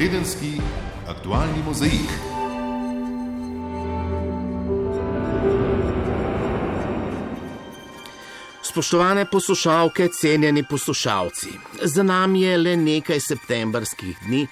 tedenski 0.00 0.52
aktualni 1.06 1.62
mozaik. 1.66 2.10
Spoštovane 8.62 9.26
poslušalke, 9.30 10.08
cenjeni 10.20 10.64
poslušalci, 10.70 11.48
za 11.82 12.02
nami 12.02 12.42
je 12.42 12.56
le 12.58 12.76
nekaj 12.76 13.20
septembrskih 13.20 14.16
dni, 14.26 14.46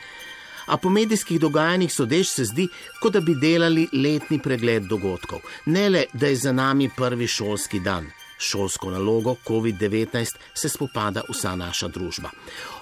a 0.67 0.77
po 0.77 0.91
medijskih 0.91 1.41
dogajanjih 1.41 1.93
sodeč 1.93 2.29
se 2.29 2.45
zdi, 2.45 2.69
kot 3.01 3.13
da 3.13 3.21
bi 3.21 3.35
delali 3.35 3.89
letni 3.93 4.43
pregled 4.43 4.83
dogodkov. 4.83 5.41
Ne 5.67 5.89
le, 5.89 6.05
da 6.13 6.27
je 6.27 6.37
za 6.37 6.53
nami 6.53 6.91
prvi 6.97 7.27
šolski 7.27 7.81
dan. 7.81 8.18
Šolsko 8.39 8.91
nalogo 8.91 9.37
COVID-19 9.47 10.37
se 10.55 10.69
spopada 10.69 11.23
vsa 11.29 11.57
naša 11.57 11.89
družba. 11.89 12.31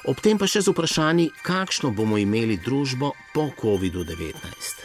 Ob 0.04 0.20
tem 0.20 0.38
pa 0.38 0.46
še 0.46 0.60
z 0.62 0.74
vprašanji, 0.74 1.30
kakšno 1.42 1.90
bomo 1.96 2.18
imeli 2.20 2.60
družbo 2.60 3.12
po 3.34 3.48
COVID-19. 3.62 4.84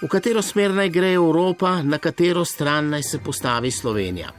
V 0.00 0.08
katero 0.08 0.42
smer 0.42 0.72
naj 0.74 0.88
gre 0.88 1.12
Evropa, 1.12 1.82
na 1.82 1.98
katero 1.98 2.44
stran 2.44 2.88
naj 2.88 3.02
se 3.02 3.18
postavi 3.18 3.70
Slovenija. 3.70 4.32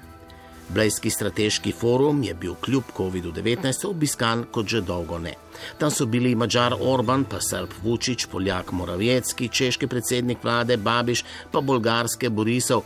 Blejski 0.74 1.10
strateški 1.10 1.72
forum 1.72 2.24
je 2.24 2.34
bil 2.34 2.54
kljub 2.56 2.84
COVID-19 2.98 3.88
obiskan 3.90 4.46
kot 4.52 4.68
že 4.68 4.82
dolgo 4.82 5.20
ne. 5.20 5.34
Tam 5.78 5.92
so 5.92 6.06
bili 6.06 6.36
Mačar 6.36 6.74
Orban, 6.80 7.26
pa 7.30 7.42
Srb 7.42 7.70
Vučić, 7.84 8.26
Poljak 8.32 8.72
Moravjecki, 8.72 9.50
češki 9.50 9.88
predsednik 9.88 10.44
vlade 10.44 10.78
Babiš, 10.78 11.24
pa 11.52 11.62
bolgarske 11.62 12.30
Borisov. 12.30 12.84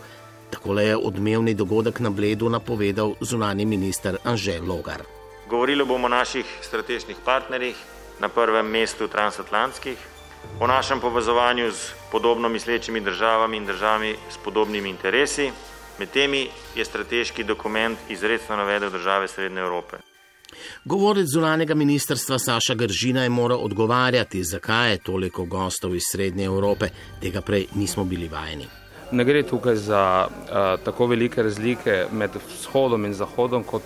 Takole 0.56 0.86
je 0.86 0.96
odmevni 0.98 1.54
dogodek 1.54 2.00
na 2.00 2.10
Bledu 2.10 2.50
napovedal 2.50 3.16
zunani 3.20 3.66
minister 3.66 4.18
Anžel 4.24 4.64
Logar. 4.64 5.02
Govorili 5.50 5.86
bomo 5.86 6.06
o 6.06 6.10
naših 6.10 6.46
strateških 6.62 7.18
partnerjih, 7.26 7.76
na 8.20 8.30
prvem 8.30 8.66
mestu 8.66 9.08
transatlantskih, 9.08 9.98
o 10.60 10.68
našem 10.68 11.00
povezovanju 11.00 11.72
z 11.72 11.92
podobno 12.12 12.50
mislečimi 12.50 13.02
državami 13.02 13.58
in 13.58 13.66
državami 13.66 14.16
s 14.32 14.38
podobnimi 14.44 14.90
interesi. 14.90 15.52
Med 16.00 16.10
temi 16.10 16.48
je 16.76 16.86
strateški 16.86 17.44
dokument 17.44 18.00
izredno 18.10 18.56
navedel 18.56 18.90
države 18.90 19.28
Srednje 19.28 19.62
Evrope. 19.62 19.98
Govorec 20.86 21.28
zunanega 21.34 21.76
ministrstva 21.76 22.40
Saša 22.40 22.74
Gržina 22.74 23.24
je 23.24 23.30
moral 23.30 23.60
odgovarjati, 23.60 24.44
zakaj 24.44 24.92
je 24.92 24.98
toliko 24.98 25.46
gostov 25.46 25.96
iz 25.96 26.04
Srednje 26.12 26.46
Evrope, 26.46 26.90
tega 27.22 27.42
prej 27.42 27.68
nismo 27.76 28.04
bili 28.04 28.28
vajeni. 28.28 28.85
Ne 29.12 29.24
gre 29.24 29.44
tukaj 29.44 29.76
za 29.76 30.28
uh, 30.28 30.86
tako 30.86 31.08
velike 31.08 31.44
razlike 31.44 32.06
med 32.12 32.32
vzhodom 32.48 33.06
in 33.06 33.14
zahodom, 33.14 33.64
kot 33.64 33.84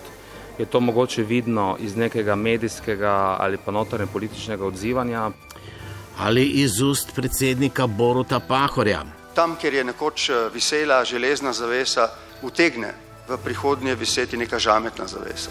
je 0.58 0.66
to 0.66 0.80
mogoče 0.80 1.22
vidno 1.22 1.76
iz 1.80 1.96
nekega 1.96 2.34
medijskega 2.34 3.36
ali 3.38 3.58
pa 3.64 3.72
notranje 3.72 4.06
političnega 4.12 4.64
odzivanja. 4.66 5.30
Ali 6.18 6.44
iz 6.44 6.80
ust 6.80 7.14
predsednika 7.14 7.86
Boruta 7.86 8.40
Pahorja. 8.40 9.02
Tam, 9.34 9.56
kjer 9.56 9.74
je 9.74 9.84
nekoč 9.84 10.30
visela 10.54 11.04
železna 11.04 11.52
zavesa, 11.52 12.08
utegne 12.42 12.94
v 13.28 13.38
prihodnje 13.44 13.94
viseti 13.94 14.36
neka 14.36 14.58
žametna 14.58 15.06
zavesa. 15.06 15.50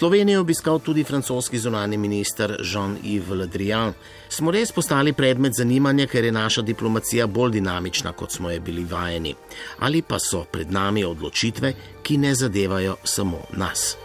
Slovenijo 0.00 0.36
je 0.36 0.40
obiskal 0.40 0.78
tudi 0.78 1.04
francoski 1.04 1.58
zunani 1.58 1.96
minister 1.96 2.56
Jean-Yves 2.60 3.34
Le 3.34 3.46
Drian. 3.46 3.92
Smo 4.28 4.50
res 4.50 4.72
postali 4.72 5.12
predmet 5.12 5.52
zanimanja, 5.52 6.06
ker 6.06 6.24
je 6.24 6.32
naša 6.32 6.62
diplomacija 6.62 7.26
bolj 7.26 7.58
dinamična, 7.58 8.12
kot 8.12 8.32
smo 8.32 8.50
je 8.50 8.60
bili 8.60 8.84
vajeni. 8.84 9.34
Ali 9.78 10.02
pa 10.02 10.18
so 10.18 10.46
pred 10.52 10.72
nami 10.72 11.04
odločitve, 11.04 11.74
ki 12.02 12.16
ne 12.16 12.34
zadevajo 12.34 12.96
samo 13.04 13.42
nas. 13.52 13.96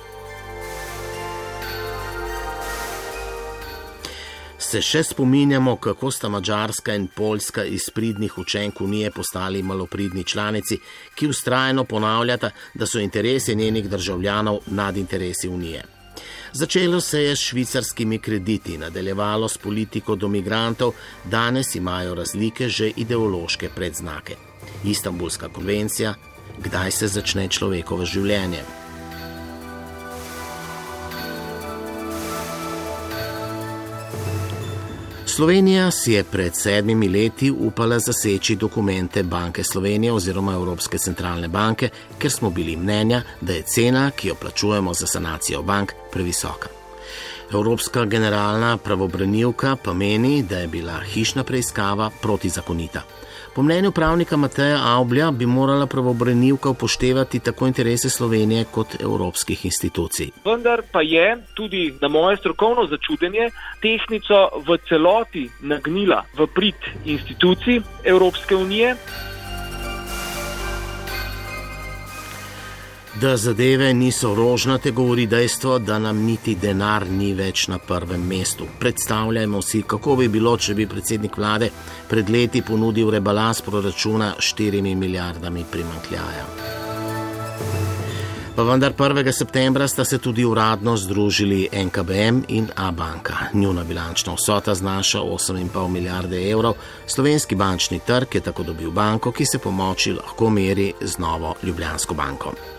Se 4.65 4.79
še 4.81 5.03
spominjamo, 5.05 5.75
kako 5.77 6.09
sta 6.11 6.29
Mačarska 6.29 6.95
in 6.97 7.03
Poljska 7.07 7.63
iz 7.69 7.83
pridnih 7.93 8.37
učenk 8.41 8.79
Unije 8.81 9.11
postali 9.11 9.61
malopridni 9.63 10.23
članici, 10.23 10.79
ki 11.15 11.27
ustrajno 11.27 11.83
ponavljata, 11.83 12.49
da 12.73 12.87
so 12.89 12.99
interesi 12.99 13.55
njenih 13.55 13.89
državljanov 13.89 14.57
nad 14.65 14.97
interesi 14.97 15.47
Unije. 15.47 15.83
Začelo 16.53 17.01
se 17.01 17.21
je 17.23 17.35
s 17.35 17.39
švicarskimi 17.39 18.19
krediti, 18.19 18.77
nadaljevalo 18.77 19.47
s 19.47 19.57
politiko 19.57 20.15
do 20.15 20.27
migrantov, 20.27 20.93
danes 21.23 21.75
imajo 21.75 22.15
razlike 22.15 22.69
že 22.69 22.89
ideološke 22.95 23.69
predznake. 23.75 24.35
Istanbulska 24.85 25.49
konvencija, 25.49 26.15
kdaj 26.63 26.91
se 26.91 27.07
začne 27.07 27.47
človekovo 27.47 28.05
življenje. 28.05 28.63
Slovenija 35.35 35.91
si 35.91 36.11
je 36.13 36.23
pred 36.23 36.55
sedmimi 36.55 37.07
leti 37.07 37.51
upala 37.51 37.99
zaseči 37.99 38.55
dokumente 38.55 39.23
Banke 39.23 39.63
Slovenije 39.63 40.11
oziroma 40.13 40.53
Evropske 40.53 40.97
centralne 40.97 41.47
banke, 41.47 41.89
ker 42.17 42.31
smo 42.31 42.49
bili 42.49 42.75
mnenja, 42.75 43.21
da 43.41 43.53
je 43.53 43.61
cena, 43.61 44.11
ki 44.11 44.27
jo 44.27 44.35
plačujemo 44.35 44.93
za 44.93 45.07
sanacijo 45.07 45.61
bank, 45.61 45.91
previsoka. 46.11 46.69
Evropska 47.51 48.05
generalna 48.05 48.77
pravobranilka 48.77 49.75
pa 49.83 49.93
meni, 49.93 50.43
da 50.43 50.57
je 50.57 50.67
bila 50.67 51.01
hišna 51.13 51.43
preiskava 51.43 52.09
protizakonita. 52.21 53.01
Po 53.55 53.63
mnenju 53.63 53.91
pravnika 53.91 54.37
Mateja 54.37 54.79
Avblja 54.83 55.31
bi 55.31 55.45
morala 55.45 55.85
pravobranilka 55.85 56.69
upoštevati 56.69 57.39
tako 57.39 57.67
interese 57.67 58.09
Slovenije 58.09 58.65
kot 58.71 58.87
evropskih 58.99 59.65
institucij. 59.65 60.29
Vendar 60.45 60.81
pa 60.91 61.01
je 61.01 61.37
tudi 61.53 61.93
na 62.01 62.07
moje 62.07 62.37
strokovno 62.37 62.87
začudenje 62.87 63.49
tehnico 63.81 64.49
v 64.67 64.77
celoti 64.89 65.49
nagnila 65.61 66.23
v 66.37 66.47
prid 66.55 66.75
institucij 67.05 67.81
Evropske 68.03 68.55
unije. 68.55 68.95
Da 73.21 73.37
zadeve 73.37 73.93
niso 73.93 74.35
rožnate, 74.35 74.91
govori 74.91 75.25
dejstvo, 75.25 75.79
da 75.79 75.99
nam 75.99 76.17
niti 76.17 76.55
denar 76.55 77.05
ni 77.09 77.33
več 77.33 77.67
na 77.67 77.77
prvem 77.79 78.27
mestu. 78.27 78.65
Predstavljajmo 78.79 79.61
si, 79.61 79.81
kako 79.87 80.15
bi 80.15 80.27
bilo, 80.27 80.57
če 80.57 80.75
bi 80.75 80.87
predsednik 80.87 81.37
vlade 81.37 81.69
pred 82.09 82.29
leti 82.29 82.61
ponudil 82.61 83.09
rebalans 83.15 83.61
proračuna 83.61 84.33
s 84.39 84.51
4 84.59 84.95
milijardami 84.95 85.63
primankljaja. 85.71 86.45
Pa 88.55 88.63
vendar 88.63 88.93
1. 88.93 89.31
septembra 89.31 89.87
sta 89.87 90.03
se 90.05 90.17
tudi 90.17 90.43
uradno 90.45 90.97
združili 90.97 91.69
NKBM 91.71 92.43
in 92.47 92.67
A-banka. 92.75 93.35
Njuna 93.53 93.83
bilančna 93.83 94.33
vsota 94.33 94.75
znaša 94.75 95.19
8,5 95.19 95.87
milijarde 95.87 96.49
evrov, 96.51 96.73
slovenski 97.07 97.55
bančni 97.55 97.99
trg 97.99 98.35
je 98.35 98.41
tako 98.41 98.63
dobil 98.63 98.91
banko, 98.91 99.31
ki 99.31 99.45
se 99.45 99.59
pomoči 99.59 100.13
lahko 100.13 100.49
meri 100.49 100.93
z 101.01 101.17
novo 101.17 101.55
Ljubljansko 101.63 102.13
banko. 102.13 102.74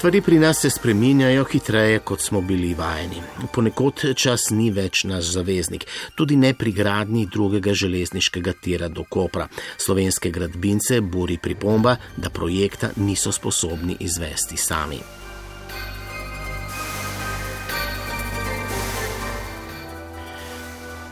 Stvari 0.00 0.20
pri 0.20 0.38
nas 0.38 0.60
se 0.60 0.70
spreminjajo 0.70 1.44
hitreje, 1.44 1.98
kot 1.98 2.20
smo 2.20 2.40
bili 2.40 2.74
vajeni. 2.74 3.20
Ponekod 3.52 4.00
čas 4.16 4.46
ni 4.50 4.70
več 4.72 5.04
naš 5.04 5.34
zaveznik, 5.34 5.84
tudi 6.14 6.40
ne 6.40 6.54
pri 6.54 6.72
gradnji 6.72 7.26
drugega 7.26 7.74
železniškega 7.74 8.56
tira 8.64 8.88
do 8.88 9.04
Kopra. 9.04 9.48
Slovenske 9.76 10.30
gradbince 10.30 11.00
buri 11.00 11.36
pripomba, 11.36 11.96
da 12.16 12.30
projekta 12.30 12.94
niso 12.96 13.32
sposobni 13.32 13.96
izvesti 14.00 14.56
sami. 14.56 15.19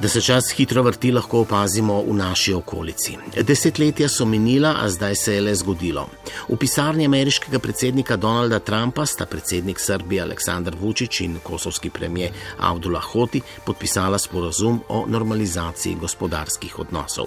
Da 0.01 0.09
se 0.09 0.21
čas 0.21 0.51
hitro 0.57 0.83
vrti, 0.83 1.11
lahko 1.11 1.41
opazimo 1.41 1.97
v 2.07 2.13
naši 2.15 2.53
okolici. 2.55 3.17
Desetletja 3.43 4.09
so 4.09 4.25
minila, 4.25 4.77
a 4.79 4.89
zdaj 4.89 5.15
se 5.15 5.35
je 5.35 5.41
le 5.41 5.55
zgodilo. 5.55 6.05
V 6.49 6.56
pisarni 6.56 7.06
ameriškega 7.06 7.59
predsednika 7.59 8.17
Donalda 8.17 8.59
Trumpa 8.59 9.06
sta 9.06 9.27
predsednik 9.27 9.81
Srbije 9.81 10.23
Aleksandr 10.23 10.77
Vučić 10.81 11.21
in 11.21 11.41
kosovski 11.43 11.91
premijer 11.91 12.31
Abdullah 12.59 13.03
Hoti 13.03 13.41
podpisala 13.67 14.19
sporazum 14.19 14.81
o 14.89 15.05
normalizaciji 15.09 15.95
gospodarskih 15.95 16.79
odnosov. 16.79 17.27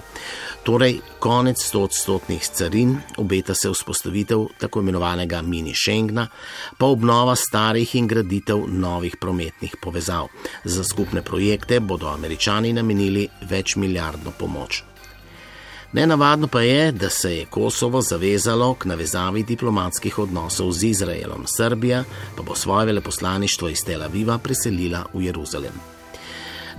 Torej, 0.64 1.00
konec 1.20 1.58
100-odstotnih 1.58 2.50
carin, 2.54 2.98
obeta 3.18 3.54
se 3.56 3.70
vzpostavitev 3.70 4.46
tako 4.60 4.80
imenovanega 4.80 5.42
mini 5.42 5.74
Schengna, 5.76 6.28
pa 6.78 6.86
obnova 6.86 7.36
starih 7.36 7.96
in 7.96 8.08
graditev 8.08 8.68
novih 8.68 9.18
prometnih 9.18 9.76
povezav. 9.82 10.28
Za 10.64 10.84
skupne 10.84 11.22
projekte 11.22 11.80
bodo 11.80 12.08
američani 12.08 12.74
namenili 12.74 13.28
več 13.50 13.76
milijardno 13.76 14.32
pomoč. 14.40 14.84
Nenavadno 15.94 16.48
pa 16.48 16.62
je, 16.62 16.92
da 16.92 17.10
se 17.10 17.38
je 17.38 17.46
Kosovo 17.46 18.02
zavezalo 18.02 18.74
k 18.74 18.86
navezavi 18.86 19.44
diplomatskih 19.44 20.20
odnosov 20.20 20.72
z 20.72 20.84
Izraelom, 20.84 21.48
Srbija 21.58 22.04
pa 22.38 22.44
bo 22.44 22.56
svoje 22.56 22.86
veleposlaništvo 22.86 23.70
iz 23.70 23.84
Tel 23.86 24.04
Aviva 24.04 24.38
preselila 24.38 25.06
v 25.14 25.24
Jeruzalem. 25.24 25.91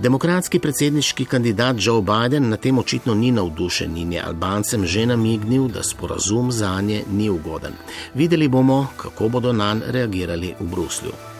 Demokratski 0.03 0.59
predsedniški 0.59 1.25
kandidat 1.25 1.75
Joe 1.79 2.01
Biden 2.01 2.49
na 2.49 2.57
tem 2.57 2.79
očitno 2.79 3.13
ni 3.15 3.31
navdušen 3.31 3.97
in 3.97 4.11
je 4.13 4.21
Albancem 4.21 4.85
že 4.85 5.05
namignil, 5.05 5.67
da 5.67 5.83
sporazum 5.83 6.51
za 6.51 6.81
nje 6.81 7.03
ni 7.11 7.29
ugoden. 7.29 7.73
Videli 8.13 8.47
bomo, 8.47 8.87
kako 8.97 9.29
bodo 9.29 9.53
na 9.53 9.73
nj 9.73 9.81
reagirali 9.87 10.55
v 10.59 10.67
Bruslju. 10.67 11.32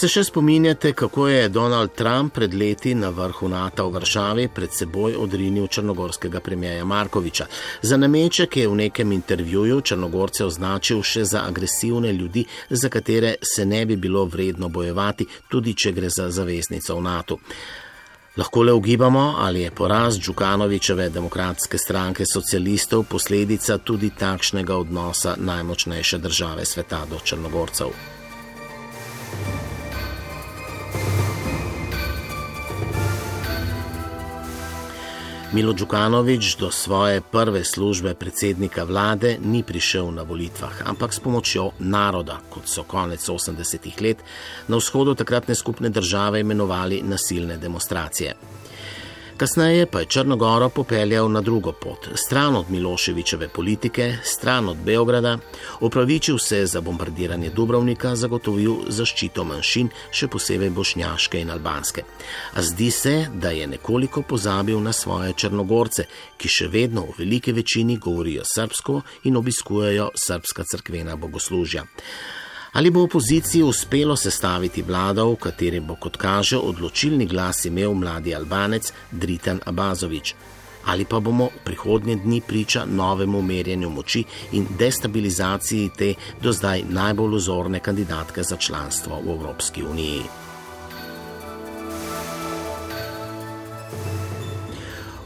Se 0.00 0.08
še 0.08 0.22
spominjate, 0.24 0.94
kako 0.96 1.26
je 1.28 1.48
Donald 1.52 1.90
Trump 1.92 2.32
pred 2.32 2.54
leti 2.54 2.94
na 2.96 3.10
vrhu 3.12 3.48
NATO 3.52 3.84
v 3.84 3.98
Varšavi 3.98 4.46
pred 4.48 4.72
seboj 4.72 5.18
odrinil 5.20 5.66
črnogorskega 5.68 6.40
premijeja 6.40 6.84
Markoviča. 6.88 7.44
Za 7.82 7.98
nameček 8.00 8.56
je 8.56 8.68
v 8.68 8.78
nekem 8.78 9.12
intervjuju 9.12 9.82
Črnogorce 9.90 10.46
označil 10.46 11.02
še 11.04 11.24
za 11.28 11.42
agresivne 11.44 12.12
ljudi, 12.16 12.46
za 12.70 12.88
katere 12.88 13.34
se 13.44 13.66
ne 13.66 13.82
bi 13.86 13.98
bilo 14.00 14.24
vredno 14.24 14.70
bojevati, 14.72 15.26
tudi 15.52 15.74
če 15.76 15.92
gre 15.92 16.08
za 16.08 16.30
zaveznico 16.30 16.96
v 16.96 17.02
NATO. 17.04 17.36
Lahko 18.40 18.62
le 18.62 18.72
ugibamo, 18.72 19.34
ali 19.36 19.66
je 19.66 19.74
poraz 19.82 20.16
Džukanovičeve 20.16 21.10
demokratske 21.10 21.78
stranke 21.78 22.24
socialistov 22.24 23.04
posledica 23.04 23.76
tudi 23.78 24.10
takšnega 24.16 24.80
odnosa 24.80 25.36
najmočnejše 25.36 26.22
države 26.24 26.64
sveta 26.64 27.04
do 27.10 27.20
Črnogorcev. 27.20 27.92
Milo 35.50 35.72
Đukanovič 35.74 36.62
do 36.62 36.70
svoje 36.70 37.18
prve 37.20 37.64
službe 37.64 38.14
predsednika 38.14 38.84
vlade 38.86 39.34
ni 39.42 39.66
prišel 39.66 40.14
na 40.14 40.22
volitvah, 40.22 40.86
ampak 40.86 41.10
s 41.10 41.18
pomočjo 41.18 41.74
naroda, 41.82 42.38
kot 42.46 42.70
so 42.70 42.86
konec 42.86 43.18
80-ih 43.18 43.98
let 43.98 44.22
na 44.70 44.78
vzhodu 44.78 45.18
takratne 45.18 45.58
skupne 45.58 45.90
države 45.90 46.46
imenovali 46.46 47.02
nasilne 47.02 47.58
demonstracije. 47.58 48.34
Kasneje 49.40 49.86
pa 49.86 50.00
je 50.00 50.06
Črnogoro 50.06 50.68
popeljal 50.68 51.30
na 51.32 51.40
drugo 51.40 51.72
pot, 51.72 52.08
stran 52.14 52.56
od 52.56 52.70
Miloševičeve 52.70 53.48
politike, 53.48 54.16
stran 54.24 54.68
od 54.68 54.76
Beograda, 54.76 55.38
opravičil 55.80 56.38
se 56.38 56.66
za 56.66 56.80
bombardiranje 56.80 57.50
Dubrovnika, 57.50 58.12
zagotovil 58.16 58.74
zaščito 58.88 59.44
manjšin, 59.44 59.88
še 60.12 60.28
posebej 60.28 60.70
bošnjaške 60.76 61.40
in 61.40 61.54
albanske. 61.54 62.04
A 62.52 62.62
zdi 62.62 62.90
se, 62.90 63.14
da 63.32 63.54
je 63.56 63.66
nekoliko 63.66 64.22
pozabil 64.22 64.76
na 64.80 64.92
svoje 64.92 65.32
Črnogorce, 65.32 66.04
ki 66.36 66.48
še 66.48 66.68
vedno 66.68 67.06
v 67.08 67.22
veliki 67.22 67.56
večini 67.56 67.96
govorijo 67.96 68.44
srpsko 68.44 69.00
in 69.24 69.40
obiskujejo 69.40 70.10
srpska 70.26 70.68
crkvena 70.68 71.16
bogoslužja. 71.16 71.86
Ali 72.72 72.90
bo 72.90 73.02
opoziciji 73.02 73.62
uspelo 73.62 74.16
sestaviti 74.16 74.82
vlado, 74.82 75.26
v 75.32 75.36
kateri 75.36 75.80
bo, 75.80 75.96
kot 75.98 76.16
kaže, 76.16 76.58
odločilni 76.58 77.26
glas 77.26 77.64
imel 77.64 77.94
mladi 77.94 78.34
Albanec 78.34 78.92
Dritan 79.10 79.60
Abazovič? 79.66 80.34
Ali 80.86 81.04
pa 81.04 81.20
bomo 81.20 81.48
prihodnje 81.64 82.16
dni 82.16 82.40
priča 82.40 82.84
novemu 82.86 83.42
merjenju 83.42 83.90
moči 83.90 84.24
in 84.52 84.66
destabilizaciji 84.78 85.90
te 85.98 86.14
do 86.42 86.52
zdaj 86.52 86.84
najbolj 86.88 87.34
ozorne 87.36 87.80
kandidatke 87.80 88.42
za 88.42 88.56
članstvo 88.56 89.20
v 89.20 89.34
Evropski 89.34 89.82
uniji? 89.82 90.49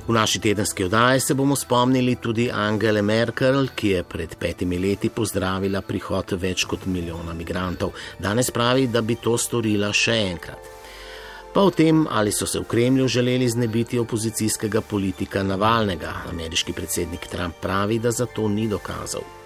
V 0.06 0.12
naši 0.12 0.38
tedenski 0.38 0.84
oddaji 0.84 1.20
se 1.20 1.34
bomo 1.34 1.56
spomnili 1.56 2.16
tudi 2.16 2.50
Angele 2.52 3.02
Merkel, 3.02 3.66
ki 3.74 3.88
je 3.88 4.02
pred 4.02 4.34
petimi 4.36 4.78
leti 4.78 5.08
pozdravila 5.08 5.80
prihod 5.80 6.34
več 6.40 6.66
kot 6.68 6.84
milijona 6.86 7.32
migrantov. 7.32 7.94
Danes 8.18 8.50
pravi, 8.50 8.86
da 8.86 9.00
bi 9.00 9.16
to 9.16 9.38
storila 9.38 9.92
še 9.92 10.16
enkrat. 10.26 10.74
Pa 11.54 11.62
o 11.62 11.70
tem, 11.70 12.02
ali 12.10 12.32
so 12.32 12.46
se 12.46 12.60
v 12.60 12.68
Kremlju 12.68 13.08
želeli 13.08 13.48
znebiti 13.48 13.98
opozicijskega 13.98 14.80
politika 14.80 15.42
Navalnega, 15.42 16.12
ameriški 16.32 16.72
predsednik 16.72 17.26
Trump 17.30 17.56
pravi, 17.62 17.98
da 17.98 18.10
za 18.10 18.26
to 18.26 18.48
ni 18.48 18.68
dokazal. 18.68 19.43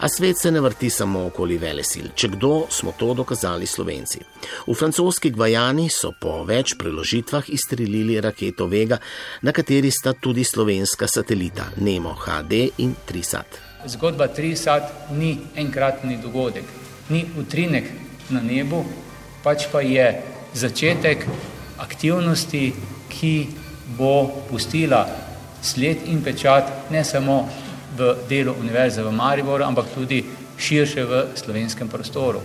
A 0.00 0.08
svet 0.08 0.38
se 0.38 0.50
ne 0.50 0.60
vrti 0.60 0.88
samo 0.90 1.26
okoli 1.28 1.58
velesil. 1.60 2.06
Če 2.16 2.30
kdo, 2.32 2.64
smo 2.72 2.94
to 2.96 3.12
dokazali 3.14 3.66
Slovenci. 3.68 4.22
V 4.66 4.74
francoski 4.74 5.28
Gvajani 5.34 5.90
so 5.92 6.14
po 6.16 6.38
več 6.48 6.72
preložitvah 6.80 7.50
izstrelili 7.52 8.16
raketo 8.20 8.64
Vega, 8.66 8.96
na 9.44 9.52
kateri 9.52 9.90
sta 9.92 10.14
tudi 10.16 10.44
slovenska 10.44 11.04
satelita 11.04 11.68
Nemo 11.84 12.14
HD 12.16 12.62
in 12.80 12.94
Trisat. 13.04 13.60
Zgodba 13.92 14.30
Trisat 14.32 15.12
ni 15.12 15.34
enkratni 15.60 16.16
dogodek, 16.22 16.64
ni 17.12 17.26
utrinek 17.36 17.92
na 18.32 18.40
nebu, 18.40 18.80
pač 19.44 19.68
pa 19.68 19.84
je 19.84 20.06
začetek 20.56 21.28
aktivnosti, 21.76 22.70
ki 23.12 23.34
bo 23.98 24.46
pustila 24.48 25.04
sled 25.60 26.08
in 26.08 26.24
pečat 26.24 26.88
ne 26.90 27.04
samo 27.04 27.42
v 28.00 28.16
delu 28.28 28.54
Univerze 28.60 29.02
v 29.04 29.12
Mariboru, 29.12 29.64
ampak 29.64 29.92
tudi 29.94 30.24
širše 30.56 31.04
v 31.04 31.12
slovenskem 31.36 31.88
prostoru. 31.88 32.40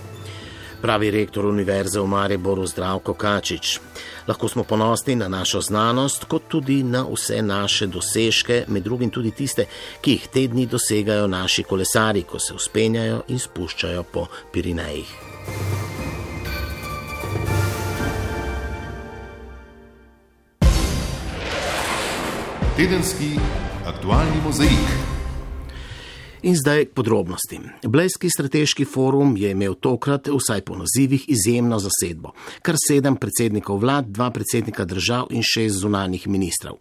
Pravi 0.82 1.10
rektor 1.10 1.46
Univerze 1.48 2.00
v 2.00 2.06
Mariboru 2.06 2.66
Zdravko 2.66 3.14
Kačič. 3.14 3.80
Lahko 4.28 4.48
smo 4.48 4.64
ponosni 4.64 5.16
na 5.16 5.28
našo 5.28 5.60
znanost, 5.60 6.24
kot 6.28 6.48
tudi 6.48 6.82
na 6.82 7.06
vse 7.08 7.42
naše 7.42 7.86
dosežke, 7.86 8.64
med 8.68 8.84
drugim 8.84 9.10
tudi 9.10 9.30
tiste, 9.30 9.66
ki 10.00 10.10
jih 10.10 10.28
te 10.28 10.46
dni 10.46 10.66
dosegajo 10.66 11.26
naši 11.26 11.62
kolesari, 11.62 12.22
ko 12.22 12.38
se 12.38 12.54
uspenjajo 12.54 13.22
in 13.28 13.38
spuščajo 13.38 14.04
po 14.12 14.26
Pirinejih. 14.52 15.16
Tedenski 22.76 23.38
aktualni 23.88 24.40
mozaik. 24.44 25.15
In 26.46 26.54
zdaj 26.54 26.84
k 26.84 26.92
podrobnostim. 26.94 27.64
Blejski 27.82 28.28
strateški 28.30 28.84
forum 28.84 29.32
je 29.36 29.50
imel 29.50 29.74
tokrat, 29.74 30.28
vsaj 30.30 30.60
po 30.62 30.76
nazivih, 30.78 31.24
izjemno 31.28 31.80
zasedbo. 31.82 32.30
Kar 32.62 32.76
sedem 32.78 33.16
predsednikov 33.18 33.80
vlad, 33.82 34.12
dva 34.14 34.28
predsednika 34.30 34.84
držav 34.86 35.26
in 35.34 35.42
šest 35.42 35.80
zunanjih 35.80 36.28
ministrov. 36.28 36.76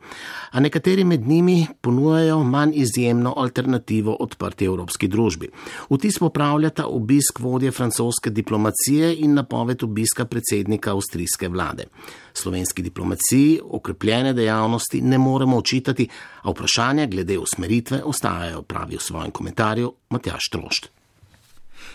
A 0.51 0.61
nekateri 0.61 1.03
med 1.03 1.25
njimi 1.27 1.65
ponujajo 1.81 2.43
manj 2.43 2.75
izjemno 2.75 3.33
alternativo 3.37 4.13
odprti 4.13 4.65
evropski 4.65 5.07
družbi. 5.07 5.49
Vtis 5.89 6.19
popravljata 6.19 6.85
obisk 6.85 7.39
vodje 7.39 7.71
francoske 7.71 8.29
diplomacije 8.29 9.15
in 9.17 9.33
napoved 9.33 9.83
obiska 9.83 10.25
predsednika 10.25 10.93
avstrijske 10.93 11.49
vlade 11.49 11.89
slovenski 12.37 12.81
diplomaciji 12.81 13.59
okrepljene 13.63 14.33
dejavnosti 14.33 15.01
ne 15.01 15.17
moremo 15.17 15.57
očitati, 15.57 16.07
a 16.41 16.49
vprašanja 16.49 17.05
glede 17.05 17.37
usmeritve 17.37 18.03
ostajajo, 18.03 18.61
pravi 18.61 18.95
v 18.95 19.01
svojem 19.01 19.31
komentarju 19.31 19.54
Matjaš 20.09 20.49
Trošt. 20.51 20.91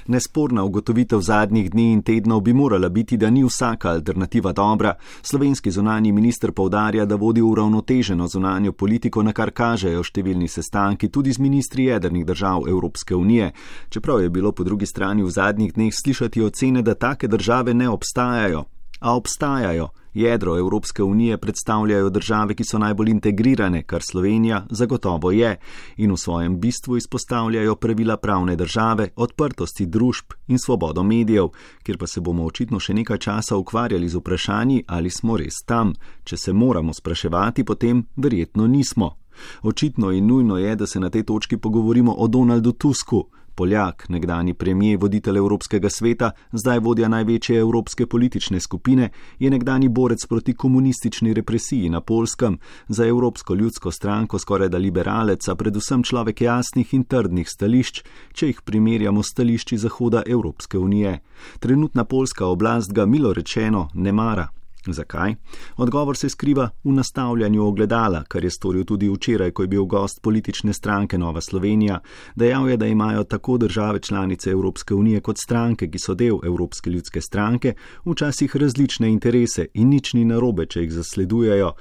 Nesporna 0.06 0.64
ugotovitev 0.64 1.20
zadnjih 1.20 1.70
dni 1.70 1.92
in 1.92 2.02
tednov 2.02 2.40
bi 2.40 2.52
morala 2.52 2.88
biti, 2.88 3.16
da 3.16 3.30
ni 3.30 3.44
vsaka 3.44 3.90
alternativa 3.90 4.52
dobra. 4.52 4.94
Slovenski 5.22 5.70
zunani 5.70 6.12
minister 6.12 6.52
povdarja, 6.52 7.04
da 7.04 7.14
vodi 7.14 7.42
uravnoteženo 7.42 8.28
zunanjo 8.28 8.72
politiko, 8.72 9.22
na 9.22 9.32
kar 9.32 9.50
kažejo 9.50 10.02
številni 10.02 10.48
sestanki 10.48 11.08
tudi 11.08 11.32
z 11.32 11.38
ministri 11.38 11.84
jedrnih 11.84 12.26
držav 12.26 12.68
Evropske 12.68 13.14
unije. 13.14 13.52
Čeprav 13.88 14.22
je 14.22 14.30
bilo 14.30 14.52
po 14.52 14.64
drugi 14.64 14.86
strani 14.86 15.22
v 15.22 15.30
zadnjih 15.30 15.74
dneh 15.74 15.92
slišati 15.94 16.42
ocene, 16.42 16.82
da 16.82 16.94
take 16.94 17.28
države 17.28 17.74
ne 17.74 17.88
obstajajo. 17.88 18.64
A 19.00 19.16
obstajajo. 19.16 19.88
Jedro 20.14 20.58
Evropske 20.58 21.02
unije 21.02 21.38
predstavljajo 21.38 22.10
države, 22.10 22.54
ki 22.54 22.64
so 22.64 22.78
najbolj 22.78 23.10
integrirane, 23.10 23.82
kar 23.82 24.02
Slovenija 24.02 24.66
zagotovo 24.70 25.30
je, 25.30 25.56
in 25.96 26.12
v 26.12 26.16
svojem 26.16 26.60
bistvu 26.60 26.96
izpostavljajo 26.96 27.76
pravila 27.76 28.16
pravne 28.16 28.56
države, 28.56 29.08
odprtosti 29.16 29.86
družb 29.86 30.34
in 30.48 30.58
svobodo 30.58 31.02
medijev, 31.02 31.48
kjer 31.82 31.98
pa 31.98 32.06
se 32.06 32.20
bomo 32.20 32.44
očitno 32.44 32.80
še 32.80 32.94
nekaj 32.94 33.18
časa 33.18 33.56
ukvarjali 33.56 34.08
z 34.08 34.16
vprašanji, 34.16 34.84
ali 34.86 35.10
smo 35.10 35.36
res 35.36 35.62
tam. 35.66 35.94
Če 36.24 36.36
se 36.36 36.52
moramo 36.52 36.94
spraševati, 36.94 37.64
potem 37.64 38.06
verjetno 38.16 38.66
nismo. 38.66 39.16
Očitno 39.62 40.10
in 40.10 40.26
nujno 40.26 40.58
je, 40.58 40.76
da 40.76 40.86
se 40.86 41.00
na 41.00 41.10
tej 41.10 41.22
točki 41.22 41.56
pogovorimo 41.56 42.12
o 42.12 42.28
Donaldu 42.28 42.72
Tusku. 42.72 43.28
Poljak, 43.60 44.08
nekdani 44.08 44.54
premijer, 44.54 44.98
voditelj 45.00 45.36
Evropskega 45.36 45.88
sveta, 45.92 46.30
zdaj 46.52 46.78
vodja 46.78 47.08
največje 47.08 47.58
evropske 47.60 48.06
politične 48.06 48.60
skupine, 48.60 49.10
je 49.38 49.50
nekdani 49.50 49.88
borec 49.88 50.24
proti 50.26 50.54
komunistični 50.54 51.34
represiji 51.34 51.90
na 51.90 52.00
Polskem, 52.00 52.58
za 52.88 53.06
Evropsko 53.06 53.54
ljudsko 53.54 53.90
stranko 53.90 54.38
skoraj 54.38 54.68
da 54.68 54.78
liberalec, 54.78 55.48
a 55.48 55.54
predvsem 55.54 56.02
človek 56.02 56.40
jasnih 56.40 56.94
in 56.94 57.04
trdnih 57.04 57.48
stališč, 57.48 58.00
če 58.32 58.46
jih 58.46 58.62
primerjamo 58.64 59.22
s 59.22 59.34
stališči 59.34 59.78
Zahoda 59.78 60.22
Evropske 60.26 60.78
unije. 60.78 61.18
Trenutna 61.58 62.04
polska 62.04 62.46
oblast 62.46 62.92
ga 62.92 63.06
milo 63.06 63.32
rečeno 63.32 63.88
ne 63.94 64.12
mara. 64.12 64.48
Zakaj? 64.86 65.34
Odgovor 65.76 66.16
se 66.16 66.28
skriva 66.28 66.70
v 66.84 66.92
nastavljanju 66.92 67.66
ogledala, 67.66 68.24
kar 68.28 68.44
je 68.44 68.50
storil 68.50 68.84
tudi 68.84 69.08
včeraj, 69.08 69.50
ko 69.50 69.62
je 69.62 69.68
bil 69.68 69.84
gost 69.84 70.22
politične 70.22 70.72
stranke 70.72 71.18
Nova 71.18 71.40
Slovenija. 71.40 72.00
Dejal 72.34 72.68
je, 72.68 72.76
da 72.76 72.86
imajo 72.86 73.24
tako 73.24 73.58
države 73.58 74.00
članice 74.00 74.50
Evropske 74.50 74.94
unije 74.94 75.20
kot 75.20 75.38
stranke, 75.38 75.90
ki 75.90 75.98
so 75.98 76.14
del 76.14 76.38
Evropske 76.44 76.90
ljudske 76.90 77.20
stranke, 77.20 77.74
včasih 78.04 78.56
različne 78.56 79.10
interese 79.10 79.66
in 79.74 79.88
nič 79.88 80.14
ni 80.14 80.24
narobe, 80.24 80.66
če 80.66 80.80
jih 80.80 80.92
zasledujejo. 80.92 81.72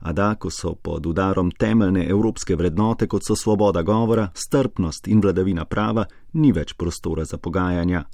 A 0.00 0.12
da, 0.12 0.34
ko 0.34 0.50
so 0.50 0.74
pod 0.74 1.06
udarom 1.06 1.50
temeljne 1.50 2.06
evropske 2.08 2.56
vrednote, 2.56 3.06
kot 3.06 3.24
so 3.26 3.36
svoboda 3.36 3.82
govora, 3.82 4.28
strpnost 4.34 5.08
in 5.08 5.20
vladavina 5.20 5.64
prava, 5.64 6.04
ni 6.32 6.52
več 6.52 6.74
prostora 6.74 7.24
za 7.24 7.38
pogajanja. 7.38 8.04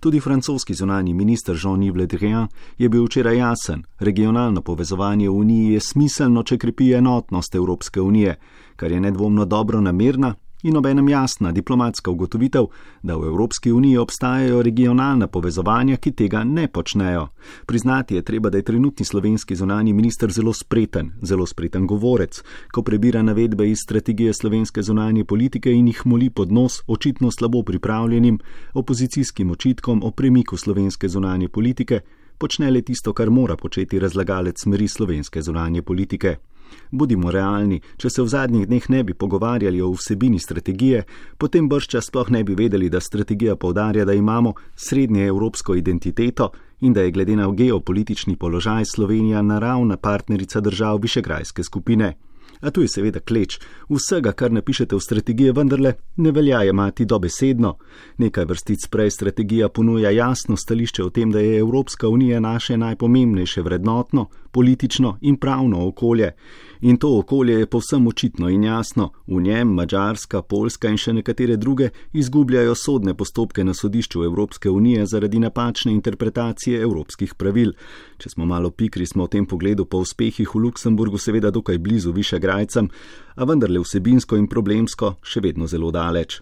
Tudi 0.00 0.20
francoski 0.20 0.74
zunani 0.74 1.14
minister 1.14 1.54
Jean-Yves 1.56 1.96
Le 1.96 2.06
Drian 2.06 2.48
je 2.78 2.88
bil 2.88 3.04
včeraj 3.04 3.36
jasen: 3.36 3.84
regionalno 3.98 4.62
povezovanje 4.62 5.28
v 5.28 5.32
Uniji 5.32 5.72
je 5.72 5.80
smiselno, 5.80 6.42
če 6.42 6.58
krepi 6.58 6.92
enotnost 6.92 7.54
Evropske 7.54 8.00
unije, 8.00 8.38
kar 8.76 8.92
je 8.92 9.00
nedvomno 9.00 9.44
dobro 9.44 9.80
namerna 9.80 10.34
in 10.62 10.76
obenem 10.76 11.08
jasna 11.08 11.52
diplomatska 11.52 12.10
ugotovitev, 12.10 12.66
da 13.02 13.16
v 13.16 13.24
Evropski 13.24 13.72
uniji 13.72 13.96
obstajajo 13.96 14.62
regionalna 14.62 15.26
povezovanja, 15.26 15.96
ki 15.96 16.12
tega 16.12 16.44
ne 16.44 16.68
počnejo. 16.68 17.28
Priznati 17.66 18.14
je 18.14 18.22
treba, 18.22 18.50
da 18.50 18.58
je 18.58 18.62
trenutni 18.62 19.04
slovenski 19.04 19.56
zunani 19.56 19.92
minister 19.92 20.32
zelo 20.32 20.52
spreten, 20.52 21.12
zelo 21.22 21.46
spreten 21.46 21.86
govorec, 21.86 22.42
ko 22.72 22.82
prebira 22.82 23.22
navedbe 23.22 23.70
iz 23.70 23.78
strategije 23.84 24.34
slovenske 24.34 24.82
zunanje 24.82 25.24
politike 25.24 25.72
in 25.72 25.86
jih 25.86 26.06
moli 26.06 26.30
pod 26.30 26.52
nos 26.52 26.82
očitno 26.86 27.30
slabo 27.30 27.62
pripravljenim 27.62 28.38
opozicijskim 28.74 29.50
očitkom 29.50 30.02
o 30.04 30.10
premiku 30.10 30.56
slovenske 30.56 31.08
zunanje 31.08 31.48
politike, 31.48 32.00
počne 32.38 32.70
le 32.70 32.82
tisto, 32.82 33.12
kar 33.12 33.30
mora 33.30 33.56
početi 33.56 33.98
razlagalec 33.98 34.62
smeri 34.62 34.88
slovenske 34.88 35.42
zunanje 35.42 35.82
politike. 35.82 36.36
Budimo 36.90 37.30
realni, 37.30 37.80
če 37.96 38.10
se 38.10 38.22
v 38.22 38.28
zadnjih 38.28 38.66
dneh 38.66 38.88
ne 38.88 39.02
bi 39.04 39.14
pogovarjali 39.14 39.80
o 39.80 39.90
vsebini 39.92 40.38
strategije, 40.38 41.04
potem 41.38 41.68
bršča 41.68 42.00
sploh 42.00 42.30
ne 42.30 42.44
bi 42.44 42.54
vedeli, 42.54 42.88
da 42.88 43.00
strategija 43.00 43.56
povdarja, 43.56 44.04
da 44.04 44.12
imamo 44.12 44.54
srednje 44.76 45.26
evropsko 45.26 45.74
identiteto 45.74 46.50
in 46.80 46.92
da 46.92 47.02
je 47.02 47.10
glede 47.10 47.36
na 47.36 47.50
geopolitični 47.50 48.36
položaj 48.36 48.84
Slovenija 48.94 49.42
naravna 49.42 49.96
partnerica 49.96 50.60
držav 50.60 50.98
Višegrajske 51.02 51.62
skupine. 51.62 52.14
A 52.60 52.70
tu 52.70 52.82
je 52.82 52.88
seveda 52.88 53.20
kleč. 53.20 53.58
Vsega, 53.88 54.32
kar 54.32 54.52
napišete 54.52 54.96
v 54.96 55.00
strategiji, 55.00 55.52
vendarle 55.52 55.94
ne 56.16 56.32
velja 56.32 56.64
imati 56.64 57.04
dobesedno. 57.04 57.76
Nekaj 58.18 58.44
vrstic 58.44 58.86
prej 58.90 59.10
strategija 59.10 59.68
ponuja 59.68 60.10
jasno 60.10 60.56
stališče 60.56 61.04
o 61.04 61.10
tem, 61.10 61.32
da 61.32 61.40
je 61.40 61.58
Evropska 61.58 62.08
unija 62.08 62.40
naše 62.40 62.76
najpomembnejše 62.76 63.62
vrednotno, 63.62 64.26
politično 64.52 65.18
in 65.20 65.36
pravno 65.36 65.86
okolje. 65.88 66.32
In 66.80 66.96
to 66.96 67.18
okolje 67.18 67.58
je 67.58 67.66
povsem 67.66 68.06
očitno 68.06 68.48
in 68.48 68.64
jasno. 68.64 69.10
V 69.26 69.40
njem 69.40 69.68
Mačarska, 69.74 70.42
Poljska 70.42 70.88
in 70.88 70.96
še 70.96 71.12
nekatere 71.12 71.56
druge 71.56 71.90
izgubljajo 72.12 72.74
sodne 72.74 73.14
postopke 73.14 73.64
na 73.64 73.74
sodišču 73.74 74.24
Evropske 74.24 74.70
unije 74.70 75.06
zaradi 75.06 75.38
napačne 75.38 75.92
interpretacije 75.92 76.82
evropskih 76.82 77.34
pravil. 77.34 77.72
Če 78.18 78.30
smo 78.30 78.46
malo 78.46 78.70
pikri, 78.70 79.06
smo 79.06 79.26
v 79.26 79.34
tem 79.34 79.46
pogledu 79.46 79.84
po 79.84 79.98
uspehih 80.06 80.54
v 80.54 80.64
Luksemburgu 80.68 81.18
seveda 81.18 81.50
dokaj 81.50 81.78
blizu 81.78 82.12
Višegrajcem, 82.12 82.90
a 83.36 83.44
vendarle 83.44 83.82
vsebinsko 83.82 84.38
in 84.38 84.46
problemsko 84.46 85.16
še 85.22 85.42
vedno 85.42 85.66
zelo 85.66 85.90
daleč. 85.90 86.40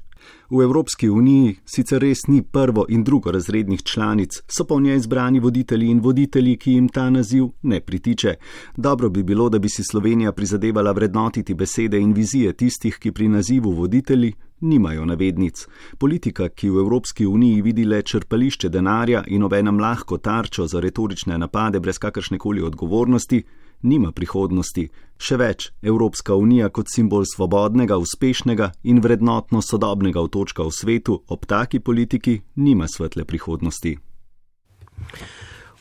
V 0.51 0.63
Evropski 0.63 1.09
uniji 1.09 1.57
sicer 1.65 2.03
res 2.03 2.27
ni 2.29 2.43
prvo 2.43 2.87
in 2.89 3.05
drugo 3.05 3.31
razrednih 3.31 3.83
članic, 3.83 4.41
so 4.49 4.65
pa 4.65 4.75
v 4.75 4.81
njej 4.81 4.97
izbrani 4.97 5.41
voditelji 5.41 5.91
in 5.91 6.01
voditelji, 6.01 6.57
ki 6.57 6.73
jim 6.73 6.89
ta 6.89 7.11
naziv 7.11 7.49
ne 7.63 7.81
pritiče. 7.81 8.35
Dobro 8.77 9.11
bi 9.11 9.23
bilo, 9.23 9.49
da 9.49 9.59
bi 9.59 9.69
si 9.69 9.85
Slovenija 9.85 10.33
prizadevala 10.33 10.93
vrednotiti 10.93 11.55
besede 11.55 11.99
in 11.99 12.13
vizije 12.13 12.53
tistih, 12.53 12.99
ki 12.99 13.13
pri 13.13 13.29
nazivu 13.29 13.73
voditelji 13.73 14.33
nimajo 14.61 15.05
navednic. 15.05 15.67
Politika, 15.99 16.49
ki 16.49 16.71
v 16.71 16.79
Evropski 16.79 17.27
uniji 17.27 17.63
vidi 17.63 17.85
le 17.85 18.03
črpališče 18.03 18.69
denarja 18.69 19.25
in 19.27 19.43
obenem 19.43 19.79
lahko 19.81 20.19
tarčo 20.19 20.67
za 20.67 20.81
retorične 20.81 21.39
napade 21.39 21.81
brez 21.81 21.99
kakršne 21.99 22.39
koli 22.39 22.63
odgovornosti, 22.63 23.43
nima 23.83 24.13
prihodnosti. 24.13 24.89
Še 25.17 25.37
več, 25.41 25.71
Evropska 25.83 26.37
unija 26.37 26.69
kot 26.69 26.91
simbol 26.93 27.25
svobodnega, 27.25 27.97
uspešnega 27.97 28.73
in 28.85 29.01
vrednotno 29.01 29.63
sodobnega 29.65 30.21
otočka 30.21 30.65
v 30.65 30.73
svetu 30.73 31.23
ob 31.29 31.47
taki 31.47 31.81
politiki 31.81 32.41
nima 32.57 32.89
svetle 32.89 33.25
prihodnosti. 33.25 33.97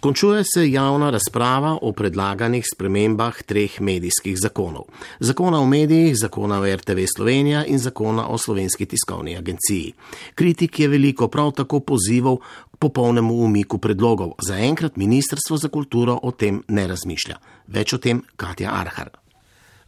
Končuje 0.06 0.44
se 0.54 0.72
javna 0.72 1.10
razprava 1.10 1.78
o 1.82 1.90
predlaganih 1.92 2.66
spremembah 2.74 3.40
treh 3.44 3.80
medijskih 3.82 4.38
zakonov. 4.38 4.84
Zakona 5.20 5.58
o 5.60 5.66
medijih, 5.66 6.14
zakona 6.18 6.60
o 6.60 6.76
RTV 6.76 7.08
Slovenija 7.16 7.64
in 7.66 7.80
zakona 7.80 8.28
o 8.28 8.38
slovenski 8.38 8.86
tiskovni 8.86 9.38
agenciji. 9.38 9.94
Kritik 10.36 10.80
je 10.80 10.88
veliko, 10.88 11.28
prav 11.28 11.52
tako 11.52 11.80
pozivov 11.80 12.38
k 12.38 12.78
popolnemu 12.80 13.34
umiku 13.34 13.78
predlogov. 13.78 14.38
Zaenkrat 14.48 14.96
Ministrstvo 14.96 15.58
za 15.58 15.68
kulturo 15.68 16.20
o 16.24 16.32
tem 16.32 16.64
ne 16.68 16.88
razmišlja. 16.88 17.42
Več 17.68 17.94
o 17.94 17.98
tem 17.98 18.22
Katja 18.38 18.78
Arhar. 18.78 19.25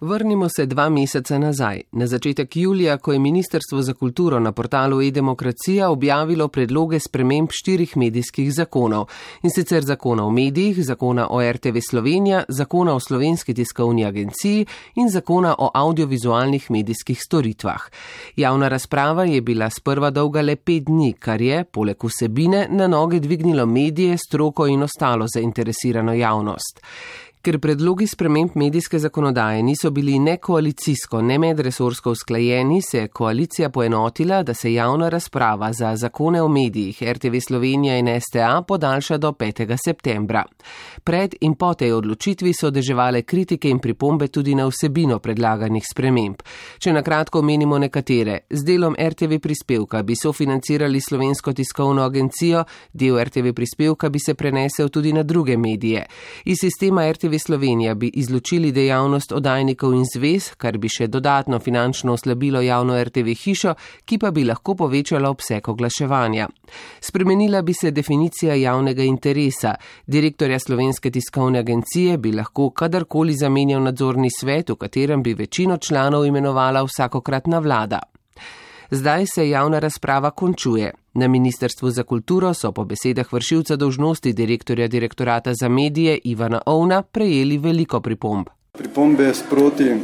Vrnimo 0.02 0.48
se 0.50 0.66
dva 0.66 0.90
meseca 0.90 1.40
nazaj, 1.40 1.82
na 1.92 2.08
začetek 2.08 2.56
julija, 2.56 2.98
ko 2.98 3.14
je 3.14 3.20
Ministrstvo 3.20 3.82
za 3.82 3.94
kulturo 3.94 4.40
na 4.40 4.52
portalu 4.52 5.02
e-demokracija 5.02 5.90
objavilo 5.90 6.48
predloge 6.48 7.00
sprememb 7.00 7.50
štirih 7.52 7.98
medijskih 7.98 8.54
zakonov 8.54 9.08
in 9.42 9.50
sicer 9.50 9.84
zakona 9.84 10.26
o 10.26 10.32
medijih, 10.32 10.84
zakona 10.86 11.28
o 11.30 11.42
RTV 11.52 11.82
Slovenija, 11.90 12.44
zakona 12.48 12.94
o 12.94 13.00
slovenski 13.00 13.54
tiskovni 13.54 14.06
agenciji 14.06 14.66
in 14.96 15.10
zakona 15.10 15.56
o 15.58 15.72
audiovizualnih 15.74 16.72
medijskih 16.72 17.22
storitvah. 17.22 17.82
Javna 18.36 18.68
razprava 18.68 19.26
je 19.26 19.42
bila 19.42 19.70
sprva 19.70 20.10
dolga 20.10 20.42
le 20.42 20.56
pet 20.56 20.84
dni, 20.84 21.14
kar 21.14 21.42
je, 21.42 21.64
poleg 21.64 22.04
vsebine, 22.04 22.68
na 22.70 22.88
noge 22.88 23.20
dvignilo 23.20 23.66
medije, 23.66 24.18
stroko 24.18 24.68
in 24.68 24.84
ostalo 24.84 25.26
zainteresirano 25.34 26.14
javnost. 26.14 26.82
Ker 27.48 27.62
predlogi 27.64 28.04
sprememb 28.08 28.58
medijske 28.60 29.00
zakonodaje 29.00 29.62
niso 29.64 29.90
bili 29.92 30.20
ne 30.20 30.34
koalicijsko, 30.38 31.22
ne 31.22 31.38
medresorsko 31.40 32.12
usklajeni, 32.12 32.82
se 32.82 32.98
je 32.98 33.08
koalicija 33.08 33.70
poenotila, 33.70 34.44
da 34.44 34.54
se 34.54 34.74
javna 34.74 35.10
razprava 35.10 35.74
za 35.74 35.96
zakone 35.96 36.42
o 36.42 36.48
medijih 36.48 37.04
RTV 37.04 37.40
Slovenija 37.48 37.98
in 37.98 38.08
STA 38.22 38.64
podaljša 38.68 39.18
do 39.18 39.32
5. 39.32 39.78
septembra. 39.86 40.44
Pred 41.04 41.36
in 41.42 41.56
po 41.56 41.74
tej 41.74 41.94
odločitvi 41.94 42.54
so 42.54 42.70
deževale 42.70 43.22
kritike 43.22 43.70
in 43.70 43.80
pripombe 43.80 44.28
tudi 44.28 44.56
na 44.56 44.66
vsebino 44.68 45.20
predlaganih 45.20 45.88
sprememb. 45.92 46.44
Če 46.80 46.94
na 46.94 47.02
kratko 47.02 47.40
omenimo 47.40 47.80
nekatere, 47.80 48.40
z 48.50 48.64
delom 48.64 48.96
RTV 49.00 49.40
prispevka 49.40 50.04
bi 50.04 50.16
sofinancirali 50.16 51.02
slovensko 51.02 51.54
tiskovno 51.54 52.04
agencijo, 52.04 52.66
del 52.94 53.24
RTV 53.24 53.54
prispevka 53.56 54.10
bi 54.10 54.20
se 54.20 54.34
prenesel 54.36 54.90
tudi 54.90 55.14
na 55.14 55.24
druge 55.24 55.58
medije. 55.58 56.06
Iz 56.46 56.58
sistema 56.60 57.12
RTV 57.12 57.37
Slovenija 57.40 57.96
bi 57.96 58.08
izločili 58.14 58.72
dejavnost 58.72 59.32
oddajnikov 59.32 59.94
in 59.94 60.06
zvez, 60.14 60.52
kar 60.58 60.78
bi 60.78 60.90
še 60.90 61.08
dodatno 61.08 61.60
finančno 61.60 62.14
oslabilo 62.14 62.62
javno 62.62 62.98
RTV 63.04 63.36
hišo, 63.44 63.74
ki 64.06 64.18
pa 64.18 64.32
bi 64.32 64.44
lahko 64.44 64.76
povečala 64.76 65.30
obseg 65.30 65.70
oglaševanja. 65.70 66.48
Spremenila 67.00 67.62
bi 67.62 67.74
se 67.74 67.92
definicija 67.92 68.56
javnega 68.56 69.04
interesa. 69.04 69.76
Direktorja 70.08 70.60
Slovenske 70.60 71.12
tiskovne 71.12 71.60
agencije 71.60 72.18
bi 72.18 72.32
lahko 72.32 72.70
kadarkoli 72.70 73.34
zamenjal 73.34 73.84
nadzorni 73.84 74.30
svet, 74.40 74.70
v 74.70 74.76
katerem 74.76 75.24
bi 75.24 75.34
večino 75.34 75.78
članov 75.78 76.26
imenovala 76.26 76.84
vsakokratna 76.84 77.60
vlada. 77.60 78.00
Zdaj 78.92 79.26
se 79.36 79.50
javna 79.50 79.80
razprava 79.80 80.32
končuje. 80.32 80.94
Na 81.14 81.28
Ministrstvu 81.28 81.90
za 81.90 82.04
kulturo 82.04 82.54
so 82.54 82.72
po 82.72 82.86
besedah 82.86 83.34
vršilca 83.34 83.76
dožnosti 83.76 84.34
direktorja 84.34 84.88
direktorata 84.88 85.54
za 85.54 85.70
medije 85.70 86.20
Ivana 86.24 86.62
Ovna 86.66 87.02
prejeli 87.02 87.58
veliko 87.58 88.02
pripomb. 88.02 88.48
Pripombe 88.78 89.34
sproti 89.34 89.90
eh, 89.90 89.98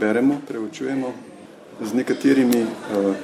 beremo, 0.00 0.36
preučujemo 0.48 1.12
z 1.80 1.94
nekaterimi 1.94 2.60
eh, 2.60 3.14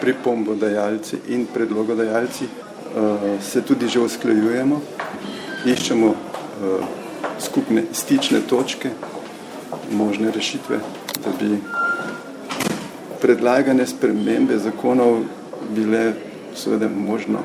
pripombodajalci 0.00 1.16
in 1.28 1.46
predlogodajalci 1.54 2.44
eh, 2.44 3.38
se 3.42 3.62
tudi 3.62 3.88
že 3.88 4.00
usklajujemo, 4.00 4.80
iščemo 5.66 6.14
skupne 7.40 7.82
stične 7.92 8.40
točke, 8.40 8.90
možne 9.90 10.30
rešitve, 10.30 10.78
da 11.24 11.30
bi 11.40 11.58
predlagane 13.24 13.86
spremembe 13.86 14.58
zakonov 14.58 15.22
bile 15.74 16.12
seveda 16.54 16.88
možno 16.88 17.40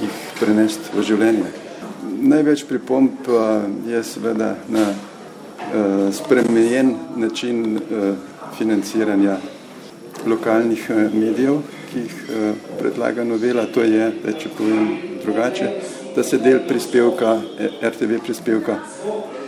jih 0.00 0.16
prenesti 0.40 0.92
v 0.92 1.04
življenje. 1.08 1.46
Največ 2.22 2.66
pripomp 2.68 3.30
je 3.88 4.02
seveda 4.04 4.50
na 4.68 4.90
uh, 4.92 6.10
spremenjen 6.12 6.92
način 7.16 7.78
uh, 7.78 8.12
financiranja 8.58 9.38
lokalnih 10.28 10.84
uh, 10.90 11.16
medijev, 11.16 11.62
ki 11.92 12.04
jih 12.04 12.20
predlaga 12.78 13.24
novela, 13.24 13.66
to 13.72 13.82
je, 13.84 14.06
da 14.24 14.32
če 14.32 14.52
povem 14.56 14.86
drugače, 15.24 15.72
da 16.16 16.24
se 16.24 16.38
del 16.40 16.62
prispevka, 16.68 17.34
RTV 17.84 18.20
prispevka, 18.24 18.78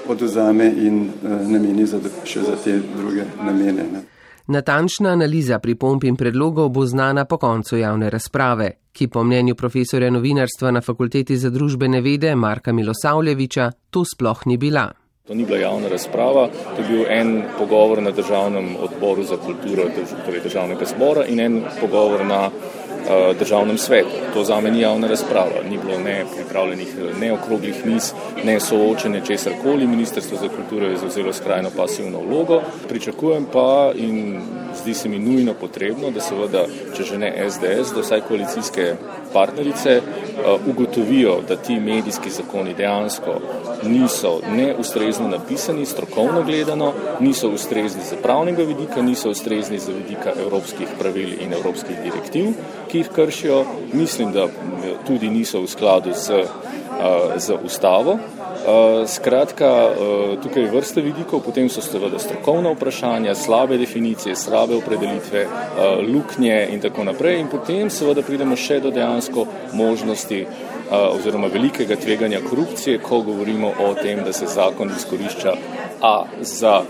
oduzame 0.08 0.66
in 0.88 1.06
nameni 1.24 1.86
za, 1.88 2.00
še 2.28 2.44
za 2.44 2.58
te 2.64 2.76
druge 2.96 3.24
namene. 3.40 3.88
Ne. 3.92 4.04
Natančna 4.46 5.10
analiza 5.10 5.58
pripomp 5.58 6.04
in 6.04 6.16
predlogov 6.16 6.68
bo 6.68 6.86
znana 6.86 7.24
po 7.24 7.38
koncu 7.38 7.76
javne 7.76 8.10
razprave, 8.10 8.70
ki 8.92 9.08
po 9.08 9.22
mnenju 9.24 9.54
profesorja 9.54 10.10
novinarstva 10.10 10.70
na 10.70 10.80
Fakulteti 10.80 11.36
za 11.36 11.50
družbene 11.50 12.00
vede 12.00 12.34
Marka 12.36 12.72
Milosavljeviča 12.72 13.70
to 13.90 14.04
sploh 14.04 14.46
ni 14.46 14.56
bila. 14.56 14.90
To 15.28 15.34
ni 15.34 15.44
bila 15.44 15.58
javna 15.58 15.88
razprava, 15.88 16.48
to 16.76 16.82
je 16.82 16.88
bil 16.88 17.06
en 17.08 17.42
pogovor 17.58 18.02
na 18.02 18.10
državnem 18.10 18.76
odboru 18.76 19.24
za 19.24 19.36
kulturo, 19.36 19.88
torej 20.26 20.40
državnega 20.44 20.84
zbora 20.92 21.24
in 21.26 21.40
en 21.40 21.62
pogovor 21.80 22.26
na 22.26 22.50
državnem 23.38 23.78
svetu. 23.78 24.08
To 24.34 24.44
za 24.44 24.60
me 24.60 24.70
ni 24.70 24.80
javna 24.80 25.06
razprava, 25.06 25.62
ni 25.70 25.78
bilo 25.78 25.98
ne 25.98 26.24
pripravljenih 26.36 26.88
ne 27.20 27.32
okroglih 27.32 27.86
miz, 27.86 28.12
ne 28.44 28.60
soočenja 28.60 29.20
česar 29.20 29.52
koli. 29.62 29.86
Ministrstvo 29.86 30.38
za 30.38 30.48
kulturo 30.48 30.86
je 30.86 30.96
zauzelo 30.96 31.32
skrajno 31.32 31.70
pasivno 31.76 32.20
vlogo. 32.20 32.62
Pričakujem 32.88 33.46
pa 33.52 33.92
in 33.96 34.40
zdi 34.82 34.94
se 34.94 35.08
mi 35.08 35.18
nujno 35.18 35.54
potrebno, 35.54 36.10
da 36.10 36.20
seveda, 36.20 36.66
če 36.96 37.02
že 37.02 37.18
ne 37.18 37.50
SDS, 37.50 37.94
da 37.94 38.00
vsaj 38.00 38.20
koalicijske 38.28 38.94
partnerice 39.34 40.00
uh, 40.00 40.68
ugotovijo, 40.70 41.40
da 41.48 41.56
ti 41.56 41.80
medijski 41.80 42.30
zakoni 42.30 42.74
dejansko 42.74 43.40
niso 43.82 44.40
neustrezno 44.56 45.28
napisani, 45.28 45.86
strokovno 45.86 46.42
gledano, 46.42 46.92
niso 47.20 47.50
ustrezni 47.50 48.02
za 48.10 48.16
pravnega 48.22 48.62
vidika, 48.62 49.02
niso 49.02 49.30
ustrezni 49.30 49.78
za 49.78 49.92
vidika 49.92 50.32
evropskih 50.46 50.88
pravil 50.98 51.28
in 51.40 51.52
evropskih 51.52 51.96
direktiv, 52.04 52.46
ki 52.88 52.98
jih 52.98 53.08
kršijo. 53.14 53.64
Mislim, 53.92 54.32
da 54.32 54.48
tudi 55.06 55.30
niso 55.30 55.60
v 55.60 55.66
skladu 55.66 56.12
z, 56.14 56.46
z 57.36 57.58
ustavo. 57.64 58.18
Skratka, 59.06 59.90
tukaj 60.42 60.62
je 60.62 60.70
vrsta 60.70 61.00
vidikov, 61.04 61.42
potem 61.44 61.68
so 61.68 61.82
seveda 61.84 62.18
strokovna 62.18 62.72
vprašanja, 62.72 63.34
slabe 63.34 63.78
definicije, 63.78 64.36
slabe 64.36 64.76
opredelitve, 64.76 65.46
luknje 66.08 66.68
in 66.72 66.80
tako 66.80 67.04
naprej. 67.04 67.40
In 67.40 67.50
potem 67.52 67.90
seveda 67.90 68.22
pridemo 68.22 68.56
še 68.56 68.80
do 68.80 68.90
dejansko 68.94 69.46
možnosti 69.72 70.46
oziroma 70.90 71.48
velikega 71.52 71.96
tveganja 71.96 72.40
korupcije, 72.48 73.02
ko 73.04 73.20
govorimo 73.20 73.72
o 73.84 73.94
tem, 73.94 74.24
da 74.24 74.32
se 74.32 74.46
zakon 74.46 74.92
izkorišča 74.96 75.54
a 76.00 76.24
za 76.40 76.82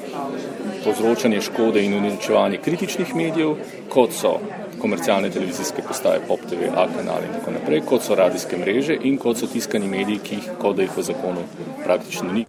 povzročanje 0.84 1.40
škode 1.40 1.84
in 1.84 1.94
uničevanje 1.94 2.58
kritičnih 2.58 3.14
medijev, 3.16 3.56
kot 3.88 4.12
so 4.12 4.38
komercialne 4.84 5.30
televizijske 5.30 5.82
postaje, 5.88 6.20
Pop 6.28 6.40
TV, 6.48 6.68
A 6.76 6.84
kanal 6.96 7.24
in 7.24 7.32
tako 7.38 7.56
naprej, 7.56 7.80
kot 7.88 8.04
so 8.04 8.14
radijske 8.14 8.56
mreže 8.60 8.98
in 9.08 9.16
kot 9.18 9.40
so 9.40 9.46
tiskani 9.48 9.88
mediji, 9.88 10.20
ki 10.24 10.34
jih, 10.34 10.50
kot 10.60 10.76
da 10.76 10.84
jih 10.84 10.96
v 10.96 11.04
zakonu 11.08 11.44
praktično 11.84 12.32
ni. 12.32 12.44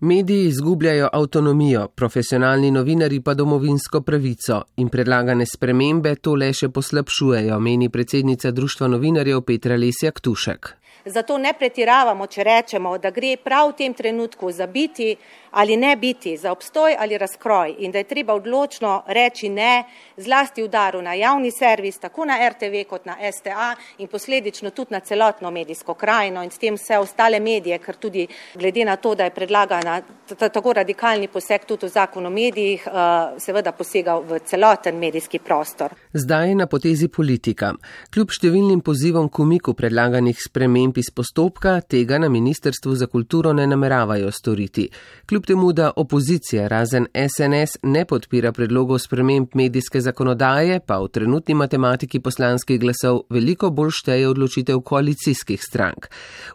Mediji 0.00 0.48
izgubljajo 0.50 1.08
avtonomijo, 1.12 1.86
profesionalni 1.88 2.70
novinari 2.70 3.20
pa 3.20 3.34
domovinsko 3.34 4.00
pravico 4.00 4.60
in 4.76 4.88
predlagane 4.88 5.46
spremembe 5.46 6.14
to 6.14 6.34
le 6.34 6.50
še 6.52 6.68
poslabšujejo, 6.68 7.60
meni 7.60 7.88
predsednica 7.88 8.50
Društva 8.50 8.88
novinarjev 8.92 9.40
Petra 9.46 9.76
Lesjak 9.76 10.20
Tušek. 10.20 10.72
Zato 11.04 11.38
ne 11.38 11.54
pretiravamo, 11.58 12.26
če 12.26 12.44
rečemo, 12.44 12.96
da 12.98 13.10
gre 13.10 13.36
prav 13.44 13.72
v 13.72 13.78
tem 13.78 13.94
trenutku 13.94 14.52
za 14.52 14.66
biti 14.66 15.16
ali 15.52 15.76
ne 15.76 15.96
biti, 15.96 16.36
za 16.36 16.52
obstoj 16.52 16.96
ali 16.98 17.18
razkroj 17.18 17.74
in 17.78 17.92
da 17.92 17.98
je 17.98 18.04
treba 18.04 18.34
odločno 18.34 19.02
reči 19.06 19.48
ne, 19.48 19.84
zlasti 20.16 20.62
udaru 20.62 21.02
na 21.02 21.14
javni 21.14 21.50
servis, 21.50 21.98
tako 21.98 22.24
na 22.24 22.48
RTV 22.48 22.84
kot 22.88 23.04
na 23.06 23.16
STA 23.32 23.74
in 23.98 24.08
posledično 24.08 24.70
tudi 24.70 24.92
na 24.94 25.00
celotno 25.00 25.50
medijsko 25.50 25.94
krajino 25.94 26.42
in 26.42 26.50
s 26.50 26.58
tem 26.58 26.74
vse 26.74 26.98
ostale 26.98 27.40
medije, 27.40 27.78
ker 27.78 27.96
tudi 27.96 28.26
glede 28.54 28.84
na 28.84 28.96
to, 28.96 29.14
da 29.14 29.24
je 29.24 29.34
predlagana 29.34 30.00
tako 30.38 30.72
radikalni 30.72 31.28
poseg 31.28 31.64
tudi 31.66 31.86
v 31.86 31.88
zakon 31.88 32.26
o 32.26 32.30
medijih, 32.30 32.86
eh, 32.86 33.38
seveda 33.38 33.72
posegal 33.72 34.22
v 34.22 34.38
celoten 34.38 34.98
medijski 34.98 35.38
prostor. 35.38 35.94
Zdaj 36.12 36.48
je 36.48 36.54
na 36.54 36.66
potezi 36.66 37.08
politika. 37.08 37.72
Kljub 38.14 38.30
številnim 38.30 38.80
pozivom 38.80 39.28
k 39.28 39.38
umiku 39.42 39.74
predlaganih 39.74 40.38
sprememb 40.40 40.98
iz 40.98 41.10
postopka, 41.14 41.80
tega 41.80 42.18
na 42.18 42.28
Ministrstvu 42.28 42.94
za 42.94 43.06
kulturo 43.06 43.52
ne 43.52 43.66
nameravajo 43.66 44.30
storiti. 44.30 44.88
Kljub 45.28 45.41
kljub 45.42 45.46
temu, 45.46 45.72
da 45.72 45.90
opozicija 45.96 46.68
razen 46.68 47.06
SNS 47.14 47.78
ne 47.82 48.04
podpira 48.04 48.52
predlogov 48.52 48.98
sprememb 48.98 49.48
medijske 49.54 50.00
zakonodaje, 50.00 50.80
pa 50.80 50.98
v 50.98 51.08
trenutni 51.08 51.54
matematiki 51.54 52.20
poslanskih 52.20 52.80
glasov 52.80 53.22
veliko 53.30 53.70
bolj 53.70 53.90
šteje 53.90 54.28
odločitev 54.28 54.80
koalicijskih 54.80 55.62
strank. 55.62 56.06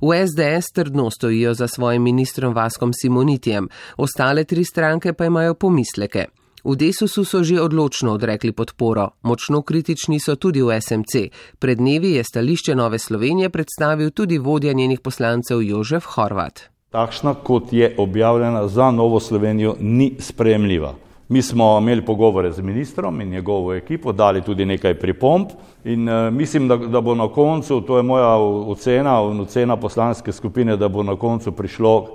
V 0.01 0.27
SDS 0.27 0.71
trdno 0.73 1.09
stojijo 1.11 1.53
za 1.53 1.67
svojim 1.67 2.03
ministrom 2.03 2.53
Vaskom 2.53 2.93
Simonitijem, 2.93 3.67
ostale 3.97 4.43
tri 4.43 4.63
stranke 4.63 5.13
pa 5.13 5.25
imajo 5.25 5.53
pomisleke. 5.53 6.25
V 6.63 6.75
Desusu 6.75 7.23
so 7.25 7.43
že 7.43 7.61
odločno 7.61 8.13
odrekli 8.13 8.51
podporo, 8.51 9.09
močno 9.23 9.61
kritični 9.61 10.19
so 10.19 10.35
tudi 10.35 10.61
v 10.61 10.81
SMC. 10.81 11.29
Pred 11.59 11.77
dnevi 11.77 12.11
je 12.11 12.23
stališče 12.23 12.75
Nove 12.75 12.99
Slovenije 12.99 13.49
predstavil 13.49 14.11
tudi 14.11 14.37
vodja 14.37 14.73
njenih 14.73 14.99
poslancev 14.99 15.61
Jožef 15.61 16.05
Horvat 16.05 16.76
takšna, 16.97 17.33
kot 17.33 17.73
je 17.73 17.95
objavljena 17.97 18.67
za 18.67 18.91
Novo 18.91 19.19
Slovenijo, 19.19 19.75
ni 19.79 20.15
sprejemljiva. 20.19 20.93
Mi 21.29 21.41
smo 21.41 21.77
imeli 21.81 22.05
pogovore 22.05 22.51
z 22.51 22.61
ministrom 22.61 23.21
in 23.21 23.29
njegovo 23.29 23.73
ekipo, 23.73 24.11
dali 24.11 24.41
tudi 24.41 24.65
nekaj 24.65 24.93
pripomp 24.93 25.51
in 25.83 26.09
uh, 26.09 26.33
mislim, 26.33 26.67
da, 26.67 26.77
da 26.77 27.01
bo 27.01 27.15
na 27.15 27.27
koncu, 27.27 27.81
to 27.81 27.97
je 27.97 28.03
moja 28.03 28.35
ocena, 28.73 29.21
ocena 29.21 29.77
poslanske 29.77 30.31
skupine, 30.31 30.77
da 30.77 30.87
bo 30.87 31.03
na 31.03 31.15
koncu 31.15 31.51
prišlo 31.51 32.07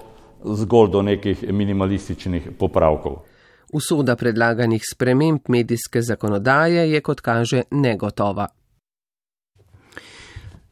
zgolj 0.45 0.91
do 0.91 1.03
nekih 1.03 1.45
minimalističnih 1.53 2.51
popravkov. 2.59 3.21
Usoda 3.73 4.17
predlaganih 4.17 4.83
sprememb 4.93 5.41
medijske 5.49 6.03
zakonodaje 6.03 6.91
je, 6.93 7.01
kot 7.01 7.21
kaže, 7.21 7.63
negotova. 7.71 8.49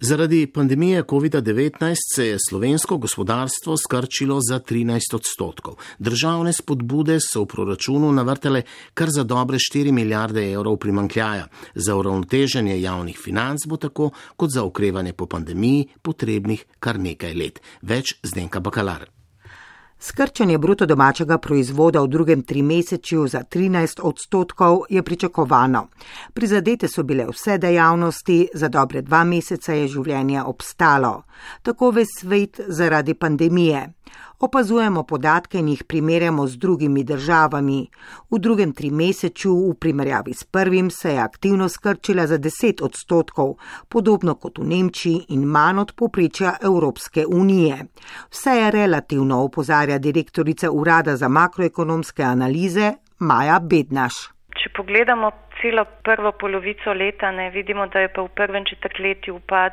Zaradi 0.02 0.46
pandemije 0.46 1.02
COVID-19 1.02 1.94
se 2.14 2.26
je 2.26 2.36
slovensko 2.48 2.96
gospodarstvo 2.96 3.76
skrčilo 3.76 4.38
za 4.50 4.60
13 4.60 5.14
odstotkov. 5.14 5.74
Državne 5.98 6.52
spodbude 6.52 7.18
so 7.20 7.42
v 7.42 7.46
proračunu 7.46 8.12
navrtele 8.12 8.62
kar 8.94 9.08
za 9.10 9.24
dobre 9.24 9.58
4 9.58 9.92
milijarde 9.92 10.52
evrov 10.52 10.76
primankljaja. 10.76 11.46
Za 11.74 11.96
uravnoteženje 11.96 12.80
javnih 12.80 13.18
financ 13.24 13.66
bo 13.66 13.76
tako 13.76 14.10
kot 14.36 14.50
za 14.54 14.64
okrevanje 14.64 15.12
po 15.12 15.26
pandemiji 15.26 15.88
potrebnih 16.02 16.64
kar 16.78 17.00
nekaj 17.00 17.34
let. 17.34 17.60
Več 17.82 18.16
zdenka 18.22 18.60
bakalar. 18.60 19.19
Skrčanje 20.02 20.58
bruto 20.58 20.86
domačega 20.86 21.38
proizvoda 21.38 22.00
v 22.00 22.08
drugem 22.08 22.42
trimesečju 22.42 23.26
za 23.28 23.42
13 23.44 24.00
odstotkov 24.02 24.80
je 24.88 25.02
pričakovano. 25.02 25.88
Prizadete 26.32 26.88
so 26.88 27.02
bile 27.02 27.26
vse 27.28 27.58
dejavnosti, 27.58 28.48
za 28.54 28.68
dobre 28.68 29.02
dva 29.02 29.24
meseca 29.24 29.74
je 29.76 29.88
življenje 29.88 30.42
obstalo. 30.42 31.22
Tako 31.62 31.90
ves 31.90 32.08
svet 32.20 32.60
zaradi 32.68 33.14
pandemije. 33.14 33.92
Opazujemo 34.40 35.03
podatke 35.03 35.59
in 35.59 35.66
jih 35.68 35.83
primerjamo 35.85 36.46
z 36.46 36.57
drugimi 36.57 37.03
državami. 37.05 37.81
V 38.31 38.38
drugem 38.38 38.72
trimesečju 38.72 39.53
v 39.70 39.74
primerjavi 39.81 40.35
s 40.35 40.44
prvim 40.44 40.90
se 40.90 41.12
je 41.12 41.18
aktivnost 41.20 41.74
skrčila 41.74 42.26
za 42.26 42.38
10 42.38 42.81
odstotkov, 42.83 43.55
podobno 43.88 44.35
kot 44.35 44.59
v 44.59 44.64
Nemčiji 44.64 45.26
in 45.29 45.44
manj 45.44 45.79
od 45.79 45.92
poprečja 45.92 46.55
Evropske 46.62 47.26
unije. 47.26 47.85
Vse 48.31 48.50
je 48.50 48.70
relativno, 48.70 49.42
opozarja 49.44 49.98
direktorica 49.98 50.70
Urada 50.70 51.16
za 51.16 51.29
makroekonomske 51.29 52.22
analize 52.22 52.92
Maja 53.18 53.61
Bednaš. 53.61 54.14
Če 54.57 54.72
pogledamo 54.76 55.31
celo 55.60 55.84
prvo 56.02 56.32
polovico 56.32 56.92
leta, 56.92 57.30
ne 57.30 57.50
vidimo, 57.50 57.86
da 57.86 58.00
je 58.00 58.08
pa 58.08 58.22
v 58.22 58.28
prvem 58.28 58.64
četrtletju 58.64 59.34
upad, 59.34 59.72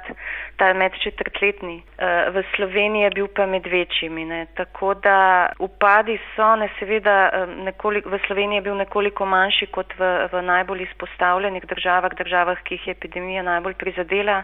ta 0.55 0.73
medčetrtletni. 0.73 1.83
Eh, 1.97 2.29
v 2.29 2.43
Sloveniji 2.55 3.03
je 3.03 3.09
bil 3.09 3.27
pa 3.27 3.45
med 3.45 3.65
večjimi. 3.65 4.25
Ne. 4.25 4.45
Tako 4.55 4.93
da 4.93 5.49
upadi 5.59 6.19
so, 6.35 6.55
ne 6.55 6.69
seveda, 6.79 7.29
eh, 7.33 7.45
nekoliko, 7.63 8.09
v 8.09 8.19
Sloveniji 8.27 8.57
je 8.57 8.61
bil 8.61 8.75
nekoliko 8.75 9.25
manjši 9.25 9.65
kot 9.65 9.93
v, 9.97 10.27
v 10.31 10.41
najbolj 10.41 10.81
izpostavljenih 10.81 11.65
državah, 11.65 12.11
državah, 12.13 12.63
ki 12.63 12.75
jih 12.75 12.87
je 12.87 12.91
epidemija 12.91 13.43
najbolj 13.43 13.73
prizadela, 13.73 14.43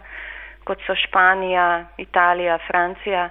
kot 0.63 0.79
so 0.87 0.95
Španija, 0.95 1.85
Italija, 1.97 2.57
Francija. 2.67 3.29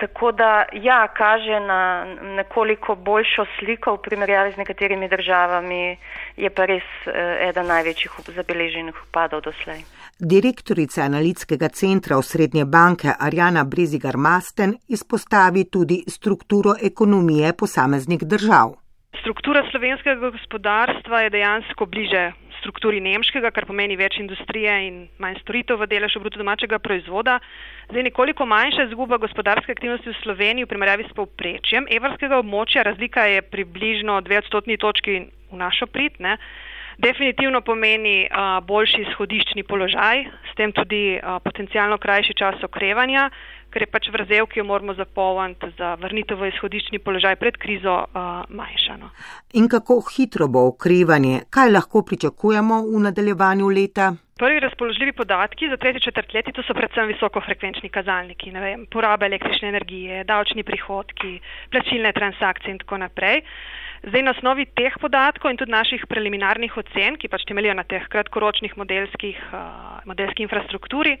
Tako 0.00 0.32
da, 0.32 0.64
ja, 0.72 1.08
kaže 1.16 1.60
na 1.60 2.04
nekoliko 2.22 2.94
boljšo 2.94 3.44
sliko 3.58 3.94
v 3.94 4.02
primerjavi 4.02 4.52
z 4.52 4.56
nekaterimi 4.56 5.08
državami, 5.08 5.96
je 6.36 6.50
pa 6.50 6.66
res 6.66 6.86
eh, 7.06 7.48
eden 7.48 7.66
največjih 7.66 8.10
zabeleženih 8.36 8.94
upadov 9.08 9.40
doslej. 9.40 9.84
Direktorica 10.18 11.02
analitskega 11.02 11.68
centra 11.68 12.16
Osrednje 12.16 12.64
banke 12.64 13.12
Arjana 13.18 13.64
Brezigar 13.64 14.16
Masten 14.16 14.74
izpostavi 14.88 15.64
tudi 15.70 16.04
strukturo 16.08 16.74
ekonomije 16.82 17.52
posameznih 17.58 18.20
držav. 18.22 18.74
Struktura 19.20 19.62
slovenskega 19.70 20.30
gospodarstva 20.30 21.20
je 21.20 21.30
dejansko 21.30 21.86
bliže 21.86 22.32
strukturi 22.64 23.02
nemškega, 23.04 23.52
kar 23.52 23.68
pomeni 23.68 23.98
več 24.00 24.16
industrije 24.22 24.72
in 24.88 25.00
manj 25.20 25.36
storitev 25.42 25.82
v 25.82 25.88
deležu 25.92 26.22
bruto 26.22 26.40
domačega 26.40 26.80
proizvoda. 26.80 27.38
Zdaj 27.92 28.08
nekoliko 28.08 28.48
manjša 28.48 28.88
izguba 28.88 29.20
gospodarske 29.20 29.76
aktivnosti 29.76 30.08
v 30.08 30.20
Sloveniji 30.22 30.64
v 30.64 30.72
primerjavi 30.72 31.04
s 31.04 31.16
povprečjem 31.16 31.90
evrskega 31.92 32.40
območja, 32.40 32.86
razlika 32.88 33.28
je 33.28 33.44
približno 33.44 34.22
dve 34.24 34.40
odstotni 34.40 34.80
točki 34.80 35.26
v 35.52 35.60
našo 35.60 35.86
prid. 35.86 36.16
Ne. 36.24 36.38
Definitivno 36.98 37.60
pomeni 37.60 38.28
uh, 38.30 38.62
boljši 38.64 39.02
izhodiščni 39.02 39.64
položaj, 39.66 40.24
s 40.50 40.52
tem 40.54 40.72
tudi 40.72 41.18
uh, 41.18 41.40
potencijalno 41.42 41.98
krajši 41.98 42.36
čas 42.38 42.62
okrevanja, 42.62 43.28
ker 43.74 43.82
je 43.82 43.90
pač 43.90 44.08
vrzel, 44.14 44.46
ki 44.46 44.62
jo 44.62 44.66
moramo 44.70 44.94
zapolniti 44.94 45.72
za 45.78 45.94
vrnitev 45.98 46.38
v 46.38 46.52
izhodiščni 46.52 47.02
položaj 47.02 47.36
pred 47.42 47.58
krizo, 47.58 47.96
uh, 48.06 48.46
manjšano. 48.48 49.10
In 49.58 49.66
kako 49.68 49.98
hitro 50.14 50.46
bo 50.48 50.68
okrevanje? 50.70 51.42
Kaj 51.50 51.74
lahko 51.74 52.04
pričakujemo 52.06 52.84
v 52.86 53.02
nadaljevanju 53.08 53.72
leta? 53.74 54.12
Prvi 54.38 54.60
razpoložljivi 54.60 55.12
podatki 55.12 55.68
za 55.70 55.76
tretje 55.76 56.00
četrtletje 56.06 56.52
to 56.52 56.62
so 56.66 56.74
predvsem 56.74 57.06
visokofrekvenčni 57.06 57.88
kazalniki, 57.88 58.50
ne 58.50 58.60
vem, 58.60 58.86
poraba 58.90 59.26
električne 59.26 59.68
energije, 59.68 60.24
davčni 60.24 60.64
prihodki, 60.66 61.38
plačilne 61.70 62.12
transakcije 62.12 62.74
in 62.74 62.80
tako 62.82 62.98
naprej. 63.04 63.42
Zdaj 64.04 64.22
na 64.22 64.34
osnovi 64.36 64.66
teh 64.68 64.92
podatkov 65.00 65.48
in 65.48 65.56
tudi 65.56 65.72
naših 65.72 66.02
preliminarnih 66.04 66.74
ocen, 66.76 67.16
ki 67.16 67.30
pač 67.32 67.46
temeljijo 67.48 67.72
na 67.78 67.86
teh 67.88 68.04
kratkoročnih 68.12 68.76
modelskih, 68.76 69.38
uh, 69.48 70.02
modelski 70.04 70.44
infrastrukturi, 70.44 71.14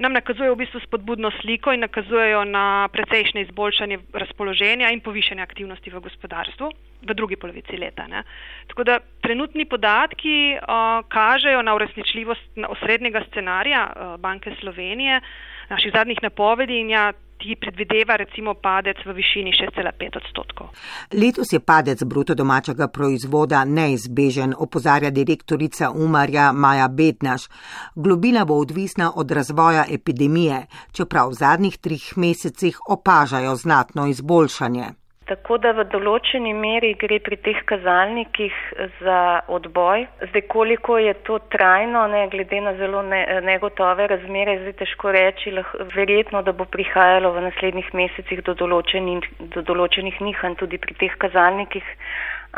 nam 0.00 0.16
nakazujejo 0.16 0.54
v 0.54 0.60
bistvu 0.62 0.80
spodbudno 0.86 1.28
sliko 1.42 1.74
in 1.76 1.84
nakazujejo 1.84 2.46
na 2.48 2.88
precejšnje 2.96 3.44
izboljšanje 3.44 4.00
razpoloženja 4.24 4.88
in 4.88 5.04
povišanje 5.04 5.44
aktivnosti 5.44 5.92
v 5.92 6.00
gospodarstvu 6.00 6.72
v 7.04 7.14
drugi 7.16 7.36
polovici 7.36 7.76
leta. 7.76 8.08
Ne. 8.08 8.24
Tako 8.72 8.88
da 8.88 9.00
trenutni 9.20 9.68
podatki 9.68 10.56
uh, 10.56 11.04
kažejo 11.12 11.60
na 11.62 11.76
uresničljivost 11.76 12.64
osrednjega 12.68 13.20
scenarija 13.28 13.84
uh, 13.84 14.16
Banke 14.20 14.56
Slovenije, 14.60 15.20
naših 15.68 15.92
zadnjih 15.92 16.24
napovedi 16.24 16.80
in 16.80 16.96
ja, 16.96 17.12
ki 17.40 17.56
predvideva 17.56 18.16
recimo 18.20 18.54
padec 18.54 19.00
v 19.06 19.14
višini 19.16 19.52
6,5 19.56 20.20
odstotkov. 20.20 20.70
Letos 21.12 21.52
je 21.52 21.60
padec 21.60 22.04
bruto 22.04 22.34
domačega 22.34 22.88
proizvoda 22.88 23.64
neizbežen, 23.64 24.54
opozarja 24.58 25.10
direktorica 25.10 25.90
Umarja 25.90 26.52
Maja 26.52 26.88
Bednaš. 26.88 27.48
Globina 27.94 28.44
bo 28.44 28.60
odvisna 28.60 29.12
od 29.16 29.30
razvoja 29.30 29.84
epidemije, 29.90 30.66
čeprav 30.92 31.30
v 31.30 31.40
zadnjih 31.40 31.78
trih 31.78 32.12
mesecih 32.16 32.78
opažajo 32.88 33.56
znatno 33.56 34.06
izboljšanje. 34.06 34.99
Tako 35.30 35.60
da 35.62 35.70
v 35.78 35.84
določeni 35.86 36.50
meri 36.58 36.88
gre 36.98 37.20
pri 37.22 37.36
teh 37.38 37.58
kazalnikih 37.70 38.54
za 38.98 39.18
odboj. 39.46 40.02
Zdaj, 40.32 40.42
koliko 40.50 40.96
je 40.98 41.12
to 41.28 41.38
trajno, 41.54 42.02
ne, 42.10 42.24
glede 42.32 42.58
na 42.64 42.72
zelo 42.80 43.04
ne, 43.06 43.20
negotove 43.46 44.08
razmere, 44.10 44.56
zdaj 44.64 44.74
težko 44.82 45.14
reči, 45.14 45.54
lahko, 45.54 45.86
verjetno, 45.94 46.42
da 46.42 46.50
bo 46.50 46.66
prihajalo 46.66 47.30
v 47.36 47.46
naslednjih 47.46 47.94
mesecih 48.02 48.42
do 48.42 48.56
določenih, 48.58 49.30
do 49.54 49.62
določenih 49.70 50.18
nihanj 50.18 50.58
tudi 50.64 50.82
pri 50.82 50.98
teh 50.98 51.14
kazalnikih. 51.22 51.86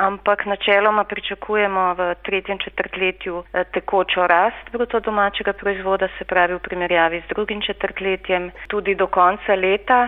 Ampak 0.00 0.46
načeloma 0.48 1.04
pričakujemo 1.04 1.86
v 1.98 2.10
tretjem 2.24 2.56
četrtletju 2.56 3.44
eh, 3.52 3.68
tekočo 3.76 4.24
rast 4.26 4.72
bruto 4.72 5.04
domačega 5.04 5.52
proizvoda, 5.52 6.08
se 6.16 6.24
pravi 6.24 6.56
v 6.56 6.64
primerjavi 6.64 7.20
z 7.20 7.34
drugim 7.36 7.60
četrtletjem, 7.60 8.48
tudi 8.72 8.96
do 8.96 9.12
konca 9.12 9.60
leta 9.60 10.06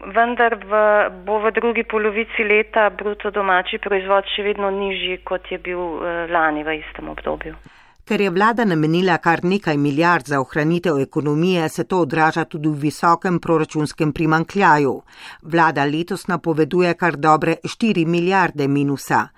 vendar 0.00 0.58
v, 0.58 0.72
bo 1.24 1.38
v 1.38 1.52
drugi 1.52 1.84
polovici 1.84 2.42
leta 2.42 2.90
bruto 2.90 3.30
domači 3.30 3.78
proizvod 3.78 4.26
še 4.34 4.42
vedno 4.42 4.70
nižji, 4.70 5.22
kot 5.24 5.50
je 5.50 5.58
bil 5.58 5.78
eh, 5.78 6.26
lani 6.32 6.64
v 6.64 6.80
istem 6.82 7.08
obdobju. 7.08 7.54
Ker 8.04 8.20
je 8.20 8.28
vlada 8.28 8.66
namenila 8.68 9.16
kar 9.16 9.40
nekaj 9.44 9.78
milijard 9.80 10.26
za 10.28 10.40
ohranitev 10.40 10.98
ekonomije, 11.00 11.68
se 11.68 11.84
to 11.84 12.00
odraža 12.04 12.44
tudi 12.44 12.68
v 12.68 12.82
visokem 12.82 13.38
proračunskem 13.40 14.12
primankljaju. 14.12 14.92
Vlada 15.42 15.84
letos 15.84 16.26
napoveduje 16.28 16.94
kar 16.94 17.16
dobre 17.16 17.56
4 17.64 18.04
milijarde 18.06 18.68
minusa. 18.68 19.28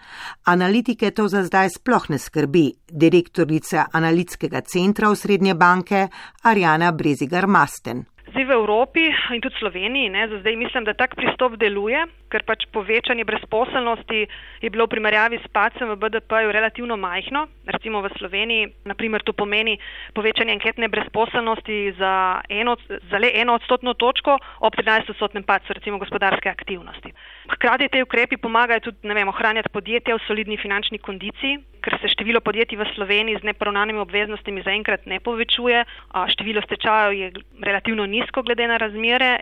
Analitike 0.44 1.10
to 1.10 1.28
za 1.28 1.44
zdaj 1.46 1.70
sploh 1.78 2.10
ne 2.10 2.18
skrbi. 2.18 2.72
Direktorica 2.90 3.86
analitskega 3.92 4.60
centra 4.60 5.10
v 5.10 5.16
Srednje 5.16 5.54
banke 5.54 6.08
Arjana 6.42 6.92
Brezigar 6.92 7.46
Masten. 7.46 8.04
Zdaj 8.26 8.44
v 8.44 8.50
Evropi 8.50 9.06
in 9.30 9.40
tudi 9.40 9.54
Sloveniji, 9.58 10.10
ne, 10.10 10.28
za 10.28 10.38
zdaj 10.42 10.56
mislim, 10.56 10.84
da 10.84 10.94
tak 10.94 11.14
pristop 11.14 11.54
deluje, 11.62 12.00
ker 12.26 12.42
pač 12.42 12.66
povečanje 12.74 13.22
brezposelnosti 13.22 14.26
je 14.62 14.68
bilo 14.70 14.86
v 14.86 14.98
primerjavi 14.98 15.38
s 15.38 15.46
pacem 15.54 15.86
v 15.86 15.94
BDP-ju 15.94 16.50
relativno 16.50 16.98
majhno. 16.98 17.46
Recimo 17.70 18.02
v 18.02 18.10
Sloveniji, 18.18 18.82
naprimer, 18.82 19.22
to 19.22 19.30
pomeni 19.30 19.78
povečanje 20.10 20.58
anketne 20.58 20.90
brezposelnosti 20.90 21.94
za, 21.94 22.42
eno, 22.50 22.74
za 22.90 23.16
le 23.22 23.30
eno 23.30 23.54
odstotno 23.54 23.94
točko 23.94 24.38
ob 24.58 24.74
13-odstotnem 24.74 25.46
pacu, 25.46 25.70
recimo 25.70 26.02
gospodarske 26.02 26.50
aktivnosti. 26.50 27.14
Hkrati 27.54 27.88
te 27.88 28.02
ukrepi 28.02 28.42
pomagajo 28.42 28.90
tudi, 28.90 29.06
ne 29.06 29.14
vem, 29.14 29.30
ohranjati 29.30 29.70
podjetja 29.70 30.18
v 30.18 30.26
solidni 30.26 30.58
finančni 30.58 30.98
kondiciji, 30.98 31.62
ker 31.86 31.94
se 32.02 32.10
število 32.10 32.42
podjetij 32.42 32.74
v 32.74 32.90
Sloveniji 32.98 33.38
z 33.38 33.46
neporavnanimi 33.54 34.02
obveznostimi 34.02 34.66
zaenkrat 34.66 35.06
ne 35.06 35.22
povečuje, 35.22 35.86
število 36.34 36.58
stečajev 36.66 37.14
je 37.14 37.26
relativno 37.62 38.02
nizko 38.02 38.15
glede 38.42 38.66
na 38.66 38.76
razmere. 38.76 39.40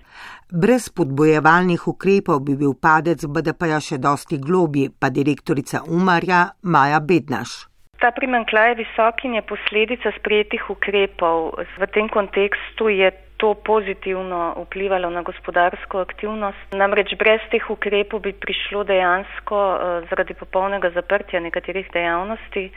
Brez 0.51 0.89
podbojevalnih 0.89 1.89
ukrepov 1.89 2.41
bi 2.41 2.57
bil 2.57 2.75
padec 2.75 3.27
BDP-ja 3.27 3.81
še 3.81 3.99
dosti 3.99 4.39
globji, 4.39 4.91
pa 5.01 5.11
direktorica 5.11 5.83
Umarja 5.89 6.49
Maja 6.63 7.01
Bednaš. 7.01 7.69
Ta 8.01 8.11
primankljaj 8.11 8.69
je 8.69 8.75
visok 8.75 9.25
in 9.25 9.35
je 9.35 9.43
posledica 9.43 10.13
sprejetih 10.19 10.71
ukrepov. 10.71 11.55
V 11.79 11.87
tem 11.95 12.09
kontekstu 12.09 12.89
je 12.89 13.11
to 13.37 13.55
pozitivno 13.55 14.55
vplivalo 14.67 15.11
na 15.11 15.23
gospodarsko 15.23 15.99
aktivnost. 15.99 16.75
Namreč 16.75 17.15
brez 17.19 17.41
teh 17.51 17.71
ukrepov 17.71 18.21
bi 18.21 18.33
prišlo 18.33 18.85
dejansko 18.85 19.57
eh, 19.57 20.07
zaradi 20.11 20.35
popolnega 20.35 20.91
zaprtja 20.91 21.41
nekaterih 21.41 21.91
dejavnosti 21.93 22.71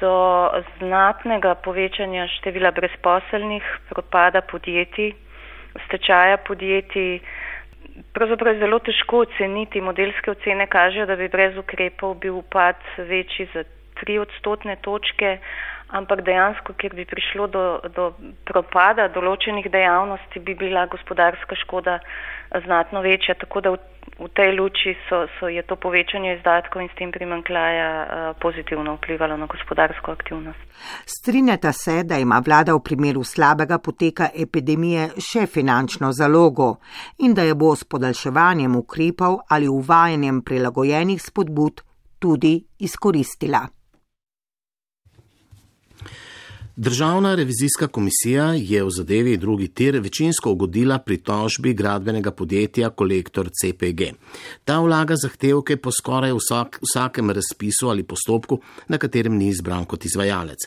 do 0.00 0.50
znatnega 0.78 1.54
povečanja 1.54 2.26
števila 2.38 2.70
brezposelnih, 2.70 3.62
propada 3.90 4.40
podjetij, 4.40 5.12
stečaja 5.86 6.36
podjetij. 6.36 7.20
Pravzaprav 8.12 8.54
je 8.54 8.60
zelo 8.60 8.78
težko 8.78 9.22
oceniti. 9.26 9.80
Modelske 9.80 10.30
ocene 10.30 10.66
kažejo, 10.66 11.06
da 11.06 11.16
bi 11.16 11.28
brez 11.28 11.56
ukrepov 11.56 12.14
bil 12.14 12.40
upad 12.40 12.76
večji 12.98 13.48
za 13.54 13.64
tri 14.00 14.18
odstotne 14.18 14.76
točke, 14.82 15.38
ampak 15.92 16.24
dejansko, 16.24 16.74
ker 16.80 16.94
bi 16.96 17.04
prišlo 17.08 17.46
do, 17.52 17.64
do 17.94 18.10
propada 18.48 19.08
določenih 19.12 19.68
dejavnosti, 19.72 20.40
bi 20.40 20.54
bila 20.58 20.86
gospodarska 20.90 21.58
škoda 21.64 21.98
znatno 22.64 23.00
večja. 23.04 23.34
Tako 23.40 23.60
da 23.60 23.72
v, 23.74 23.78
v 24.18 24.28
tej 24.36 24.54
luči 24.56 24.94
so, 25.08 25.24
so 25.38 25.48
je 25.52 25.62
to 25.68 25.76
povečanje 25.76 26.36
izdatkov 26.38 26.82
in 26.82 26.88
s 26.88 26.96
tem 26.98 27.12
primankljaja 27.12 27.90
uh, 27.92 28.22
pozitivno 28.40 28.96
vplivalo 28.96 29.36
na 29.36 29.46
gospodarsko 29.46 30.12
aktivnost. 30.12 30.58
Strinjata 31.06 31.72
se, 31.72 32.02
da 32.04 32.18
ima 32.18 32.40
vlada 32.44 32.74
v 32.74 32.82
primeru 32.84 33.24
slabega 33.24 33.78
poteka 33.78 34.30
epidemije 34.34 35.10
še 35.20 35.46
finančno 35.46 36.12
zalogo 36.12 36.76
in 37.18 37.34
da 37.34 37.44
je 37.44 37.54
bo 37.54 37.76
s 37.76 37.84
podaljševanjem 37.84 38.76
ukrepov 38.76 39.38
ali 39.48 39.68
uvajanjem 39.68 40.42
prilagojenih 40.42 41.22
spodbud 41.22 41.84
tudi 42.18 42.56
izkoristila. 42.78 43.81
Državna 46.76 47.34
revizijska 47.34 47.88
komisija 47.88 48.44
je 48.54 48.84
v 48.84 48.90
zadevi 48.90 49.36
drugi 49.36 49.68
tir 49.68 49.98
večinsko 50.00 50.50
ugodila 50.50 50.98
pritožbi 50.98 51.74
gradbenega 51.74 52.30
podjetja 52.30 52.90
Kolektor 52.90 53.48
CPG. 53.48 54.02
Ta 54.64 54.78
vlaga 54.80 55.14
zahtevke 55.16 55.76
po 55.76 55.90
skoraj 55.92 56.32
vsak, 56.32 56.78
vsakem 56.82 57.30
razpisu 57.30 57.88
ali 57.88 58.02
postopku, 58.02 58.60
na 58.88 58.98
katerem 58.98 59.36
ni 59.36 59.48
izbran 59.48 59.84
kot 59.84 60.04
izvajalec. 60.04 60.58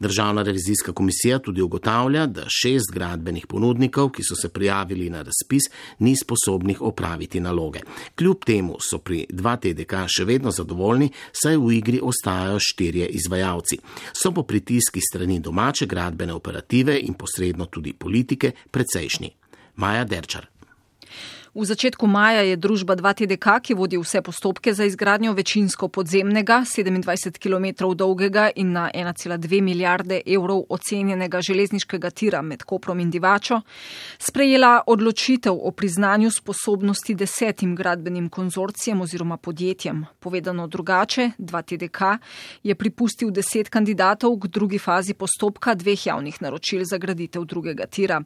Državna 0.00 0.42
revizijska 0.42 0.92
komisija 0.92 1.38
tudi 1.38 1.62
ugotavlja, 1.62 2.26
da 2.26 2.44
šest 2.48 2.92
gradbenih 2.94 3.46
ponudnikov, 3.46 4.10
ki 4.10 4.22
so 4.22 4.34
se 4.34 4.48
prijavili 4.48 5.10
na 5.10 5.22
razpis, 5.22 5.62
ni 5.98 6.16
sposobnih 6.16 6.82
opraviti 6.82 7.40
naloge. 7.40 7.80
Kljub 8.14 8.44
temu 8.46 8.76
so 8.80 8.98
pri 8.98 9.26
2TDK 9.30 10.04
še 10.08 10.24
vedno 10.24 10.50
zadovoljni, 10.50 11.10
saj 11.32 11.56
v 11.56 11.72
igri 11.78 12.00
ostajajo 12.02 12.58
štirje 12.60 13.06
izvajalci. 13.06 13.78
So 14.12 14.32
po 14.32 14.42
pritiski 14.42 15.00
strani 15.00 15.40
domače 15.40 15.86
gradbene 15.86 16.32
operative 16.32 16.98
in 17.00 17.14
posredno 17.14 17.66
tudi 17.66 17.92
politike 17.92 18.52
precejšnji. 18.70 19.34
Maja 19.76 20.04
Derčar. 20.04 20.57
V 21.54 21.64
začetku 21.64 22.06
maja 22.06 22.44
je 22.44 22.56
družba 22.60 22.92
2TDK, 22.92 23.60
ki 23.64 23.74
vodi 23.74 23.96
vse 23.96 24.20
postopke 24.22 24.74
za 24.74 24.84
izgradnjo 24.84 25.32
večinsko 25.32 25.88
podzemnega, 25.88 26.60
27 26.68 27.40
km 27.40 27.88
dolgega 27.96 28.50
in 28.54 28.72
na 28.72 28.90
1,2 28.94 29.62
milijarde 29.62 30.20
evrov 30.26 30.66
ocenjenega 30.68 31.40
železniškega 31.40 32.10
tira 32.10 32.42
med 32.42 32.62
Koprom 32.68 33.00
in 33.00 33.10
Divačo, 33.10 33.60
sprejela 34.18 34.82
odločitev 34.86 35.56
o 35.56 35.70
priznanju 35.70 36.30
sposobnosti 36.30 37.14
desetim 37.14 37.74
gradbenim 37.76 38.28
konzorcijem 38.28 39.00
oziroma 39.00 39.36
podjetjem. 39.36 40.04
Povedano 40.18 40.66
drugače, 40.66 41.30
2TDK 41.38 42.18
je 42.62 42.74
pripustil 42.74 43.30
deset 43.30 43.68
kandidatov 43.68 44.36
k 44.38 44.52
drugi 44.52 44.78
fazi 44.78 45.14
postopka 45.14 45.74
dveh 45.74 46.06
javnih 46.06 46.42
naročil 46.42 46.84
za 46.84 46.98
graditev 46.98 47.44
drugega 47.44 47.86
tira. 47.86 48.20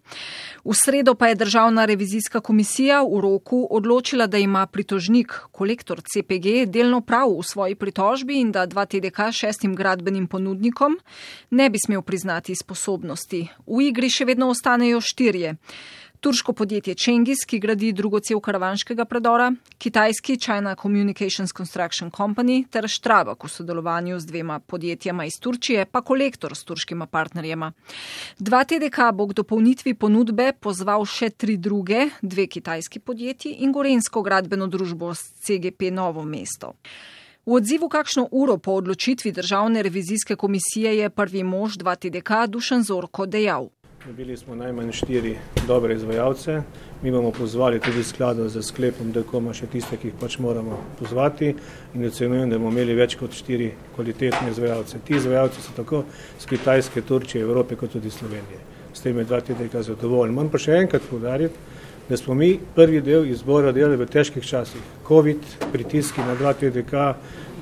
V 0.65 0.75
sredo 0.75 1.15
pa 1.15 1.29
je 1.29 1.35
državna 1.35 1.85
revizijska 1.85 2.41
komisija 2.41 3.03
v 3.13 3.21
roku 3.21 3.67
odločila, 3.71 4.27
da 4.27 4.39
ima 4.39 4.67
pritožnik, 4.67 5.33
kolektor 5.53 6.01
CPG, 6.01 6.67
delno 6.67 7.01
prav 7.01 7.29
v 7.29 7.45
svoji 7.45 7.75
pritožbi 7.75 8.41
in 8.41 8.53
da 8.53 8.67
2TDK 8.67 9.33
šestim 9.33 9.75
gradbenim 9.77 10.27
ponudnikom 10.27 10.97
ne 11.51 11.71
bi 11.71 11.79
smel 11.79 12.03
priznati 12.03 12.55
sposobnosti. 12.57 13.49
V 13.67 13.83
igri 13.89 14.11
še 14.11 14.25
vedno 14.25 14.49
ostanejo 14.49 15.01
štirje 15.01 15.57
turško 16.23 16.53
podjetje 16.53 16.95
Čengis, 16.95 17.41
ki 17.47 17.59
gradi 17.59 17.89
drugo 17.93 18.21
cel 18.23 18.39
karavanškega 18.41 19.05
predora, 19.11 19.49
kitajski 19.79 20.37
China 20.39 20.77
Communications 20.83 21.51
Construction 21.57 22.11
Company 22.11 22.63
ter 22.71 22.87
Štrabak 22.89 23.45
v 23.45 23.51
sodelovanju 23.51 24.21
z 24.21 24.31
dvema 24.31 24.61
podjetjama 24.61 25.27
iz 25.27 25.41
Turčije, 25.41 25.85
pa 25.85 26.01
kolektor 26.01 26.55
s 26.57 26.65
turškima 26.65 27.07
partnerjema. 27.07 27.73
Dva 28.39 28.63
TDK 28.65 29.11
bo 29.15 29.27
k 29.27 29.39
dopolnitvi 29.43 29.95
ponudbe 29.95 30.53
pozval 30.61 31.03
še 31.11 31.33
tri 31.35 31.57
druge, 31.57 32.07
dve 32.23 32.47
kitajski 32.47 33.03
podjetji 33.03 33.57
in 33.67 33.75
gorensko 33.75 34.23
gradbeno 34.23 34.71
družbo 34.71 35.11
s 35.15 35.35
CGP 35.43 35.91
Novo 35.91 36.23
mesto. 36.23 36.77
V 37.47 37.59
odzivu 37.59 37.89
kakšno 37.91 38.29
uro 38.31 38.61
po 38.63 38.79
odločitvi 38.79 39.33
državne 39.35 39.83
revizijske 39.83 40.37
komisije 40.37 40.99
je 40.99 41.11
prvi 41.11 41.43
mož 41.43 41.83
2TDK 41.83 42.47
Dušan 42.47 42.87
Zorko 42.87 43.27
dejal. 43.27 43.73
Dobili 44.07 44.37
smo 44.37 44.55
najmanj 44.55 44.93
štiri 44.93 45.37
dobre 45.67 45.95
izvajalce. 45.95 46.63
Mi 47.03 47.11
bomo 47.11 47.31
pozvali 47.31 47.81
tudi 47.81 48.03
skladno 48.05 48.49
z 48.49 48.63
sklepom, 48.63 49.13
da 49.15 49.23
koma 49.23 49.53
še 49.55 49.69
tiste, 49.71 49.95
ki 49.97 50.09
jih 50.11 50.17
pač 50.19 50.41
moramo 50.43 50.75
pozvati 50.99 51.53
in 51.95 52.07
ocenujem, 52.09 52.51
da 52.51 52.59
bomo 52.59 52.73
imeli 52.75 52.97
več 52.99 53.15
kot 53.21 53.31
štiri 53.39 53.69
kvalitetne 53.95 54.51
izvajalce. 54.51 54.99
Ti 55.07 55.15
izvajalci 55.21 55.63
so 55.63 55.77
tako 55.77 56.03
z 56.35 56.51
Kitajske, 56.51 57.05
Turčije, 57.07 57.45
Evrope 57.47 57.79
kot 57.79 57.95
tudi 57.95 58.11
Slovenije. 58.11 58.59
S 58.91 59.07
tem 59.07 59.23
je 59.23 59.25
dva 59.25 59.39
tedna 59.41 59.83
zadovoljen. 59.83 60.35
Moram 60.35 60.51
pa 60.51 60.59
še 60.59 60.81
enkrat 60.83 61.07
povdariti, 61.07 61.55
da 62.09 62.19
smo 62.19 62.35
mi 62.35 62.57
prvi 62.75 63.01
del 63.07 63.31
izbora 63.31 63.71
delali 63.73 64.03
v 64.03 64.11
težkih 64.11 64.43
časih. 64.43 64.83
Covid, 65.07 65.47
pritiski 65.71 66.27
na 66.27 66.35
dva 66.35 66.57
da 66.59 67.15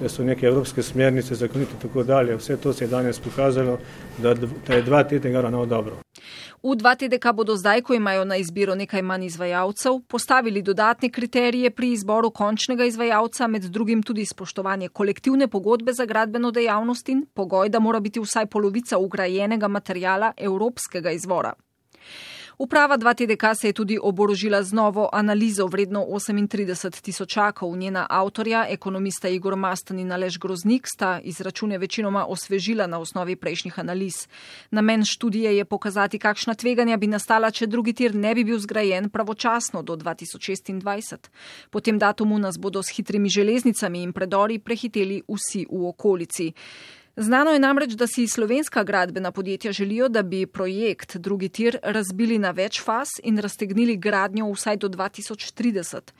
so 0.09 0.25
neke 0.25 0.47
evropske 0.47 0.83
smernice 0.83 1.35
zakonite 1.35 1.73
in 1.75 1.81
tako 1.81 2.03
dalje. 2.03 2.37
Vse 2.37 2.57
to 2.57 2.73
se 2.73 2.85
je 2.85 2.89
danes 2.89 3.19
pokazalo, 3.19 3.79
da, 4.19 4.35
da 4.67 4.75
je 4.75 4.83
dva 4.83 5.05
tedna 5.05 5.41
ravnal 5.41 5.67
dobro. 5.67 5.97
V 6.63 6.77
dva 6.77 6.95
TDK 6.95 7.33
bodo 7.33 7.57
zdaj, 7.57 7.81
ko 7.83 7.95
imajo 7.95 8.25
na 8.25 8.37
izbiro 8.37 8.75
nekaj 8.75 9.03
manj 9.03 9.25
izvajalcev, 9.25 10.01
postavili 10.09 10.63
dodatne 10.63 11.11
kriterije 11.11 11.71
pri 11.71 11.93
izboru 11.93 12.31
končnega 12.31 12.85
izvajalca, 12.85 13.47
med 13.47 13.63
drugim 13.63 14.03
tudi 14.03 14.25
spoštovanje 14.25 14.89
kolektivne 14.89 15.49
pogodbe 15.49 15.93
za 15.93 16.05
gradbeno 16.05 16.51
dejavnost 16.51 17.09
in 17.09 17.25
pogoj, 17.35 17.69
da 17.69 17.81
mora 17.81 18.01
biti 18.01 18.21
vsaj 18.21 18.47
polovica 18.47 18.99
ugrajenega 18.99 19.69
materijala 19.69 20.33
evropskega 20.37 21.11
izvora. 21.11 21.53
Uprava 22.61 22.99
2TDK 22.99 23.55
se 23.55 23.69
je 23.69 23.73
tudi 23.73 23.99
oborožila 24.03 24.63
z 24.63 24.73
novo 24.73 25.09
analizo 25.13 25.67
vredno 25.67 26.05
38 26.05 27.01
tisočakov. 27.01 27.77
Njena 27.77 28.07
avtorja, 28.11 28.67
ekonomista 28.69 29.29
Igor 29.29 29.57
Mastan 29.57 29.99
in 29.99 30.13
Alež 30.13 30.39
Groznik, 30.39 30.87
sta 30.87 31.21
izračune 31.25 31.79
večinoma 31.79 32.27
osvežila 32.27 32.87
na 32.87 32.99
osnovi 32.99 33.37
prejšnjih 33.37 33.79
analiz. 33.79 34.29
Namen 34.71 35.05
študije 35.05 35.57
je 35.57 35.65
pokazati, 35.65 36.19
kakšna 36.19 36.55
tveganja 36.55 36.97
bi 36.97 37.07
nastala, 37.07 37.51
če 37.51 37.67
drugi 37.67 37.93
tir 37.93 38.15
ne 38.15 38.35
bi 38.35 38.45
bil 38.45 38.59
zgrajen 38.59 39.09
pravočasno 39.09 39.83
do 39.83 39.97
2026. 39.97 41.17
Po 41.71 41.81
tem 41.81 41.99
datumu 41.99 42.39
nas 42.39 42.59
bodo 42.59 42.83
s 42.83 42.93
hitrimi 42.93 43.29
železnicami 43.29 44.03
in 44.03 44.13
predori 44.13 44.59
prehiteli 44.59 45.23
vsi 45.29 45.67
v 45.71 45.87
okolici. 45.89 46.53
Znano 47.17 47.51
je 47.51 47.59
namreč, 47.59 47.93
da 47.93 48.07
si 48.07 48.29
slovenska 48.29 48.85
gradbena 48.85 49.33
podjetja 49.33 49.73
želijo, 49.73 50.09
da 50.09 50.23
bi 50.23 50.47
projekt 50.47 51.17
drugi 51.17 51.49
tir 51.49 51.79
razbili 51.83 52.39
na 52.39 52.51
več 52.51 52.81
faz 52.83 53.09
in 53.23 53.39
raztegnili 53.39 53.97
gradnjo 53.97 54.47
vsaj 54.53 54.77
do 54.77 54.89
2030. 54.89 56.13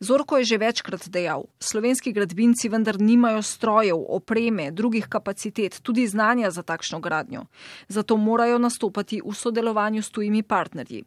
Zorko 0.00 0.38
je 0.38 0.44
že 0.44 0.58
večkrat 0.58 1.08
dejal, 1.08 1.44
slovenski 1.60 2.12
gradbinci 2.12 2.68
vendar 2.68 3.00
nimajo 3.00 3.42
strojev, 3.42 3.96
opreme, 4.08 4.70
drugih 4.70 5.06
kapacitet, 5.08 5.80
tudi 5.82 6.06
znanja 6.06 6.50
za 6.50 6.62
takšno 6.62 7.00
gradnjo. 7.00 7.44
Zato 7.88 8.16
morajo 8.16 8.58
nastopati 8.58 9.20
v 9.24 9.34
sodelovanju 9.34 10.02
s 10.02 10.10
tujimi 10.10 10.42
partnerji. 10.42 11.04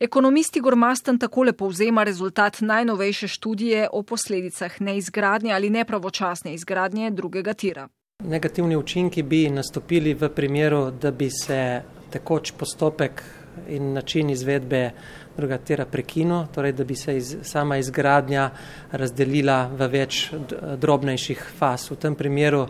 Ekonomisti 0.00 0.60
Gormasten 0.60 1.18
takole 1.18 1.52
povzema 1.52 2.02
rezultat 2.04 2.60
najnovejše 2.60 3.28
študije 3.28 3.88
o 3.92 4.02
posledicah 4.02 4.80
neizgradnje 4.80 5.52
ali 5.52 5.70
nepravočasne 5.70 6.54
izgradnje 6.54 7.10
drugega 7.10 7.52
tira. 7.52 7.88
Negativni 8.22 8.76
učinki 8.76 9.22
bi 9.22 9.50
nastopili 9.50 10.14
v 10.14 10.28
primeru, 10.28 10.90
da 10.90 11.10
bi 11.10 11.30
se 11.30 11.82
tekoč 12.10 12.52
postopek 12.52 13.22
in 13.68 13.92
način 13.92 14.30
izvedbe 14.30 14.90
druga 15.36 15.58
tira 15.58 15.84
prekinil, 15.84 16.46
torej 16.54 16.72
da 16.72 16.84
bi 16.84 16.94
se 16.94 17.16
iz, 17.16 17.36
sama 17.42 17.76
izgradnja 17.76 18.50
razdelila 18.92 19.66
v 19.66 19.88
več 19.92 20.32
drobnejših 20.80 21.44
faz. 21.58 21.90
V 21.90 21.96
tem 22.00 22.14
primeru 22.14 22.66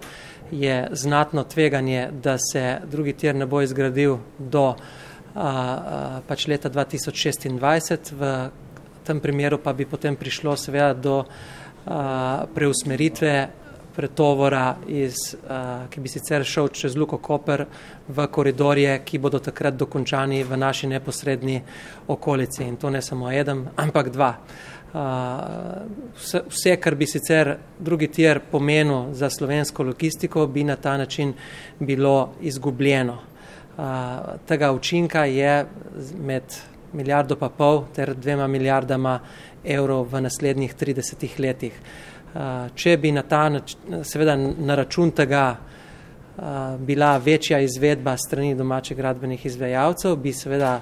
je 0.50 0.88
znatno 0.92 1.44
tveganje, 1.44 2.08
da 2.22 2.38
se 2.38 2.78
drugi 2.90 3.12
tir 3.12 3.34
ne 3.34 3.46
bo 3.46 3.62
izgradil 3.62 4.18
do 4.38 4.66
a, 4.68 4.76
a, 5.34 6.20
pač 6.26 6.48
leta 6.48 6.70
2026, 6.70 8.12
v 8.18 8.32
tem 9.04 9.20
primeru 9.20 9.58
pa 9.58 9.72
bi 9.72 9.86
potem 9.86 10.16
prišlo 10.16 10.56
seveda 10.56 10.94
do 10.94 11.20
a, 11.86 12.46
preusmeritve 12.54 13.63
pretovora, 13.96 14.76
iz, 14.86 15.14
uh, 15.34 15.86
ki 15.90 16.00
bi 16.00 16.10
sicer 16.10 16.44
šel 16.44 16.68
čez 16.74 16.96
Luko 16.96 17.18
Koper 17.22 17.64
v 18.08 18.26
koridorje, 18.26 18.96
ki 19.06 19.18
bodo 19.22 19.38
takrat 19.38 19.76
dokončani 19.78 20.42
v 20.44 20.56
naši 20.58 20.90
neposrednji 20.90 21.60
okolici. 22.08 22.64
In 22.64 22.76
to 22.76 22.90
ne 22.90 23.02
samo 23.02 23.30
eden, 23.32 23.68
ampak 23.76 24.10
dva. 24.10 24.32
Uh, 24.94 25.00
vse, 26.18 26.42
vse, 26.50 26.76
kar 26.82 26.94
bi 26.94 27.06
sicer 27.06 27.54
drugi 27.78 28.08
tir 28.14 28.40
pomenil 28.50 29.14
za 29.14 29.30
slovensko 29.30 29.82
logistiko, 29.82 30.46
bi 30.46 30.64
na 30.64 30.76
ta 30.76 30.96
način 30.98 31.34
bilo 31.78 32.34
izgubljeno. 32.40 33.18
Uh, 33.74 33.84
tega 34.46 34.72
učinka 34.72 35.24
je 35.24 35.66
med 36.18 36.42
milijardo 36.92 37.36
pa 37.36 37.48
pol 37.48 37.84
ter 37.94 38.14
dvema 38.14 38.46
milijardama 38.46 39.18
evrov 39.64 40.06
v 40.12 40.20
naslednjih 40.22 40.74
30 40.78 41.40
letih. 41.40 41.72
Uh, 41.72 42.13
če 42.74 42.96
bi 42.96 43.12
na 43.12 43.22
ta 43.22 43.48
način, 43.48 44.02
seveda 44.02 44.36
na 44.36 44.74
račun 44.74 45.10
tega 45.10 45.44
eh, 45.54 46.42
bila 46.78 47.16
večja 47.16 47.60
izvedba 47.60 48.16
strani 48.16 48.54
domačih 48.54 48.96
gradbenih 48.96 49.46
izvajalcev, 49.46 50.16
bi 50.16 50.32
seveda 50.32 50.80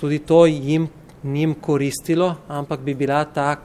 tudi 0.00 0.18
to 0.18 0.46
jim, 0.46 0.88
njim 1.22 1.54
koristilo, 1.54 2.34
ampak 2.48 2.80
bi 2.80 2.94
bila 2.94 3.24
ta 3.24 3.56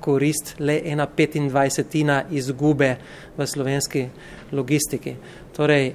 korist 0.00 0.54
le 0.58 0.80
ena 0.84 1.06
petindvajsetina 1.06 2.22
izgube 2.30 2.96
v 3.36 3.46
slovenski 3.46 4.06
logistiki. 4.52 5.16
Torej, 5.56 5.92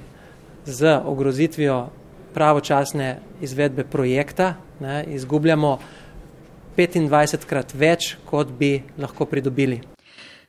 z 0.66 1.00
ogrozitvijo 1.04 1.88
pravočasne 2.34 3.18
izvedbe 3.40 3.84
projekta 3.84 4.54
ne, 4.80 5.04
izgubljamo 5.08 5.78
25 6.76 7.46
krat 7.46 7.74
več, 7.74 8.16
kot 8.26 8.52
bi 8.58 8.82
lahko 8.98 9.26
pridobili. 9.26 9.80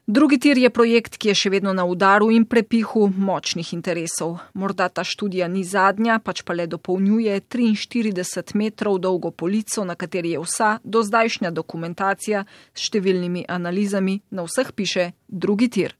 Drugi 0.07 0.39
tir 0.39 0.57
je 0.57 0.69
projekt, 0.69 1.17
ki 1.21 1.29
je 1.29 1.35
še 1.37 1.49
vedno 1.53 1.73
na 1.77 1.83
udaru 1.85 2.31
in 2.33 2.47
prepihu 2.49 3.05
močnih 3.13 3.69
interesov. 3.75 4.39
Morda 4.57 4.87
ta 4.89 5.03
študija 5.05 5.47
ni 5.47 5.61
zadnja, 5.63 6.17
pač 6.19 6.41
pa 6.41 6.55
le 6.57 6.65
dopolnjuje 6.67 7.37
43 7.45 8.57
metrov 8.57 8.97
dolgo 8.97 9.29
polico, 9.31 9.85
na 9.85 9.95
kateri 9.95 10.33
je 10.33 10.41
vsa 10.41 10.71
do 10.83 11.03
zdajšnja 11.05 11.53
dokumentacija 11.53 12.43
s 12.73 12.89
številnimi 12.89 13.45
analizami, 13.47 14.17
na 14.33 14.47
vseh 14.49 14.73
piše 14.73 15.11
drugi 15.29 15.69
tir. 15.69 15.95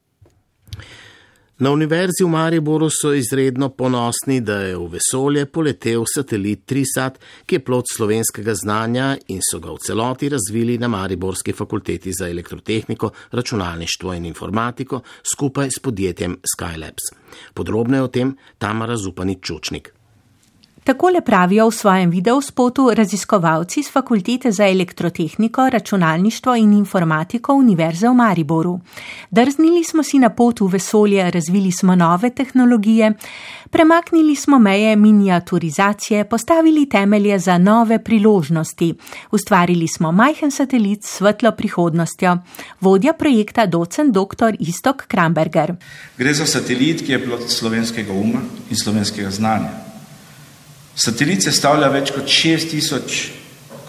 Na 1.62 1.70
Univerzi 1.70 2.24
v 2.24 2.28
Mariboru 2.28 2.88
so 2.90 3.12
izredno 3.14 3.68
ponosni, 3.70 4.40
da 4.42 4.56
je 4.66 4.78
v 4.78 4.88
vesolje 4.96 5.44
poletel 5.46 6.08
satelit 6.10 6.64
Trisat, 6.66 7.20
ki 7.46 7.60
je 7.60 7.62
plot 7.62 7.86
slovenskega 7.94 8.56
znanja 8.58 9.12
in 9.30 9.46
so 9.46 9.60
ga 9.62 9.70
v 9.70 9.78
celoti 9.86 10.32
razvili 10.34 10.80
na 10.82 10.90
Mariborski 10.90 11.54
fakulteti 11.54 12.16
za 12.18 12.30
elektrotehniko, 12.30 13.12
računalništvo 13.32 14.14
in 14.14 14.26
informatiko 14.26 15.04
skupaj 15.22 15.70
s 15.78 15.86
podjetjem 15.86 16.40
Skylabs. 16.42 17.14
Podrobneje 17.54 18.04
o 18.04 18.08
tem 18.08 18.38
Tamara 18.58 18.98
Zupanič 18.98 19.46
Čučnik. 19.46 19.94
Takole 20.84 21.22
pravijo 21.22 21.70
v 21.70 21.76
svojem 21.76 22.10
videospotu 22.10 22.90
raziskovalci 22.94 23.84
z 23.84 23.92
Fakultete 23.92 24.52
za 24.52 24.66
elektrotehniko, 24.68 25.70
računalništvo 25.70 26.56
in 26.56 26.74
informatiko 26.74 27.54
Univerze 27.54 28.10
v 28.10 28.14
Mariboru. 28.14 28.80
Drznili 29.32 29.84
smo 29.84 30.04
si 30.04 30.20
na 30.20 30.30
pot 30.30 30.60
v 30.60 30.68
vesolje, 30.68 31.32
razvili 31.32 31.72
smo 31.72 31.96
nove 31.96 32.30
tehnologije, 32.30 33.14
premaknili 33.70 34.36
smo 34.36 34.60
meje 34.60 34.96
miniaturizacije, 34.96 36.24
postavili 36.26 36.90
temelje 36.90 37.40
za 37.40 37.58
nove 37.58 38.04
priložnosti, 38.04 38.94
ustvarili 39.32 39.88
smo 39.88 40.12
majhen 40.12 40.52
satelit 40.52 41.04
s 41.04 41.18
svetlo 41.18 41.52
prihodnostjo. 41.52 42.38
Vodja 42.80 43.14
projekta 43.14 43.66
docent 43.66 44.14
dr. 44.14 44.56
Istok 44.60 45.08
Kramberger. 45.08 45.76
Gre 46.18 46.34
za 46.34 46.46
satelit, 46.46 47.06
ki 47.06 47.12
je 47.12 47.26
plod 47.26 47.50
slovenskega 47.52 48.14
uma 48.14 48.42
in 48.70 48.78
slovenskega 48.78 49.30
znanja. 49.32 49.91
Satelit 50.96 51.44
sestavlja 51.44 51.88
več 51.92 52.12
kot 52.12 52.28
6000 52.28 53.30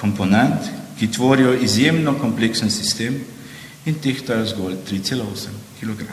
komponent, 0.01 0.69
ki 0.99 1.11
tvorijo 1.11 1.55
izjemno 1.59 2.15
kompleksen 2.19 2.71
sistem 2.71 3.17
in 3.87 3.99
tehtajo 3.99 4.47
zgolj 4.47 4.77
3,8 4.91 5.57
kg. 5.81 6.07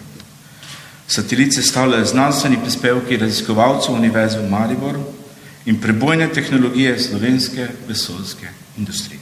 Satelit 1.10 1.54
sestavljajo 1.54 2.06
znanstveni 2.06 2.58
prispevki 2.62 3.18
raziskovalcev 3.18 3.94
Univerze 3.94 4.40
v 4.40 4.50
Mariboru 4.50 5.04
in 5.66 5.80
prebojne 5.82 6.30
tehnologije 6.34 7.00
slovenske 7.00 7.68
vesoljske 7.88 8.50
industrije. 8.78 9.20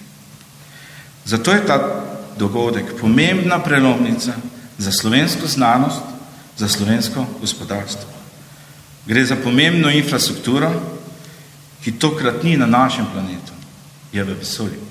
Zato 1.26 1.52
je 1.52 1.66
ta 1.68 1.78
dogodek 2.40 2.94
pomembna 3.02 3.60
prelomnica 3.64 4.34
za 4.78 4.92
slovensko 4.92 5.48
znanost, 5.48 6.02
za 6.58 6.68
slovensko 6.68 7.26
gospodarstvo. 7.42 8.10
Gre 9.06 9.26
za 9.26 9.36
pomembno 9.36 9.90
infrastrukturo, 9.92 10.72
ki 11.88 11.94
tokrat 11.96 12.44
ni 12.44 12.58
na 12.60 12.66
našem 12.68 13.06
planetu, 13.08 13.56
je 14.12 14.24
v 14.24 14.34
vesolju. 14.36 14.84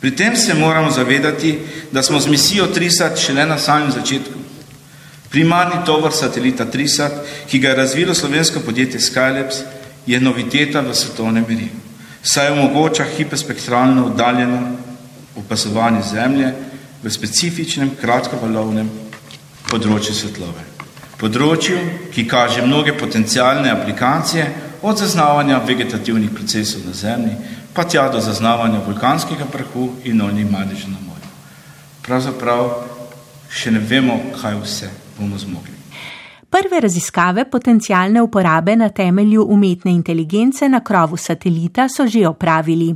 Pri 0.00 0.10
tem 0.10 0.34
se 0.36 0.54
moramo 0.54 0.90
zavedati, 0.90 1.58
da 1.92 2.02
smo 2.02 2.18
z 2.20 2.26
misijo 2.26 2.66
TRISAT 2.66 3.18
šele 3.18 3.46
na 3.46 3.58
samem 3.58 3.92
začetku. 3.94 4.34
Primarni 5.30 5.84
tovor 5.86 6.10
satelita 6.10 6.66
TRISAT, 6.66 7.12
ki 7.46 7.62
ga 7.62 7.68
je 7.68 7.76
razvilo 7.76 8.14
slovensko 8.14 8.60
podjetje 8.60 9.00
Skylabs, 9.00 9.62
je 10.06 10.20
noviteta 10.20 10.82
v 10.82 10.94
svetovnem 10.94 11.46
merilu, 11.48 11.78
saj 12.22 12.50
omogoča 12.50 13.06
hiperspektralno 13.16 14.10
oddaljeno 14.10 14.76
opazovanje 15.36 16.02
Zemlje 16.10 16.54
v 17.02 17.10
specifičnem 17.10 17.94
kratkovalovnem 18.02 18.90
področju 19.70 20.14
svetlobe. 20.14 20.66
Področju, 21.22 22.10
ki 22.10 22.26
kaže 22.26 22.66
mnoge 22.66 22.98
potencijalne 22.98 23.70
aplikacije, 23.70 24.65
od 24.86 24.98
zaznavanja 24.98 25.58
vegetativnih 25.66 26.30
procesov 26.30 26.86
na 26.86 26.92
Zemlji, 26.92 27.34
pa 27.74 27.84
tja 27.84 28.08
do 28.08 28.20
zaznavanja 28.20 28.80
vulkanskega 28.86 29.44
prahu 29.52 29.90
in 30.04 30.22
oljnih 30.22 30.50
madežev 30.50 30.90
na 30.94 31.00
morju. 31.02 31.30
Pravzaprav 32.06 32.70
še 33.50 33.74
ne 33.74 33.82
vemo, 33.82 34.20
kaj 34.40 34.60
vse 34.62 34.90
bomo 35.18 35.38
zmogli. 35.38 35.75
Prve 36.50 36.80
raziskave 36.80 37.44
potencijalne 37.50 38.22
uporabe 38.22 38.76
na 38.76 38.88
temelju 38.88 39.46
umetne 39.48 39.90
inteligence 39.90 40.68
na 40.68 40.80
krovu 40.80 41.16
satelita 41.16 41.88
so 41.88 42.06
že 42.06 42.28
opravili. 42.28 42.94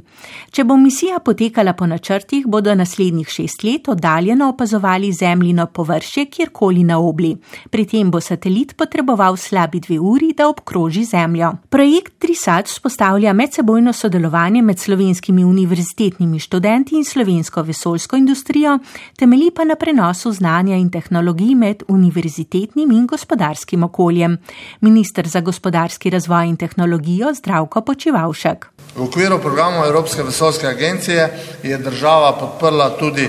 Če 0.50 0.64
bo 0.64 0.76
misija 0.76 1.18
potekala 1.18 1.72
po 1.72 1.86
načrtih, 1.86 2.46
bodo 2.46 2.74
naslednjih 2.74 3.28
šest 3.28 3.64
let 3.64 3.88
oddaljeno 3.88 4.48
opazovali 4.48 5.12
zemljino 5.12 5.66
površje 5.66 6.24
kjerkoli 6.26 6.84
na 6.84 6.98
obli. 6.98 7.36
Pri 7.70 7.86
tem 7.86 8.10
bo 8.10 8.20
satelit 8.20 8.76
potreboval 8.76 9.36
slabi 9.36 9.80
dve 9.80 9.98
uri, 9.98 10.32
da 10.36 10.48
obkroži 10.48 11.04
Zemljo. 11.04 11.52
Projekt 11.68 12.18
Trisat 12.18 12.68
spostavlja 12.68 13.32
medsebojno 13.32 13.92
sodelovanje 13.92 14.62
med 14.62 14.78
slovenskimi 14.78 15.44
univerzitetnimi 15.44 16.38
študenti 16.38 16.96
in 16.96 17.04
slovensko 17.04 17.62
vesoljsko 17.62 18.16
industrijo, 18.16 18.78
temelji 19.18 19.50
pa 19.50 19.64
na 19.64 19.74
prenosu 19.74 20.32
znanja 20.32 20.76
in 20.76 20.90
tehnologij 20.90 21.54
med 21.54 21.82
univerzitetnim 21.88 22.90
in 22.90 23.06
gospodarskim 23.06 23.39
gospodarskim 23.40 23.84
okoljem. 23.84 24.38
Ministr 24.80 25.28
za 25.28 25.40
gospodarski 25.40 26.10
razvoj 26.10 26.48
in 26.48 26.56
tehnologijo 26.56 27.34
Zdravko 27.34 27.80
Počivalšek. 27.80 28.66
V 28.96 29.02
okviru 29.02 29.38
programa 29.38 29.86
Evropske 29.86 30.22
vesoljske 30.22 30.66
agencije 30.66 31.28
je 31.62 31.78
država 31.78 32.32
podprla 32.32 32.90
tudi 32.98 33.28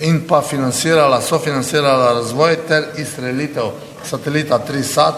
in 0.00 0.20
pa 0.28 0.42
financirala, 0.42 1.20
sofinancirala 1.20 2.12
razvoj 2.12 2.56
ter 2.68 2.84
izstrelitev 2.98 3.70
satelita 4.04 4.58
3SAT 4.68 5.14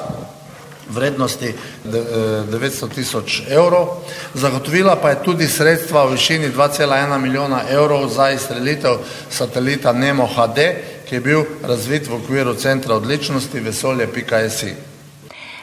vrednosti 0.90 1.54
900 1.84 2.94
tisoč 2.94 3.42
evrov. 3.48 3.88
Zagotovila 4.34 4.96
pa 4.96 5.10
je 5.10 5.22
tudi 5.24 5.48
sredstva 5.48 6.04
v 6.04 6.12
višini 6.12 6.50
2,1 6.52 7.18
milijona 7.18 7.62
evrov 7.70 8.08
za 8.08 8.30
izstrelitev 8.30 8.98
satelita 9.30 9.92
Nemo 9.92 10.26
HD, 10.26 10.58
ki 11.08 11.14
je 11.14 11.20
bil 11.20 11.44
razvit 11.62 12.08
v 12.08 12.14
okviru 12.14 12.54
Centra 12.54 12.96
odličnosti 12.96 13.60
vesolje.si. 13.60 14.74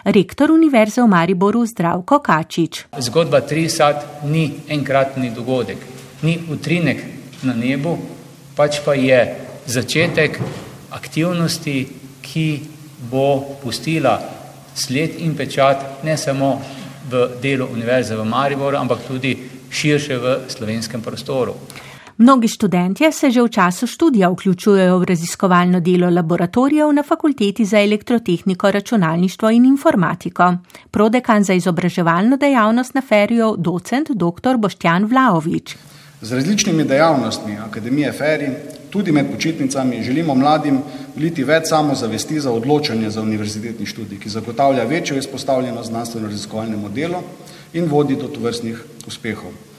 Rektor 0.04 0.52
Univerze 0.52 1.02
v 1.02 1.08
Mariboru 1.08 1.66
Zdravko 1.66 2.20
Kačič. 2.20 2.86
Zgodba 2.98 3.42
Trisat 3.42 4.24
ni 4.24 4.50
enkratni 4.68 5.30
dogodek, 5.30 5.78
ni 6.22 6.40
utrinek 6.50 7.04
na 7.44 7.54
nebu, 7.54 7.98
pač 8.56 8.82
pa 8.86 8.94
je 8.94 9.22
začetek 9.66 10.40
aktivnosti, 10.90 11.88
ki 12.22 12.48
bo 13.12 13.58
pustila 13.62 14.20
sled 14.74 15.20
in 15.20 15.36
pečat 15.36 16.04
ne 16.04 16.18
samo 16.18 16.62
v 17.10 17.28
delu 17.42 17.68
Univerze 17.74 18.16
v 18.16 18.26
Mariboru, 18.26 18.78
ampak 18.78 19.06
tudi 19.08 19.36
širše 19.70 20.18
v 20.18 20.26
slovenskem 20.48 21.02
prostoru. 21.02 21.56
Mnogi 22.18 22.48
študentje 22.48 23.12
se 23.12 23.32
že 23.32 23.42
v 23.42 23.50
času 23.50 23.88
študija 23.88 24.30
vključujejo 24.30 24.98
v 24.98 25.06
raziskovalno 25.06 25.80
delo 25.80 26.10
laboratorijev 26.10 26.92
na 26.94 27.04
Fakulteti 27.04 27.66
za 27.66 27.80
elektrotehniko, 27.80 28.72
računalništvo 28.72 29.50
in 29.50 29.66
informatiko. 29.66 30.54
Prodekan 30.92 31.44
za 31.44 31.54
izobraževalno 31.54 32.38
dejavnost 32.38 32.94
na 32.94 33.02
Feriju, 33.02 33.56
docent 33.58 34.12
dr. 34.12 34.58
Boštjan 34.58 35.06
Vlaovič. 35.06 35.76
Z 36.22 36.32
različnimi 36.32 36.84
dejavnostmi 36.84 37.58
Akademije 37.58 38.12
Feri, 38.12 38.50
tudi 38.90 39.12
med 39.12 39.32
počitnicami, 39.32 40.04
želimo 40.04 40.36
mladim 40.36 40.78
vliti 41.16 41.44
več 41.44 41.70
samozavesti 41.70 42.40
za 42.40 42.52
odločanje 42.52 43.10
za 43.10 43.22
univerzitetni 43.22 43.86
študij, 43.86 44.20
ki 44.20 44.30
zagotavlja 44.30 44.84
večjo 44.84 45.18
izpostavljenost 45.18 45.90
znanstveno-raziskovalnemu 45.90 46.94
delu 46.94 47.24
in 47.74 47.90
vodi 47.90 48.16
do 48.16 48.28
tovrstnih 48.28 48.84
uspehov. 49.08 49.71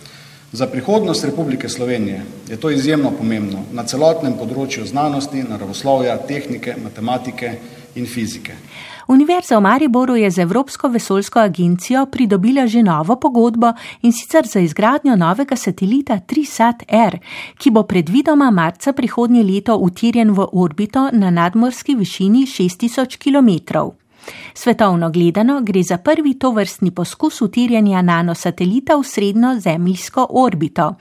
Za 0.53 0.67
prihodnost 0.67 1.25
Republike 1.25 1.69
Slovenije 1.69 2.23
je 2.49 2.57
to 2.57 2.71
izjemno 2.71 3.11
pomembno 3.11 3.63
na 3.73 3.87
celotnem 3.89 4.35
področju 4.37 4.85
znanosti, 4.85 5.41
naravoslovja, 5.49 6.19
tehnike, 6.29 6.75
matematike 6.83 7.55
in 7.97 8.05
fizike. 8.07 8.59
Univerza 9.09 9.57
v 9.57 9.63
Mariboru 9.65 10.17
je 10.17 10.31
z 10.31 10.45
Evropsko 10.45 10.89
vesoljsko 10.93 11.41
agencijo 11.41 12.05
pridobila 12.07 12.67
že 12.67 12.83
novo 12.83 13.17
pogodbo 13.17 13.73
in 14.03 14.13
sicer 14.13 14.47
za 14.47 14.61
izgradnjo 14.61 15.17
novega 15.17 15.57
satelita 15.57 16.21
3SAT-R, 16.21 17.19
ki 17.59 17.71
bo 17.71 17.83
predvidoma 17.89 18.51
marca 18.51 18.93
prihodnje 18.93 19.43
leto 19.43 19.77
utirjen 19.77 20.37
v 20.37 20.49
orbito 20.53 21.09
na 21.13 21.31
nadmorski 21.31 21.95
višini 21.95 22.47
6000 22.47 23.17
km. 23.17 24.02
Svetovno 24.55 25.11
gledano 25.11 25.61
gre 25.61 25.83
za 25.83 25.99
prvi 25.99 26.39
tovrstni 26.39 26.91
poskus 26.91 27.41
utirjanja 27.43 28.03
nanosatelita 28.03 28.97
v 28.97 29.05
srednjo 29.05 29.61
zemljsko 29.61 30.27
orbito, 30.31 30.95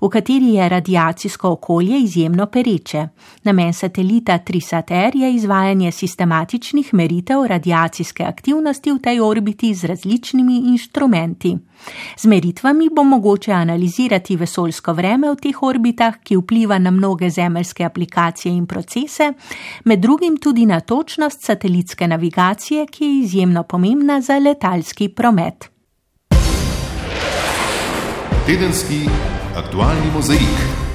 v 0.00 0.08
kateri 0.08 0.54
je 0.54 0.68
radiacijsko 0.68 1.50
okolje 1.50 1.98
izjemno 1.98 2.46
pereče. 2.46 3.08
Namen 3.42 3.72
satelita 3.72 4.38
Trisat-R 4.38 5.16
je 5.16 5.34
izvajanje 5.34 5.92
sistematičnih 5.92 6.94
meritev 6.94 7.46
radiacijske 7.46 8.24
aktivnosti 8.24 8.92
v 8.92 8.98
tej 8.98 9.20
orbiti 9.20 9.74
z 9.74 9.84
različnimi 9.84 10.56
inštrumenti. 10.56 11.56
Z 12.16 12.24
meritvami 12.24 12.88
bo 12.92 13.04
mogoče 13.04 13.52
analizirati 13.52 14.36
vesoljsko 14.36 14.92
vreme 14.92 15.30
v 15.30 15.36
teh 15.36 15.62
orbitah, 15.62 16.18
ki 16.22 16.36
vpliva 16.36 16.78
na 16.78 16.90
mnoge 16.90 17.30
zemeljske 17.30 17.84
aplikacije 17.84 18.54
in 18.54 18.66
procese, 18.66 19.32
med 19.84 20.00
drugim 20.00 20.36
tudi 20.36 20.66
na 20.66 20.80
točnost 20.80 21.44
satelitske 21.44 22.08
navigacije, 22.08 22.86
ki 22.86 23.04
je 23.04 23.20
izjemno 23.20 23.62
pomembna 23.62 24.20
za 24.20 24.38
letalski 24.38 25.08
promet. 25.08 25.70
Tedenski 28.46 29.08
aktualni 29.56 30.10
mozaik. 30.14 30.87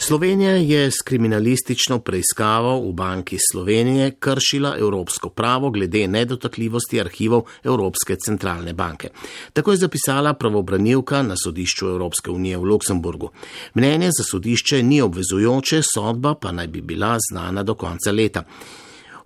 Slovenija 0.00 0.50
je 0.50 0.90
s 0.90 1.02
kriminalistično 1.04 1.98
preiskavo 1.98 2.88
v 2.88 2.92
Banki 2.92 3.38
Slovenije 3.52 4.10
kršila 4.10 4.76
evropsko 4.78 5.28
pravo 5.28 5.70
glede 5.70 6.08
nedotakljivosti 6.08 7.00
arhivov 7.00 7.42
Evropske 7.64 8.16
centralne 8.16 8.72
banke. 8.72 9.08
Tako 9.52 9.70
je 9.70 9.76
zapisala 9.76 10.34
pravobranilka 10.34 11.22
na 11.22 11.36
sodišču 11.44 11.86
Evropske 11.86 12.30
unije 12.30 12.58
v 12.58 12.62
Luksemburgu. 12.62 13.30
Mnenje 13.74 14.10
za 14.18 14.24
sodišče 14.24 14.82
ni 14.82 15.00
obvezujoče, 15.00 15.82
sodba 15.94 16.34
pa 16.34 16.52
naj 16.52 16.66
bi 16.66 16.80
bila 16.80 17.16
znana 17.30 17.62
do 17.62 17.74
konca 17.74 18.12
leta. 18.12 18.44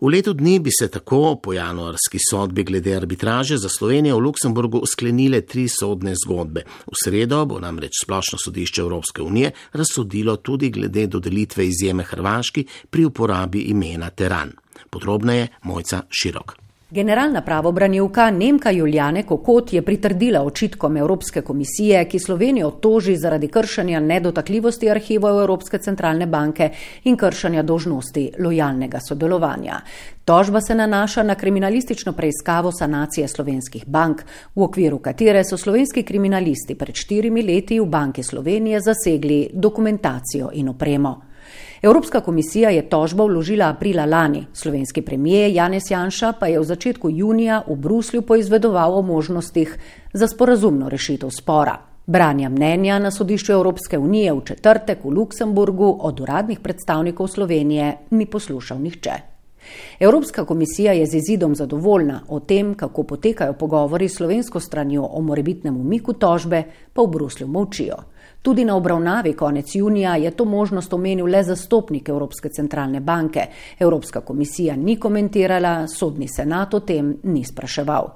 V 0.02 0.10
letu 0.10 0.32
dni 0.34 0.58
bi 0.58 0.70
se 0.70 0.88
tako 0.90 1.36
po 1.42 1.52
januarski 1.52 2.18
sodbi 2.30 2.64
glede 2.64 2.96
arbitraže 2.96 3.56
za 3.56 3.68
Slovenijo 3.68 4.16
v 4.16 4.20
Luksemburgu 4.20 4.80
sklenile 4.92 5.40
tri 5.46 5.68
sodne 5.68 6.14
zgodbe. 6.24 6.64
V 6.90 6.96
sredo 7.04 7.44
bo 7.46 7.60
namreč 7.62 8.02
Splošno 8.02 8.38
sodišče 8.38 8.80
Evropske 8.82 9.22
unije 9.22 9.52
razsodilo 9.72 10.36
tudi 10.36 10.70
glede 10.70 11.06
dodelitve 11.06 11.66
izjeme 11.66 12.02
Hrvaški 12.02 12.66
pri 12.90 13.04
uporabi 13.04 13.60
imena 13.60 14.10
Teran. 14.10 14.52
Podrobneje 14.90 15.48
Mojca 15.62 16.02
Širok. 16.10 16.61
Generalna 16.92 17.40
pravobranilka 17.40 18.30
Nemka 18.30 18.70
Juliane 18.70 19.22
Kokot 19.22 19.72
je 19.72 19.82
pritrdila 19.82 20.42
očitkom 20.42 20.96
Evropske 20.96 21.40
komisije, 21.42 22.04
ki 22.04 22.18
Slovenijo 22.18 22.70
toži 22.70 23.16
zaradi 23.16 23.48
kršanja 23.48 24.00
nedotakljivosti 24.00 24.90
arhivov 24.90 25.40
Evropske 25.40 25.78
centralne 25.78 26.26
banke 26.26 26.68
in 27.04 27.16
kršanja 27.16 27.62
dožnosti 27.62 28.30
lojalnega 28.38 29.00
sodelovanja. 29.08 29.80
Tožba 30.24 30.60
se 30.60 30.74
nanaša 30.74 31.22
na 31.22 31.34
kriminalistično 31.34 32.12
preiskavo 32.12 32.72
sanacije 32.72 33.28
slovenskih 33.28 33.86
bank, 33.86 34.22
v 34.54 34.62
okviru 34.62 34.98
katere 34.98 35.44
so 35.44 35.56
slovenski 35.56 36.02
kriminalisti 36.02 36.74
pred 36.74 36.94
štirimi 36.94 37.42
leti 37.42 37.80
v 37.80 37.86
Banki 37.86 38.22
Slovenije 38.22 38.80
zasegli 38.80 39.48
dokumentacijo 39.52 40.50
in 40.52 40.68
opremo. 40.68 41.31
Evropska 41.82 42.20
komisija 42.20 42.70
je 42.70 42.88
tožbo 42.88 43.24
vložila 43.26 43.68
aprila 43.68 44.04
lani, 44.06 44.46
slovenski 44.52 45.02
premije 45.02 45.54
Janez 45.54 45.90
Janša 45.90 46.32
pa 46.40 46.46
je 46.46 46.60
v 46.60 46.64
začetku 46.64 47.10
junija 47.10 47.62
v 47.66 47.76
Bruslju 47.76 48.22
poizvedoval 48.22 48.94
o 48.98 49.02
možnostih 49.02 49.78
za 50.12 50.28
sporazumno 50.28 50.88
rešitev 50.88 51.30
spora. 51.30 51.78
Branja 52.06 52.48
mnenja 52.48 52.98
na 52.98 53.10
sodišču 53.10 53.52
Evropske 53.52 53.98
unije 53.98 54.32
v 54.32 54.44
četrtek 54.44 55.04
v 55.04 55.08
Luksemburgu 55.08 55.98
od 56.00 56.20
uradnih 56.20 56.60
predstavnikov 56.60 57.28
Slovenije 57.28 57.96
ni 58.10 58.26
poslušal 58.26 58.78
nihče. 58.78 59.12
Evropska 60.00 60.44
komisija 60.44 60.92
je 60.92 61.06
z 61.06 61.14
izidom 61.14 61.54
zadovoljna 61.54 62.20
o 62.28 62.40
tem, 62.40 62.74
kako 62.74 63.02
potekajo 63.02 63.52
pogovori 63.52 64.08
s 64.08 64.16
slovensko 64.16 64.60
stranjo 64.60 65.02
o 65.02 65.20
morebitnem 65.20 65.76
umiku 65.76 66.12
tožbe, 66.12 66.62
pa 66.92 67.02
v 67.02 67.06
Bruslju 67.06 67.46
molčijo. 67.46 67.96
Tudi 68.42 68.64
na 68.64 68.76
obravnavi 68.76 69.32
konec 69.32 69.74
junija 69.74 70.16
je 70.16 70.30
to 70.30 70.44
možnost 70.44 70.92
omenil 70.92 71.26
le 71.26 71.42
zastopnik 71.42 72.08
Evropske 72.08 72.48
centralne 72.48 73.00
banke. 73.00 73.46
Evropska 73.78 74.20
komisija 74.20 74.76
ni 74.76 74.96
komentirala, 74.96 75.88
sodni 75.88 76.28
senat 76.28 76.74
o 76.74 76.80
tem 76.80 77.16
ni 77.22 77.44
spraševal. 77.44 78.08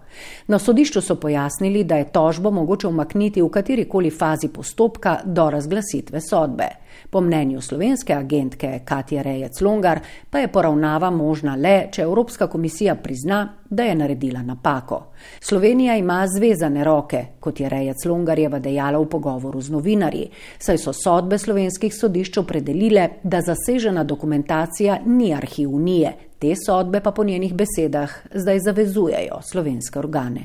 Na 0.46 0.58
sodišču 0.58 1.00
so 1.00 1.14
pojasnili, 1.14 1.84
da 1.84 1.96
je 1.96 2.12
tožbo 2.12 2.50
mogoče 2.50 2.88
umakniti 2.88 3.42
v 3.42 3.48
katerikoli 3.48 4.10
fazi 4.10 4.48
postopka 4.48 5.20
do 5.24 5.50
razglasitve 5.50 6.20
sodbe. 6.20 6.68
Po 7.10 7.20
mnenju 7.20 7.60
slovenske 7.60 8.14
agentke 8.14 8.80
Katja 8.84 9.22
Rejec 9.22 9.60
Longar 9.60 10.00
pa 10.30 10.38
je 10.38 10.48
poravnava 10.48 11.10
možna 11.10 11.56
le, 11.56 11.88
če 11.92 12.02
Evropska 12.02 12.46
komisija 12.46 12.94
prizna, 12.94 13.48
da 13.70 13.82
je 13.82 13.94
naredila 13.94 14.42
napako. 14.42 15.02
Slovenija 15.40 15.96
ima 15.96 16.26
zvezane 16.26 16.84
roke, 16.84 17.24
kot 17.40 17.60
je 17.60 17.68
Rejec 17.68 18.04
Longarjeva 18.04 18.58
dejala 18.58 18.98
v 18.98 19.08
pogovoru 19.08 19.60
z 19.60 19.70
novinarji, 19.70 20.28
saj 20.58 20.78
so 20.78 20.92
sodbe 20.92 21.38
slovenskih 21.38 21.94
sodišč 21.94 22.38
opredelile, 22.38 23.08
da 23.22 23.40
zasežena 23.40 24.04
dokumentacija 24.04 24.98
ni 25.06 25.34
arhiv 25.34 25.74
unije, 25.74 26.12
te 26.38 26.54
sodbe 26.66 27.00
pa 27.00 27.10
po 27.10 27.24
njenih 27.24 27.54
besedah 27.54 28.10
zdaj 28.34 28.60
zavezujejo 28.60 29.40
slovenske 29.50 29.98
organe. 29.98 30.40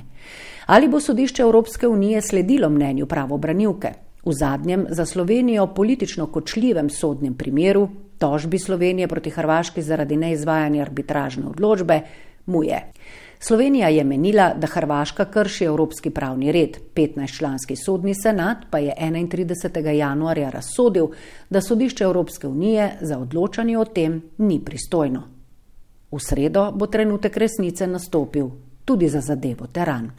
Ali 0.65 0.87
bo 0.87 0.99
sodišče 0.99 1.41
Evropske 1.41 1.87
unije 1.87 2.21
sledilo 2.21 2.69
mnenju 2.69 3.05
pravobranilke? 3.05 3.93
V 4.25 4.33
zadnjem 4.33 4.85
za 4.89 5.05
Slovenijo 5.05 5.67
politično 5.67 6.27
kočljivem 6.27 6.89
sodnem 6.89 7.33
primeru, 7.33 7.89
tožbi 8.17 8.59
Slovenije 8.59 9.07
proti 9.07 9.29
Hrvaški 9.29 9.81
zaradi 9.81 10.17
neizvajanja 10.17 10.81
arbitražne 10.81 11.47
odločbe, 11.47 12.01
mu 12.45 12.63
je. 12.63 12.91
Slovenija 13.39 13.87
je 13.87 14.03
menila, 14.03 14.53
da 14.53 14.67
Hrvaška 14.67 15.25
krši 15.25 15.65
evropski 15.65 16.09
pravni 16.09 16.51
red. 16.51 16.77
15-članski 16.95 17.75
sodni 17.85 18.13
senat 18.15 18.57
pa 18.69 18.77
je 18.77 18.93
31. 18.99 19.89
januarja 19.89 20.49
razsodil, 20.49 21.07
da 21.49 21.61
sodišče 21.61 22.03
Evropske 22.03 22.47
unije 22.47 22.91
za 23.01 23.17
odločanje 23.17 23.77
o 23.77 23.85
tem 23.85 24.21
ni 24.37 24.59
pristojno. 24.65 25.23
V 26.11 26.19
sredo 26.19 26.71
bo 26.71 26.87
trenutek 26.87 27.37
resnice 27.37 27.87
nastopil 27.87 28.49
tudi 28.85 29.09
za 29.09 29.21
zadevo 29.21 29.67
Teran. 29.67 30.11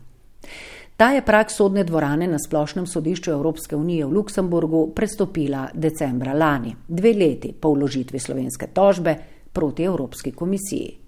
Ta 0.97 1.11
je 1.11 1.23
prak 1.23 1.51
sodne 1.51 1.85
dvorane 1.85 2.27
na 2.27 2.39
splošnem 2.39 2.87
sodišču 2.87 3.31
Evropske 3.31 3.77
unije 3.77 4.07
v 4.07 4.13
Luksemburgu 4.13 4.93
prestopila 4.95 5.69
decembra 5.75 6.33
lani, 6.33 6.77
dve 6.89 7.13
leti 7.13 7.53
po 7.53 7.73
vložitvi 7.75 8.19
slovenske 8.19 8.67
tožbe 8.67 9.17
proti 9.53 9.85
Evropski 9.85 10.33
komisiji. 10.33 10.99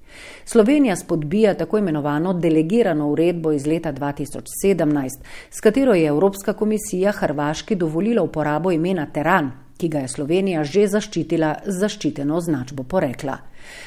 Slovenija 0.45 0.97
spodbija 0.97 1.55
tako 1.55 1.79
imenovano 1.79 2.33
delegirano 2.33 3.09
uredbo 3.11 3.53
iz 3.53 3.67
leta 3.67 3.93
2017, 3.93 5.09
s 5.51 5.61
katero 5.61 5.95
je 5.95 6.07
Evropska 6.07 6.53
komisija 6.53 7.13
Hrvaški 7.13 7.75
dovolila 7.75 8.23
uporabo 8.23 8.71
imena 8.73 9.07
Teran, 9.07 9.51
ki 9.77 9.89
ga 9.89 10.05
je 10.05 10.09
Slovenija 10.09 10.65
že 10.65 10.87
zaščitila 10.89 11.55
z 11.67 11.79
zaščiteno 11.79 12.37
označbo 12.37 12.83
porekla. 12.83 13.39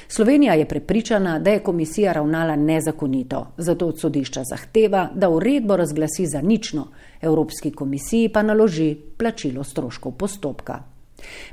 Slovenija 0.07 0.53
je 0.53 0.65
prepričana, 0.65 1.39
da 1.39 1.51
je 1.51 1.63
komisija 1.63 2.13
ravnala 2.13 2.55
nezakonito, 2.55 3.47
zato 3.57 3.87
od 3.87 3.99
sodišča 3.99 4.43
zahteva, 4.43 5.09
da 5.13 5.29
uredbo 5.29 5.77
razglasi 5.77 6.25
za 6.25 6.41
nično, 6.41 6.87
Evropski 7.21 7.71
komisiji 7.71 8.29
pa 8.29 8.41
naloži 8.41 8.95
plačilo 9.17 9.63
stroškov 9.63 10.11
postopka. 10.11 10.83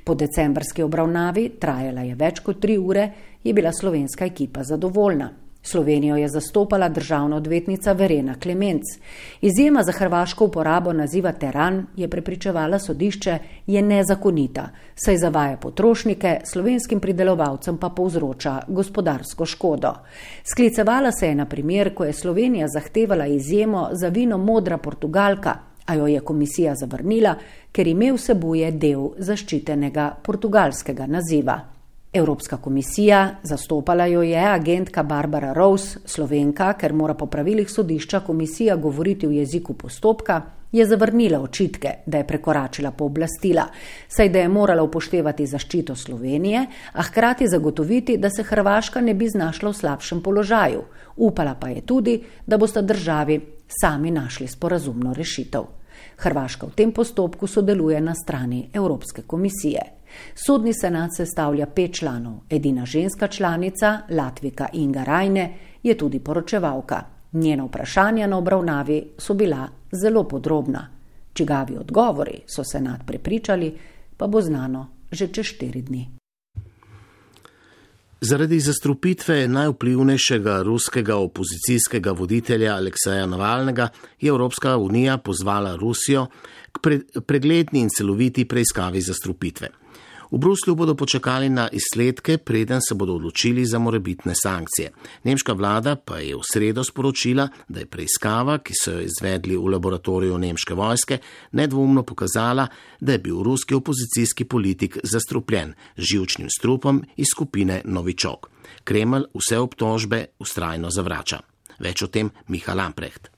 Po 0.05 0.15
decembrski 0.15 0.83
obravnavi, 0.83 1.49
trajala 1.61 2.01
je 2.01 2.15
več 2.15 2.41
kot 2.41 2.61
tri 2.61 2.79
ure, 2.79 3.09
je 3.45 3.53
bila 3.53 3.73
slovenska 3.73 4.25
ekipa 4.25 4.65
zadovoljna. 4.65 5.31
Slovenijo 5.67 6.17
je 6.17 6.29
zastopala 6.29 6.89
državna 6.89 7.37
odvetnica 7.37 7.93
Verena 7.93 8.35
Klemenc. 8.43 8.83
Izjema 9.41 9.83
za 9.83 9.93
hrvaško 9.93 10.45
uporabo 10.45 10.93
naziva 10.93 11.33
Teran 11.33 11.87
je 11.97 12.09
prepričevala 12.09 12.79
sodišče, 12.79 13.39
je 13.67 13.83
nezakonita, 13.83 14.69
saj 14.95 15.17
zavaja 15.17 15.57
potrošnike, 15.57 16.41
slovenskim 16.45 17.01
pridelovalcem 17.01 17.79
pa 17.79 17.89
povzroča 17.89 18.61
gospodarsko 18.69 19.47
škodo. 19.47 19.95
Sklicevala 20.53 21.13
se 21.13 21.29
je 21.29 21.35
na 21.35 21.47
primer, 21.47 21.95
ko 21.95 22.05
je 22.05 22.13
Slovenija 22.13 22.69
zahtevala 22.69 23.27
izjemo 23.27 23.89
za 23.93 24.09
vino 24.09 24.39
Modra 24.39 24.79
Portugalka, 24.79 25.55
a 25.87 25.95
jo 25.95 26.07
je 26.07 26.21
komisija 26.21 26.75
zavrnila, 26.75 27.35
ker 27.73 27.89
ime 27.89 28.13
vsebuje 28.13 28.71
del 28.73 29.09
zaščitenega 29.19 30.17
portugalskega 30.23 31.07
naziva. 31.07 31.74
Evropska 32.15 32.57
komisija, 32.57 33.37
zastopala 33.43 34.07
jo 34.07 34.23
je 34.23 34.39
agentka 34.39 35.03
Barbara 35.03 35.53
Rose, 35.53 35.99
slovenka, 36.05 36.73
ker 36.79 36.93
mora 36.95 37.15
po 37.15 37.27
pravilih 37.27 37.71
sodišča 37.71 38.21
komisija 38.21 38.77
govoriti 38.77 39.27
v 39.27 39.41
jeziku 39.41 39.75
postopka, 39.75 40.43
je 40.73 40.87
zavrnila 40.87 41.41
očitke, 41.41 41.91
da 42.07 42.19
je 42.19 42.27
prekoračila 42.27 42.91
pooblastila, 42.91 43.67
saj 44.09 44.29
da 44.29 44.39
je 44.39 44.49
morala 44.49 44.83
upoštevati 44.83 45.47
zaščito 45.47 45.97
Slovenije, 45.97 46.67
a 46.93 47.03
hkrati 47.03 47.49
zagotoviti, 47.49 48.17
da 48.17 48.31
se 48.31 48.43
Hrvaška 48.43 49.01
ne 49.01 49.15
bi 49.15 49.29
znašla 49.29 49.71
v 49.71 49.75
slabšem 49.75 50.23
položaju. 50.23 50.85
Upala 51.17 51.55
pa 51.55 51.69
je 51.69 51.81
tudi, 51.81 52.21
da 52.47 52.59
bosta 52.59 52.83
državi 52.83 53.41
sami 53.81 54.11
našli 54.11 54.47
sporazumno 54.49 55.15
rešitev. 55.15 55.67
Hrvaška 56.17 56.67
v 56.67 56.75
tem 56.75 56.93
postopku 56.93 57.47
sodeluje 57.47 58.01
na 58.01 58.15
strani 58.15 58.69
Evropske 58.73 59.23
komisije. 59.23 60.04
Sodni 60.35 60.73
senat 60.75 61.11
sestavlja 61.17 61.67
pet 61.67 61.95
članov, 61.95 62.35
edina 62.51 62.87
ženska 62.87 63.29
članica, 63.29 64.01
Latvika 64.11 64.69
Inga 64.73 65.05
Rajne, 65.05 65.55
je 65.83 65.99
tudi 65.99 66.21
poročevalka. 66.21 67.03
Njena 67.33 67.65
vprašanja 67.65 68.27
na 68.27 68.39
obravnavi 68.39 69.05
so 69.19 69.35
bila 69.35 69.69
zelo 69.93 70.25
podrobna. 70.29 70.89
Čigavi 71.33 71.77
odgovori 71.77 72.41
so 72.47 72.65
senat 72.65 73.01
prepričali, 73.07 73.79
pa 74.17 74.27
bo 74.27 74.41
znano 74.41 74.95
že 75.15 75.29
čez 75.29 75.47
štiri 75.47 75.83
dni. 75.83 76.09
Zaradi 78.25 78.61
zastrupitve 78.61 79.49
najvplivnejšega 79.49 80.63
ruskega 80.63 81.17
opozicijskega 81.17 82.13
voditelja 82.13 82.75
Alekseja 82.75 83.27
Navalnega 83.27 83.89
je 84.21 84.29
Evropska 84.29 84.77
unija 84.77 85.19
pozvala 85.19 85.77
Rusijo 85.77 86.27
k 86.73 86.81
pregledni 87.27 87.81
in 87.81 87.89
celoviti 87.89 88.49
preiskavi 88.49 89.01
zastrupitve. 89.01 89.69
V 90.35 90.39
Bruslju 90.39 90.75
bodo 90.75 90.95
počakali 90.95 91.49
na 91.49 91.69
izsledke, 91.73 92.39
preden 92.39 92.81
se 92.89 92.95
bodo 92.95 93.15
odločili 93.15 93.67
za 93.67 93.79
morebitne 93.79 94.35
sankcije. 94.35 94.91
Nemška 95.25 95.53
vlada 95.53 95.95
pa 95.97 96.19
je 96.19 96.35
v 96.35 96.41
sredo 96.43 96.83
sporočila, 96.85 97.47
da 97.69 97.81
je 97.81 97.87
preiskava, 97.87 98.59
ki 98.59 98.75
so 98.75 98.97
jo 98.97 99.05
izvedli 99.07 99.55
v 99.57 99.71
laboratoriju 99.77 100.39
nemške 100.39 100.75
vojske, 100.75 101.19
nedvomno 101.53 102.03
pokazala, 102.03 102.67
da 103.01 103.13
je 103.13 103.19
bil 103.19 103.43
ruski 103.43 103.75
opozicijski 103.75 104.45
politik 104.45 104.99
zastrupljen 105.03 105.75
živčnim 105.97 106.51
strupom 106.51 107.05
iz 107.17 107.31
skupine 107.31 107.83
Novičok. 107.85 108.51
Kremelj 108.85 109.31
vse 109.39 109.59
obtožbe 109.59 110.25
ustrajno 110.39 110.91
zavrača. 110.91 111.39
Več 111.79 112.03
o 112.03 112.11
tem 112.11 112.31
Miha 112.49 112.75
Lamprecht. 112.75 113.34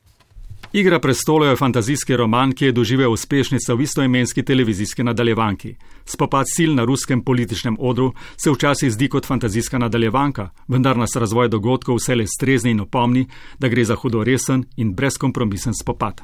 Igra 0.72 0.98
prestolov 0.98 1.48
je 1.48 1.56
fantazijski 1.56 2.16
roman, 2.16 2.52
ki 2.52 2.64
je 2.64 2.72
doživel 2.72 3.12
uspešnico 3.12 3.76
v 3.76 3.82
istoimenski 3.82 4.42
televizijski 4.42 5.04
nadaljevanki. 5.04 5.74
Spopad 6.04 6.46
sil 6.54 6.74
na 6.74 6.84
ruskem 6.84 7.22
političnem 7.24 7.76
odru 7.80 8.12
se 8.36 8.50
včasih 8.50 8.92
zdi 8.92 9.08
kot 9.08 9.26
fantazijska 9.26 9.78
nadaljevanka, 9.78 10.50
vendar 10.68 10.96
nas 10.96 11.16
razvoj 11.16 11.48
dogodkov 11.48 11.96
vse 11.96 12.14
le 12.14 12.26
strezni 12.26 12.70
in 12.70 12.80
opomni, 12.80 13.26
da 13.58 13.68
gre 13.68 13.84
za 13.84 13.94
hudo 13.94 14.24
resen 14.24 14.64
in 14.76 14.94
brezkompromisen 14.94 15.74
spopad. 15.74 16.20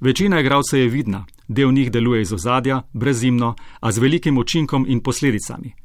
Večina 0.00 0.40
igralcev 0.40 0.80
je 0.80 0.88
vidna, 0.88 1.24
del 1.48 1.72
njih 1.72 1.90
deluje 1.90 2.22
iz 2.22 2.32
ozadja, 2.32 2.82
brezimno, 2.92 3.54
a 3.80 3.92
z 3.92 3.98
velikim 3.98 4.38
učinkom 4.38 4.86
in 4.88 5.00
posledicami. 5.00 5.83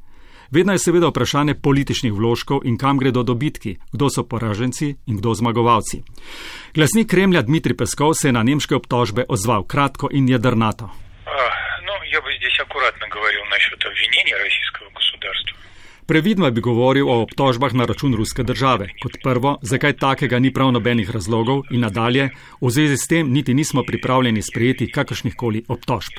Vedno 0.51 0.73
je 0.73 0.79
seveda 0.79 1.07
vprašanje 1.07 1.53
političnih 1.61 2.13
vložkov 2.13 2.61
in 2.65 2.77
kam 2.77 2.97
gredo 2.97 3.23
dobitki, 3.23 3.77
kdo 3.93 4.09
so 4.09 4.23
poraženci 4.23 4.95
in 5.05 5.17
kdo 5.17 5.33
zmagovalci. 5.33 6.01
Glasnik 6.73 7.07
Kremlja 7.07 7.41
Dmitri 7.41 7.77
Peskov 7.77 8.13
se 8.13 8.27
je 8.27 8.31
na 8.31 8.43
nemške 8.43 8.75
obtožbe 8.75 9.25
odzval 9.29 9.63
kratko 9.63 10.09
in 10.11 10.29
jedrnato. 10.29 10.85
Uh, 10.85 10.91
no, 11.85 11.93
ja 12.13 12.19
bi 12.25 12.33
zdaj 12.39 12.65
akuratno 12.65 13.05
govoril 13.13 13.43
nasot 13.53 13.85
obvinjenja 13.91 14.35
rusijskega 14.43 14.89
gospodarstva. 14.97 15.59
Previdno 16.09 16.51
bi 16.51 16.61
govoril 16.61 17.09
o 17.09 17.21
obtožbah 17.21 17.73
na 17.73 17.85
račun 17.85 18.15
ruske 18.17 18.43
države. 18.43 18.87
Kot 19.03 19.21
prvo, 19.23 19.59
zakaj 19.61 19.93
takega 19.93 20.39
ni 20.39 20.53
prav 20.53 20.71
nobenih 20.71 21.11
razlogov 21.11 21.61
in 21.69 21.85
nadalje, 21.85 22.29
v 22.61 22.69
zvezi 22.69 22.97
s 22.97 23.07
tem 23.07 23.29
niti 23.29 23.53
nismo 23.53 23.83
pripravljeni 23.85 24.41
sprejeti 24.41 24.91
kakršnih 24.91 25.35
koli 25.37 25.63
obtožb. 25.67 26.17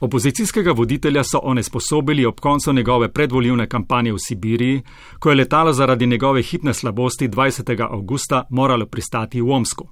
Opozicijskega 0.00 0.72
voditelja 0.72 1.24
so 1.24 1.40
onesposobili 1.42 2.26
ob 2.26 2.40
koncu 2.40 2.72
njegove 2.72 3.12
predvoljivne 3.12 3.66
kampanje 3.66 4.12
v 4.12 4.18
Sibiriji, 4.18 4.82
ko 5.18 5.30
je 5.30 5.36
letalo 5.36 5.72
zaradi 5.72 6.06
njegove 6.06 6.42
hitne 6.42 6.74
slabosti 6.74 7.28
20. 7.28 7.86
augusta 7.90 8.44
moralo 8.50 8.86
pristati 8.86 9.40
v 9.40 9.50
Omsku. 9.50 9.88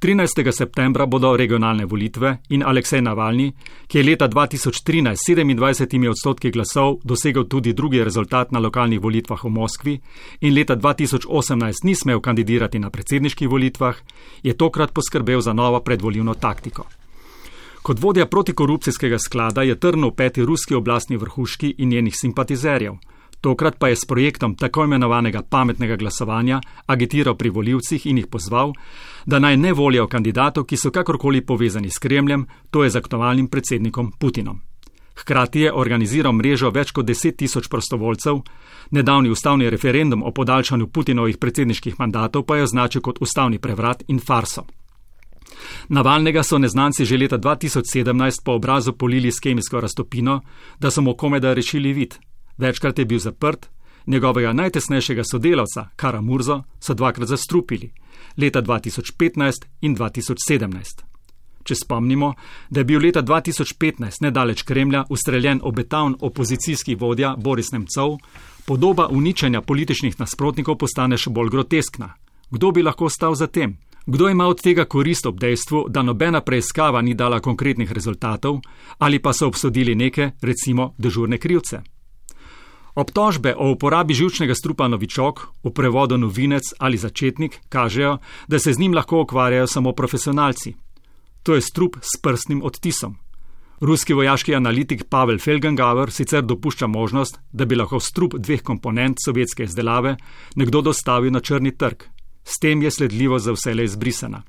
13. 0.00 0.52
septembra 0.52 1.06
bodo 1.06 1.36
regionalne 1.36 1.84
volitve 1.84 2.38
in 2.48 2.62
Aleksej 2.62 3.00
Navalni, 3.02 3.52
ki 3.86 3.98
je 3.98 4.04
leta 4.04 4.28
2013 4.28 5.16
s 5.16 5.28
27 5.28 6.08
odstotki 6.08 6.50
glasov 6.50 7.00
dosegel 7.04 7.48
tudi 7.48 7.72
drugi 7.72 8.04
rezultat 8.04 8.52
na 8.52 8.58
lokalnih 8.58 9.00
volitvah 9.00 9.44
v 9.44 9.48
Moskvi 9.48 10.00
in 10.40 10.54
leta 10.54 10.76
2018 10.76 11.84
ni 11.84 11.94
smel 11.94 12.20
kandidirati 12.20 12.78
na 12.78 12.90
predsedniških 12.90 13.48
volitvah, 13.48 13.96
je 14.42 14.56
tokrat 14.56 14.92
poskrbel 14.94 15.40
za 15.40 15.52
novo 15.52 15.80
predvoljivno 15.80 16.34
taktiko. 16.34 16.86
Kot 17.82 18.00
vodja 18.00 18.26
protikorupcijskega 18.26 19.18
sklada 19.18 19.62
je 19.62 19.80
trnil 19.80 20.10
peti 20.10 20.44
ruski 20.44 20.74
oblastni 20.74 21.16
vrhuški 21.16 21.74
in 21.78 21.88
njenih 21.88 22.14
simpatizerjev. 22.16 22.94
Tokrat 23.40 23.78
pa 23.78 23.88
je 23.88 23.96
s 23.96 24.04
projektom 24.04 24.54
tako 24.54 24.84
imenovanega 24.84 25.42
pametnega 25.42 25.96
glasovanja 25.96 26.60
agitiral 26.86 27.36
pri 27.36 27.50
voljivcih 27.50 28.06
in 28.06 28.18
jih 28.18 28.26
pozval, 28.26 28.72
da 29.26 29.38
naj 29.38 29.56
ne 29.56 29.72
volijo 29.72 30.06
kandidatov, 30.06 30.64
ki 30.64 30.76
so 30.76 30.90
kakorkoli 30.90 31.40
povezani 31.46 31.90
s 31.90 31.98
Kremljem, 31.98 32.46
to 32.70 32.84
je 32.84 32.90
z 32.90 32.96
aktualnim 32.96 33.48
predsednikom 33.48 34.12
Putinom. 34.18 34.60
Hkrati 35.20 35.60
je 35.60 35.72
organiziral 35.72 36.32
mrežo 36.32 36.70
več 36.70 36.90
kot 36.92 37.06
deset 37.06 37.36
tisoč 37.36 37.68
prostovoljcev, 37.68 38.40
nedavni 38.90 39.30
ustavni 39.30 39.70
referendum 39.70 40.22
o 40.22 40.30
podaljšanju 40.30 40.86
Putinovih 40.86 41.38
predsedniških 41.38 41.98
mandatov 41.98 42.42
pa 42.42 42.56
je 42.56 42.62
označil 42.62 43.00
kot 43.00 43.22
ustavni 43.22 43.58
prevrat 43.58 44.02
in 44.08 44.18
farso. 44.18 44.66
Navalnega 45.88 46.42
so 46.42 46.58
neznanci 46.58 47.04
že 47.04 47.16
leta 47.16 47.38
2017 47.38 48.44
po 48.44 48.52
obrazu 48.52 48.92
polili 48.92 49.32
s 49.32 49.40
kemijsko 49.40 49.80
raztopino, 49.80 50.40
da 50.80 50.90
so 50.90 51.02
mu 51.02 51.16
komeda 51.16 51.54
rešili 51.54 51.92
vid. 51.92 52.14
Večkrat 52.58 52.98
je 52.98 53.04
bil 53.04 53.18
zaprt, 53.18 53.68
njegovega 54.06 54.52
najtesnejšega 54.52 55.22
sodelavca, 55.24 55.88
Kara 55.96 56.20
Murzo, 56.20 56.62
so 56.80 56.94
dvakrat 56.94 57.28
zastrupili, 57.28 57.92
leta 58.36 58.62
2015 58.62 59.66
in 59.80 59.96
2017. 59.96 61.04
Če 61.64 61.74
spomnimo, 61.74 62.32
da 62.70 62.80
je 62.80 62.84
bil 62.84 63.02
leta 63.02 63.22
2015 63.22 64.22
nedaleč 64.24 64.62
Kremlja 64.62 65.04
ustreljen 65.10 65.60
obetavn 65.62 66.16
opozicijski 66.20 66.94
vodja 66.94 67.34
Boris 67.36 67.72
Nemcov, 67.72 68.16
podoba 68.66 69.08
uničenja 69.08 69.60
političnih 69.60 70.16
nasprotnikov 70.20 70.78
postane 70.80 71.16
še 71.16 71.30
bolj 71.30 71.50
groteskna. 71.52 72.14
Kdo 72.50 72.72
bi 72.72 72.82
lahko 72.82 73.10
stal 73.12 73.34
za 73.34 73.46
tem? 73.46 73.76
Kdo 74.08 74.28
ima 74.28 74.46
od 74.46 74.62
tega 74.62 74.84
korist 74.84 75.26
ob 75.26 75.40
dejstvu, 75.40 75.84
da 75.88 76.02
nobena 76.02 76.40
preiskava 76.40 77.02
ni 77.02 77.14
dala 77.14 77.40
konkretnih 77.40 77.92
rezultatov, 77.92 78.60
ali 78.98 79.18
pa 79.18 79.32
so 79.32 79.46
obsodili 79.46 79.94
neke, 79.94 80.30
recimo, 80.40 80.94
dežurne 80.98 81.38
krivce? 81.38 81.82
Obtožbe 82.94 83.52
o 83.56 83.68
uporabi 83.70 84.14
žilčnega 84.14 84.54
strupa 84.54 84.88
novičok, 84.88 85.42
v 85.64 85.74
prevodu 85.76 86.16
novinec 86.16 86.72
ali 86.78 86.96
začetnik, 86.96 87.60
kažejo, 87.68 88.16
da 88.48 88.58
se 88.58 88.72
z 88.72 88.78
njim 88.78 88.94
lahko 88.94 89.20
ukvarjajo 89.20 89.66
samo 89.66 89.92
profesionalci. 89.92 90.74
To 91.42 91.54
je 91.54 91.60
strup 91.60 91.96
s 92.00 92.16
prstnim 92.22 92.62
odtisom. 92.62 93.18
Ruski 93.80 94.14
vojaški 94.14 94.54
analitik 94.54 95.04
Pavel 95.10 95.38
Felgengauer 95.38 96.10
sicer 96.10 96.42
dopušča 96.42 96.86
možnost, 96.86 97.38
da 97.52 97.64
bi 97.64 97.76
lahko 97.76 98.00
strup 98.00 98.34
dveh 98.38 98.62
komponent 98.62 99.20
sovjetske 99.24 99.68
izdelave 99.68 100.16
nekdo 100.56 100.80
dostavil 100.80 101.32
na 101.32 101.40
črni 101.40 101.76
trg, 101.76 102.08
S 102.44 102.58
tem 102.58 102.82
je 102.82 102.90
sledljivo 102.90 103.38
za 103.38 103.52
vse 103.52 103.74
le 103.74 103.84
izbrisana. 103.84 104.42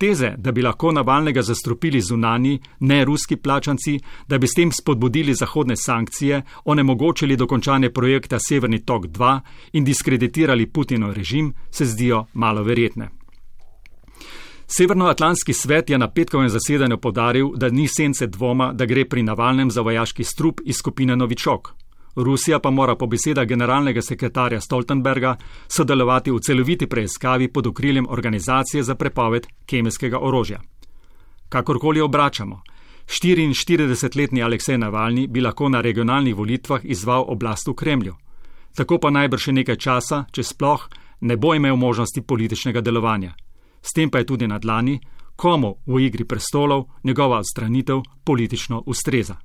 Teze, 0.00 0.30
da 0.36 0.52
bi 0.52 0.62
lahko 0.62 0.92
Navalnega 0.92 1.42
zastrupili 1.42 2.00
zunani, 2.00 2.60
ne 2.80 3.04
ruski 3.04 3.36
plačanci, 3.36 3.98
da 4.28 4.38
bi 4.38 4.46
s 4.46 4.54
tem 4.56 4.72
spodbudili 4.72 5.34
zahodne 5.34 5.76
sankcije, 5.76 6.42
onemogočili 6.64 7.36
dokončanje 7.36 7.90
projekta 7.90 8.38
Severni 8.38 8.84
tok 8.84 9.06
2 9.06 9.40
in 9.72 9.84
diskreditirali 9.84 10.66
Putinov 10.66 11.12
režim, 11.12 11.52
se 11.70 11.84
zdijo 11.84 12.24
malo 12.32 12.62
verjetne. 12.62 13.10
Severnoatlantski 14.66 15.52
svet 15.52 15.90
je 15.90 15.98
na 15.98 16.10
petkovem 16.10 16.48
zasedanju 16.48 16.96
podaril, 16.96 17.52
da 17.56 17.68
ni 17.68 17.88
sence 17.88 18.26
dvoma, 18.26 18.72
da 18.72 18.86
gre 18.86 19.04
pri 19.04 19.22
Navalnem 19.22 19.70
za 19.70 19.80
vojaški 19.80 20.24
strup 20.24 20.60
iz 20.64 20.76
skupine 20.76 21.16
Novičok. 21.16 21.74
Rusija 22.16 22.58
pa 22.58 22.70
mora 22.70 22.96
po 22.96 23.06
besedah 23.06 23.46
generalnega 23.46 24.02
sekretarja 24.02 24.60
Stoltenberga 24.60 25.36
sodelovati 25.68 26.30
v 26.30 26.40
celoviti 26.40 26.86
preiskavi 26.86 27.48
pod 27.48 27.66
okriljem 27.66 28.06
organizacije 28.08 28.82
za 28.82 28.94
prepoved 28.94 29.46
kemijskega 29.66 30.18
orožja. 30.18 30.60
Kakorkoli 31.48 32.00
obračamo, 32.00 32.62
44-letni 33.06 34.42
Aleksej 34.42 34.78
Navalni 34.78 35.26
bi 35.26 35.40
lahko 35.40 35.68
na 35.68 35.80
regionalnih 35.80 36.34
volitvah 36.36 36.80
izval 36.84 37.24
oblast 37.28 37.68
v 37.68 37.74
Kremlju. 37.74 38.14
Tako 38.74 38.98
pa 38.98 39.10
najbrž 39.10 39.42
še 39.42 39.52
nekaj 39.52 39.76
časa, 39.76 40.24
če 40.30 40.42
sploh, 40.42 40.88
ne 41.20 41.36
bo 41.36 41.54
imel 41.54 41.76
možnosti 41.76 42.22
političnega 42.22 42.80
delovanja. 42.80 43.34
S 43.82 43.92
tem 43.92 44.10
pa 44.10 44.18
je 44.18 44.26
tudi 44.26 44.46
na 44.46 44.58
dlani, 44.58 45.00
komu 45.36 45.74
v 45.86 46.00
igri 46.06 46.24
prestolov 46.24 46.86
njegova 47.04 47.38
odstranitev 47.38 48.02
politično 48.24 48.82
ustreza. 48.86 49.36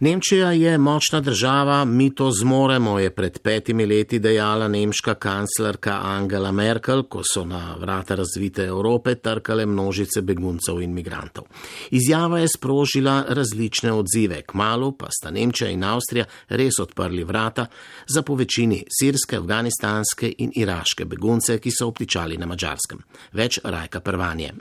Nemčija 0.00 0.52
je 0.52 0.78
močna 0.78 1.20
država, 1.20 1.84
mi 1.84 2.14
to 2.14 2.30
zmoremo, 2.30 2.98
je 2.98 3.10
pred 3.10 3.38
petimi 3.38 3.86
leti 3.86 4.18
dejala 4.18 4.68
nemška 4.68 5.14
kanclerka 5.14 6.00
Angela 6.02 6.52
Merkel, 6.52 7.02
ko 7.02 7.22
so 7.24 7.44
na 7.44 7.76
vrata 7.80 8.14
razvite 8.14 8.64
Evrope 8.64 9.14
trkale 9.14 9.66
množice 9.66 10.20
beguncev 10.22 10.82
in 10.82 10.92
migrantov. 10.92 11.44
Izjava 11.90 12.38
je 12.38 12.48
sprožila 12.56 13.24
različne 13.28 13.92
odzive, 13.92 14.42
kmalo 14.42 14.92
pa 14.92 15.08
sta 15.10 15.30
Nemčija 15.30 15.70
in 15.70 15.84
Avstrija 15.84 16.24
res 16.48 16.78
odprli 16.78 17.24
vrata 17.24 17.66
za 18.06 18.22
povečini 18.22 18.84
sirske, 19.00 19.36
afganistanske 19.36 20.32
in 20.38 20.52
iraške 20.54 21.04
begunce, 21.04 21.58
ki 21.58 21.72
so 21.72 21.88
obtičali 21.88 22.36
na 22.36 22.46
mačarskem. 22.46 23.00
Več 23.32 23.60
rajka 23.64 24.00
prvanje. 24.00 24.52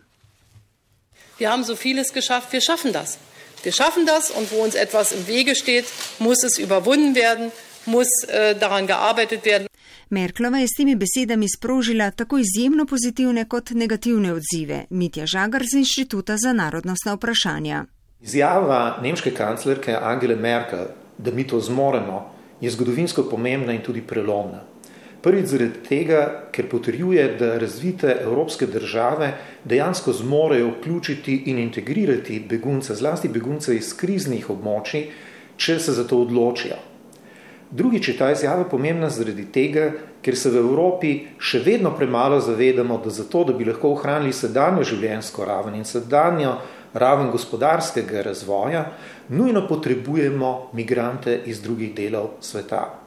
Wir 1.40 1.52
haben 1.52 1.66
so 1.66 1.76
vieles 1.76 2.14
geschafft, 2.14 2.54
wir 2.54 2.62
schaffen 2.62 2.94
das. 2.94 3.20
Wir 3.64 3.72
schaffen 3.72 4.06
das 4.06 4.32
und 4.32 4.52
wo 4.52 4.64
uns 4.64 4.76
etwas 4.76 5.12
im 5.12 5.28
Wege 5.28 5.56
steht, 5.56 5.86
muss 6.20 6.44
es 6.44 6.58
überwunden 6.60 7.16
werden, 7.16 7.52
muss 7.86 8.08
äh, 8.28 8.56
daran 8.56 8.88
gearbeitet 8.88 9.46
werden. 9.46 9.68
Merklova 10.10 10.58
je 10.58 10.68
s 10.68 10.78
temi 10.78 10.96
besedami 10.96 11.48
sprožila 11.50 12.12
tako 12.12 12.38
izjemno 12.38 12.86
pozitivne 12.86 13.46
kot 13.50 13.70
negativne 13.70 14.34
odzive. 14.34 14.86
Mitja 14.90 15.26
Žagar 15.26 15.64
z 15.64 15.82
Inštituta 15.82 16.38
za 16.38 16.54
narodnostna 16.54 17.16
vprašanja. 17.16 17.86
Izjava 18.22 19.00
nemške 19.02 19.34
kanclerke 19.34 19.98
Angele 20.02 20.36
Merkel, 20.36 20.86
da 21.18 21.32
mi 21.32 21.48
to 21.48 21.60
zmoremo, 21.60 22.32
je 22.62 22.70
zgodovinsko 22.70 23.24
pomembna 23.30 23.74
in 23.74 23.82
tudi 23.82 24.02
prelomna. 24.02 24.62
Prvič 25.26 25.48
zaradi 25.50 25.80
tega, 25.82 26.20
ker 26.54 26.68
potrjuje, 26.70 27.24
da 27.40 27.56
razvite 27.58 28.12
evropske 28.22 28.68
države 28.70 29.32
dejansko 29.66 30.14
zmorejo 30.14 30.68
vključiti 30.68 31.44
in 31.50 31.58
integrirati 31.60 32.44
begunce, 32.50 32.94
zlasti 32.96 33.32
begunce 33.34 33.74
iz 33.74 33.90
kriznih 33.98 34.50
območij, 34.54 35.08
če 35.58 35.80
se 35.80 35.96
za 35.98 36.04
to 36.06 36.20
odločijo. 36.22 36.78
Drugič 37.72 38.08
je 38.08 38.18
ta 38.18 38.28
izjava 38.32 38.68
pomembna 38.70 39.10
zaradi 39.10 39.48
tega, 39.52 39.88
ker 40.22 40.38
se 40.38 40.52
v 40.54 40.62
Evropi 40.62 41.14
še 41.42 41.64
vedno 41.66 41.96
premalo 41.98 42.38
zavedamo, 42.40 43.00
da 43.02 43.10
zato, 43.10 43.44
da 43.50 43.56
bi 43.58 43.66
lahko 43.66 43.96
ohranili 43.96 44.34
sedanjo 44.34 44.86
življenjsko 44.86 45.48
raven 45.50 45.80
in 45.80 45.90
sedanjo 45.90 46.60
raven 46.94 47.32
gospodarskega 47.34 48.22
razvoja, 48.30 48.86
nujno 49.30 49.66
potrebujemo 49.68 50.54
migrante 50.78 51.40
iz 51.46 51.66
drugih 51.66 51.96
delov 51.98 52.38
sveta. 52.46 53.05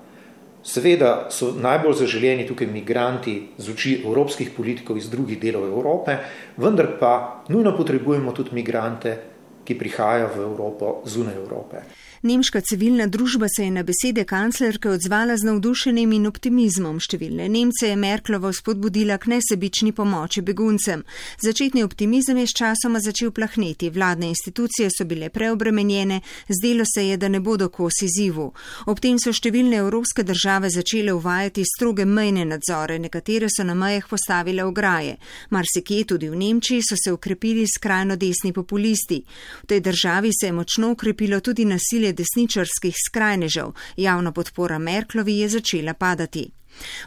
Seveda 0.69 1.31
so 1.33 1.55
najbolj 1.57 1.95
zaželjeni 2.03 2.45
tukaj 2.47 2.69
migranti 2.69 3.35
z 3.57 3.73
oči 3.73 3.95
evropskih 4.05 4.51
politikov 4.57 4.99
iz 5.01 5.09
drugih 5.09 5.41
delov 5.41 5.64
Evrope, 5.64 6.19
vendar 6.61 6.91
pa 7.01 7.12
nujno 7.49 7.73
potrebujemo 7.77 8.35
tudi 8.37 8.53
migrante, 8.53 9.16
ki 9.64 9.79
prihajajo 9.79 10.29
v 10.35 10.45
Evropo 10.45 10.93
zunaj 11.09 11.41
Evrope. 11.41 11.81
Nemška 12.23 12.61
civilna 12.61 13.07
družba 13.07 13.47
se 13.57 13.64
je 13.64 13.71
na 13.71 13.83
besede 13.83 14.25
kanclerke 14.25 14.91
odzvala 14.91 15.37
z 15.37 15.47
navdušenjem 15.47 16.12
in 16.12 16.27
optimizmom. 16.27 16.97
Številne 16.99 17.47
Nemce 17.49 17.93
je 17.93 17.97
Merklova 17.97 18.51
spodbudila 18.53 19.21
k 19.23 19.31
nesebični 19.31 19.93
pomoči 19.95 20.43
beguncem. 20.43 21.05
Začetni 21.39 21.85
optimizem 21.87 22.41
je 22.43 22.47
s 22.51 22.57
časoma 22.59 22.99
začel 22.99 23.31
plahneti. 23.31 23.91
Vladne 23.95 24.33
institucije 24.33 24.91
so 24.91 25.07
bile 25.07 25.29
preobremenjene, 25.31 26.21
zdelo 26.49 26.83
se 26.85 27.05
je, 27.07 27.16
da 27.16 27.29
ne 27.29 27.39
bodo 27.41 27.69
kosi 27.69 28.09
zivu. 28.11 28.49
Ob 28.91 28.99
tem 28.99 29.21
so 29.23 29.31
številne 29.31 29.79
evropske 29.79 30.27
države 30.27 30.73
začele 30.75 31.14
uvajati 31.14 31.62
stroge 31.71 32.03
mejne 32.05 32.49
nadzore, 32.51 32.99
nekatere 32.99 33.47
so 33.47 33.62
na 33.62 33.79
mejah 33.79 34.11
postavile 34.11 34.66
ograje. 34.66 35.21
Marsikje 35.55 36.03
tudi 36.16 36.29
v 36.29 36.43
Nemčiji 36.43 36.83
so 36.83 36.99
se 36.99 37.14
ukrepili 37.14 37.62
skrajno 37.66 38.19
desni 38.19 38.53
populisti. 38.53 39.23
V 39.62 39.66
tej 39.71 39.87
državi 39.87 40.35
se 40.35 40.51
je 40.51 40.59
močno 40.59 40.91
ukrepilo 40.99 41.39
tudi 41.41 41.64
nasilje 41.64 42.07
nasilje 42.09 42.12
desničarskih 42.12 42.94
skrajnežev, 43.09 43.72
javna 43.96 44.32
podpora 44.32 44.78
Merklovi 44.78 45.38
je 45.38 45.48
začela 45.48 45.94
padati. 45.94 46.50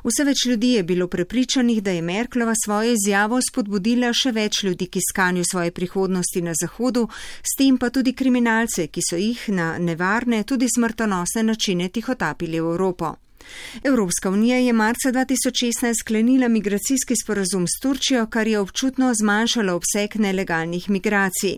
Vse 0.03 0.23
več 0.25 0.45
ljudi 0.45 0.73
je 0.73 0.83
bilo 0.83 1.07
prepričanih, 1.07 1.81
da 1.81 1.91
je 1.91 2.01
Merklova 2.01 2.53
svojo 2.65 2.91
izjavo 2.91 3.39
spodbudila 3.41 4.11
še 4.13 4.31
več 4.31 4.63
ljudi 4.63 4.87
k 4.87 4.99
iskanju 4.99 5.43
svoje 5.45 5.71
prihodnosti 5.71 6.41
na 6.41 6.53
Zahodu, 6.53 7.07
s 7.41 7.55
tem 7.57 7.77
pa 7.77 7.89
tudi 7.89 8.13
kriminalce, 8.13 8.87
ki 8.87 9.01
so 9.01 9.15
jih 9.15 9.49
na 9.49 9.77
nevarne, 9.79 10.43
tudi 10.43 10.67
smrtonosne 10.67 11.43
načine 11.43 11.89
tihotapili 11.89 12.59
v 12.59 12.73
Evropo. 12.75 13.15
Evropska 13.83 14.29
unija 14.29 14.57
je 14.57 14.73
marca 14.73 15.11
2016 15.11 15.93
sklenila 15.99 16.47
migracijski 16.47 17.13
sporazum 17.23 17.67
s 17.67 17.79
Turčijo, 17.81 18.25
kar 18.25 18.47
je 18.47 18.59
občutno 18.59 19.13
zmanjšalo 19.13 19.73
obseg 19.73 20.15
nelegalnih 20.15 20.89
migracij. 20.89 21.57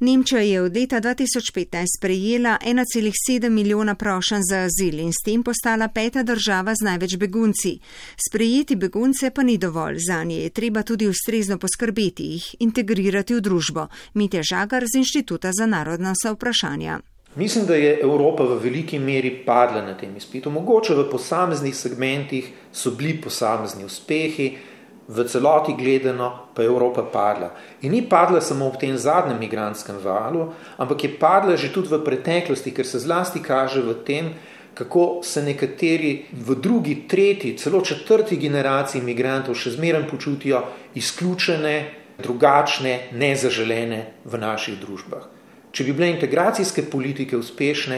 Nemčija 0.00 0.40
je 0.40 0.62
od 0.62 0.76
leta 0.76 1.00
2015 1.00 1.86
prejela 2.00 2.58
1,7 2.66 3.48
milijona 3.48 3.94
prošen 3.94 4.42
za 4.50 4.58
azil 4.58 4.98
in 4.98 5.12
s 5.12 5.24
tem 5.24 5.42
postala 5.42 5.88
peta 5.88 6.22
država 6.22 6.74
z 6.74 6.84
največ 6.84 7.16
begunci. 7.16 7.78
Sprejeti 8.28 8.76
begunce 8.76 9.30
pa 9.30 9.42
ni 9.42 9.58
dovolj, 9.58 9.96
za 10.08 10.24
nje 10.24 10.36
je 10.36 10.50
treba 10.50 10.82
tudi 10.82 11.06
ustrezno 11.06 11.58
poskrbeti 11.58 12.22
jih, 12.22 12.54
integrirati 12.58 13.34
v 13.34 13.40
družbo. 13.40 13.86
Mitja 14.14 14.42
Žagar 14.42 14.84
z 14.86 14.98
Inštituta 14.98 15.50
za 15.52 15.66
narodna 15.66 16.14
vprašanja. 16.32 17.00
Mislim, 17.36 17.66
da 17.66 17.74
je 17.74 17.98
Evropa 18.02 18.44
v 18.44 18.58
veliki 18.62 18.98
meri 18.98 19.30
padla 19.46 19.82
na 19.82 19.94
tem 19.94 20.16
izpitu. 20.16 20.50
Mogoče 20.50 20.94
v 20.94 21.10
posameznih 21.10 21.76
segmentih 21.76 22.50
so 22.72 22.90
bili 22.90 23.20
posamezni 23.20 23.84
uspehi, 23.84 24.56
v 25.08 25.24
celoti 25.24 25.72
gledano 25.72 26.52
pa 26.54 26.62
je 26.62 26.68
Evropa 26.68 27.02
padla. 27.02 27.50
In 27.82 27.92
ni 27.92 28.02
padla 28.08 28.40
samo 28.40 28.68
v 28.70 28.76
tem 28.76 28.96
zadnjem 28.96 29.38
migranskem 29.40 29.96
valu, 30.04 30.52
ampak 30.76 31.04
je 31.04 31.16
padla 31.18 31.56
že 31.56 31.72
tudi 31.72 31.88
v 31.88 32.04
preteklosti, 32.04 32.72
ker 32.72 32.86
se 32.86 32.98
zlasti 32.98 33.40
kaže 33.40 33.80
v 33.80 33.94
tem, 34.04 34.34
kako 34.74 35.20
se 35.24 35.42
nekateri 35.42 36.28
v 36.32 36.54
drugi, 36.54 37.08
tretji, 37.08 37.56
celo 37.58 37.80
četrti 37.80 38.36
generaciji 38.36 39.00
imigrantov 39.00 39.56
še 39.56 39.74
zmeraj 39.74 40.04
počutijo 40.10 40.62
izključene, 40.94 41.74
drugačne, 42.20 43.10
nezaželene 43.12 44.22
v 44.24 44.38
naših 44.38 44.78
družbah. 44.78 45.37
Če 45.78 45.84
bi 45.86 45.92
bile 45.94 46.08
integracijske 46.10 46.82
politike 46.90 47.38
uspešne, 47.38 47.96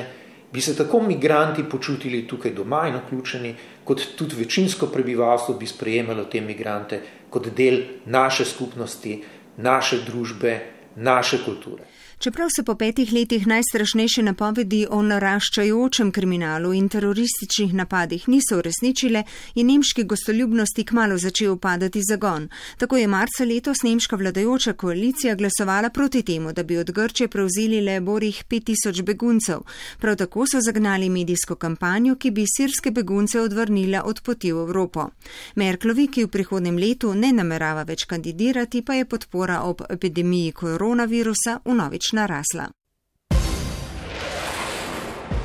bi 0.52 0.60
se 0.60 0.74
tako 0.76 0.98
migranti 1.00 1.62
počutili 1.64 2.26
tukaj 2.28 2.52
doma 2.52 2.82
in 2.90 2.98
vključeni, 2.98 3.54
kot 3.88 4.02
tudi 4.18 4.36
večinsko 4.36 4.90
prebivalstvo 4.92 5.54
bi 5.56 5.66
sprejemalo 5.66 6.26
te 6.28 6.42
migrante 6.44 6.98
kot 7.32 7.48
del 7.56 7.80
naše 8.04 8.44
skupnosti, 8.44 9.14
naše 9.56 10.02
družbe, 10.04 10.52
naše 10.96 11.40
kulture. 11.44 11.88
Čeprav 12.20 12.48
se 12.56 12.62
po 12.62 12.74
petih 12.74 13.12
letih 13.12 13.46
najstrašnejše 13.46 14.22
napovedi 14.22 14.86
o 14.90 14.98
naraščajočem 15.02 16.10
kriminalu 16.12 16.72
in 16.76 16.88
terorističnih 16.92 17.70
napadih 17.74 18.26
niso 18.28 18.58
uresničile, 18.58 19.22
je 19.54 19.64
nemški 19.64 20.04
gostoljubnosti 20.04 20.84
kmalo 20.84 21.16
začel 21.18 21.56
padati 21.56 22.02
zagon. 22.08 22.48
Tako 22.76 22.96
je 22.96 23.06
marca 23.06 23.44
letos 23.44 23.80
nemška 23.82 24.16
vladajoča 24.16 24.72
koalicija 24.72 25.34
glasovala 25.34 25.90
proti 25.90 26.22
temu, 26.22 26.52
da 26.52 26.62
bi 26.62 26.76
od 26.76 26.90
Grče 26.90 27.28
prevzeli 27.28 27.80
le 27.80 28.00
borih 28.00 28.44
5000 28.50 29.02
beguncev. 29.02 29.64
Prav 30.00 30.16
tako 30.16 30.44
so 30.46 30.60
zagnali 30.60 31.08
medijsko 31.08 31.54
kampanjo, 31.54 32.16
ki 32.16 32.30
bi 32.30 32.44
sirske 32.56 32.90
begunce 32.90 33.40
odvrnila 33.40 34.02
od 34.04 34.20
poti 34.20 34.52
v 34.52 34.66
Evropo. 34.66 35.08
Merklovi, 35.54 36.06
ki 36.06 36.24
v 36.24 36.28
prihodnem 36.28 36.76
letu 36.76 37.14
ne 37.14 37.32
namerava 37.32 37.88
več 37.88 38.04
kandidirati, 38.04 38.82
pa 38.82 39.00
je 39.00 39.08
podpora 39.08 39.62
ob 39.62 39.80
epidemiji 39.88 40.52
koronavirusa 40.52 41.58
v 41.64 41.78
novič 42.10 42.12
narasla. 42.12 42.70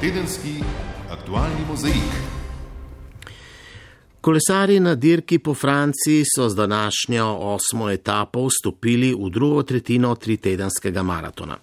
Tedenski 0.01 0.63
aktualni 1.09 1.65
mozaik. 1.67 2.11
Kolesari 4.21 4.79
na 4.79 4.95
dirki 4.95 5.39
po 5.39 5.53
Franciji 5.53 6.23
so 6.25 6.49
z 6.49 6.55
današnjo 6.55 7.37
osmo 7.39 7.89
etapo 7.89 8.47
vstopili 8.47 9.13
v 9.13 9.29
drugo 9.29 9.63
tretjino 9.63 10.15
tritedenskega 10.15 11.03
maratona. 11.03 11.57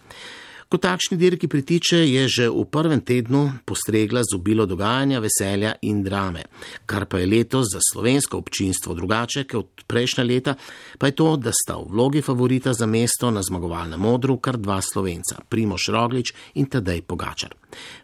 Ko 0.73 0.79
takšni 0.81 1.19
dirki 1.21 1.49
pritiče, 1.53 1.99
je 2.09 2.29
že 2.33 2.45
v 2.49 2.63
prvem 2.65 3.05
tednu 3.05 3.61
postregla 3.69 4.23
z 4.25 4.33
obilo 4.33 4.65
dogajanja, 4.65 5.19
veselja 5.21 5.75
in 5.85 6.01
drame. 6.01 6.47
Kar 6.89 7.05
pa 7.05 7.19
je 7.21 7.27
letos 7.29 7.69
za 7.75 7.81
slovensko 7.85 8.39
občinstvo 8.41 8.95
drugače 8.97 9.45
kot 9.45 9.85
prejšnja 9.85 10.25
leta, 10.25 10.55
pa 10.97 11.11
je 11.11 11.17
to, 11.21 11.37
da 11.37 11.53
sta 11.53 11.77
v 11.77 11.93
vlogi 11.93 12.23
favorita 12.25 12.73
za 12.73 12.89
mesto 12.89 13.29
na 13.29 13.43
zmagovalnem 13.45 14.01
modru 14.01 14.39
kar 14.41 14.57
dva 14.57 14.81
slovenca, 14.81 15.45
Primoš 15.45 15.93
Roglič 15.93 16.33
in 16.57 16.73
Tadej 16.73 17.05
Pogačar. 17.05 17.53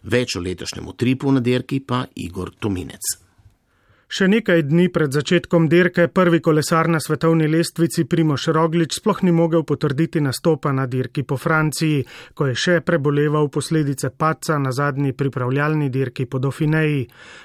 Več 0.04 0.36
o 0.36 0.44
letošnjem 0.44 0.92
utripu 0.92 1.32
na 1.32 1.40
dirki 1.40 1.80
pa 1.80 2.04
Igor 2.20 2.52
Tominec. 2.52 3.27
Še 4.08 4.24
nekaj 4.24 4.62
dni 4.64 4.86
pred 4.88 5.12
začetkom 5.12 5.66
dirke 5.68 6.06
prvi 6.08 6.38
kolesar 6.40 6.88
na 6.88 6.96
svetovni 6.96 7.44
lestvici 7.44 8.06
Primoš 8.08 8.46
Roglič 8.56 8.94
sploh 8.96 9.18
ni 9.20 9.34
mogel 9.36 9.66
potrditi 9.68 10.22
nastopa 10.24 10.70
na 10.72 10.86
dirki 10.88 11.26
po 11.28 11.36
Franciji, 11.36 12.06
ko 12.32 12.46
je 12.48 12.54
še 12.56 12.76
preboleval 12.80 13.50
posledice 13.52 14.08
paca 14.16 14.56
na 14.56 14.70
zadnji 14.72 15.12
pripravljalni 15.12 15.90
dirki 15.92 16.24
po 16.24 16.40
Dauphineji. 16.40 17.02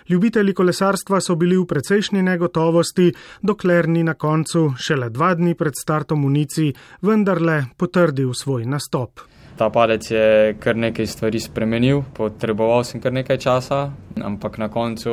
Ljubitelji 0.08 0.54
kolesarstva 0.56 1.20
so 1.20 1.36
bili 1.36 1.58
v 1.60 1.66
precejšnji 1.68 2.24
negotovosti, 2.24 3.10
dokler 3.44 3.90
ni 3.92 4.06
na 4.08 4.14
koncu, 4.16 4.70
šele 4.80 5.10
dva 5.12 5.34
dni 5.36 5.58
pred 5.60 5.76
startom 5.76 6.24
unici, 6.24 6.70
vendarle 7.04 7.58
potrdil 7.76 8.32
svoj 8.32 8.64
nastop. 8.72 9.26
Ta 9.60 9.68
padec 9.68 10.08
je 10.08 10.56
kar 10.64 10.80
nekaj 10.80 11.12
stvari 11.12 11.44
spremenil, 11.44 12.06
potreboval 12.16 12.88
sem 12.88 13.04
kar 13.04 13.12
nekaj 13.12 13.42
časa, 13.44 13.82
ampak 14.24 14.56
na 14.64 14.72
koncu 14.72 15.12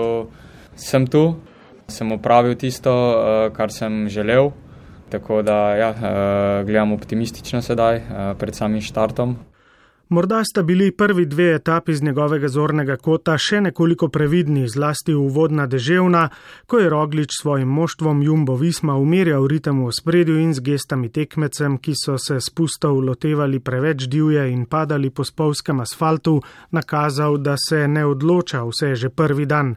sem 0.77 1.07
tu, 1.07 1.37
sem 1.89 2.13
opravil 2.13 2.55
tisto, 2.55 2.91
uh, 2.91 3.53
kar 3.57 3.73
sem 3.73 4.09
želel. 4.09 4.51
Tako 5.11 5.43
da 5.43 5.75
ja, 5.75 5.91
uh, 5.91 6.67
gledam 6.67 6.93
optimistično 6.93 7.63
sedaj, 7.63 7.97
uh, 7.97 8.19
pred 8.39 8.55
samim 8.55 8.81
štartom. 8.81 9.37
Morda 10.11 10.45
sta 10.45 10.63
bili 10.63 10.91
prvi 10.91 11.27
dve 11.27 11.55
etapi 11.55 11.95
z 11.95 12.03
njegovega 12.03 12.49
zornega 12.49 12.97
kota 12.97 13.37
še 13.39 13.61
nekoliko 13.61 14.09
previdni, 14.09 14.65
zlasti 14.69 15.15
uvodna 15.15 15.69
deževna, 15.71 16.25
ko 16.67 16.81
je 16.83 16.89
Roglič 16.91 17.37
svojim 17.41 17.69
moštvom 17.69 18.23
Jumbo 18.23 18.57
Visma 18.59 18.97
umirjal 18.99 19.47
ritem 19.47 19.85
v 19.87 19.93
spredju 19.95 20.41
in 20.43 20.51
z 20.55 20.67
gestami 20.67 21.13
tekmecem, 21.15 21.79
ki 21.79 21.95
so 21.95 22.19
se 22.19 22.41
spustov 22.43 22.99
lotevali 23.07 23.63
preveč 23.63 24.09
divje 24.11 24.49
in 24.51 24.67
padali 24.67 25.15
po 25.15 25.23
spolskem 25.23 25.79
asfaltu, 25.87 26.41
nakazal, 26.75 27.39
da 27.39 27.55
se 27.55 27.87
ne 27.87 28.03
odloča 28.05 28.67
vse 28.67 28.95
že 28.95 29.15
prvi 29.15 29.47
dan. 29.47 29.77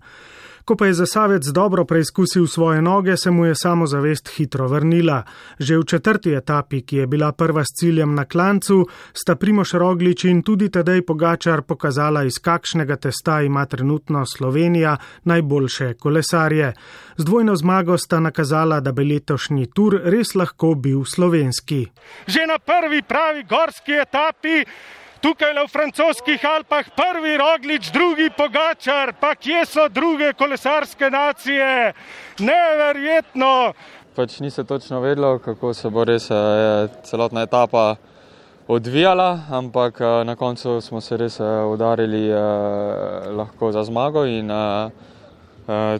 Ko 0.66 0.76
pa 0.76 0.86
je 0.86 0.93
zasavec 0.93 1.47
dobro 1.47 1.86
preizkusil 1.86 2.47
svoje 2.47 2.82
noge, 2.82 3.18
se 3.18 3.32
mu 3.32 3.45
je 3.45 3.55
samozavest 3.55 4.30
hitro 4.38 4.68
vrnila. 4.68 5.24
Že 5.59 5.78
v 5.78 5.86
četrti 5.86 6.32
etapi, 6.32 6.82
ki 6.82 6.97
je 6.97 7.07
bila 7.07 7.32
prva 7.32 7.64
s 7.64 7.76
ciljem 7.80 8.16
na 8.16 8.26
klancu, 8.26 8.88
sta 9.14 9.36
Primoš 9.36 9.74
Roglič 9.74 10.24
in 10.24 10.41
tudi 10.41 10.70
Tadej 10.70 11.01
Pogačar 11.01 11.61
pokazala, 11.61 12.24
iz 12.24 12.39
kakšnega 12.39 12.95
testa 12.95 13.41
ima 13.41 13.66
trenutno 13.66 14.26
Slovenija 14.26 14.97
najboljše 15.24 15.93
kolesarje. 15.93 16.74
Z 17.18 17.24
dvojno 17.26 17.55
zmago 17.55 17.97
sta 17.97 18.20
nakazala, 18.20 18.80
da 18.80 18.91
bi 18.91 19.03
letošnji 19.03 19.68
tur 19.76 19.99
res 20.03 20.36
lahko 20.36 20.76
bil 20.76 21.03
slovenski. 21.05 21.88
Že 22.28 22.47
na 22.47 22.59
prvi 22.59 23.01
pravi 23.01 23.43
gorski 23.43 23.91
etapi 23.91 24.64
tukaj 25.24 25.55
v 25.55 25.67
francoskih 25.71 26.41
Alpah 26.43 26.84
prvi 26.91 27.38
roglič, 27.39 27.91
drugi 27.95 28.28
pogačar, 28.36 29.13
pa 29.15 29.36
kje 29.36 29.63
so 29.65 29.88
druge 29.88 30.34
kolesarske 30.36 31.07
nacije? 31.09 31.93
Neverjetno! 32.43 33.74
Pač 34.15 34.39
ni 34.39 34.51
se 34.51 34.63
točno 34.63 34.99
vedelo, 34.99 35.39
kako 35.39 35.74
se 35.74 35.89
bo 35.89 36.03
res 36.03 36.28
eh, 36.32 36.88
celotna 37.03 37.41
etapa 37.47 37.95
odvijala, 38.67 39.39
ampak 39.49 40.01
eh, 40.01 40.24
na 40.28 40.36
koncu 40.36 40.82
smo 40.82 41.01
se 41.01 41.17
res 41.17 41.39
eh, 41.39 41.43
udarili 41.71 42.28
lahko 43.32 43.71
za 43.71 43.84
zmago 43.84 44.26
in 44.26 44.51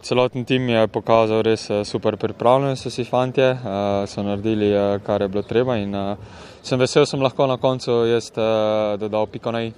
celoten 0.02 0.44
tim 0.44 0.68
je 0.68 0.86
pokazal 0.88 1.42
res 1.42 1.68
super 1.84 2.16
pripravljenost, 2.16 2.82
so 2.82 2.90
si 2.90 3.04
fantje, 3.04 3.50
uh, 3.52 4.04
so 4.08 4.22
naredili, 4.22 4.72
kar 5.06 5.22
je 5.22 5.28
bilo 5.28 5.42
treba 5.42 5.76
in 5.76 5.96
sem 6.62 6.80
vesel, 6.80 7.06
sem 7.06 7.22
lahko 7.22 7.46
na 7.46 7.56
koncu 7.56 8.04
jaz 8.08 8.30
dodal 9.00 9.26
piko 9.26 9.52
na 9.52 9.62
i. 9.64 9.72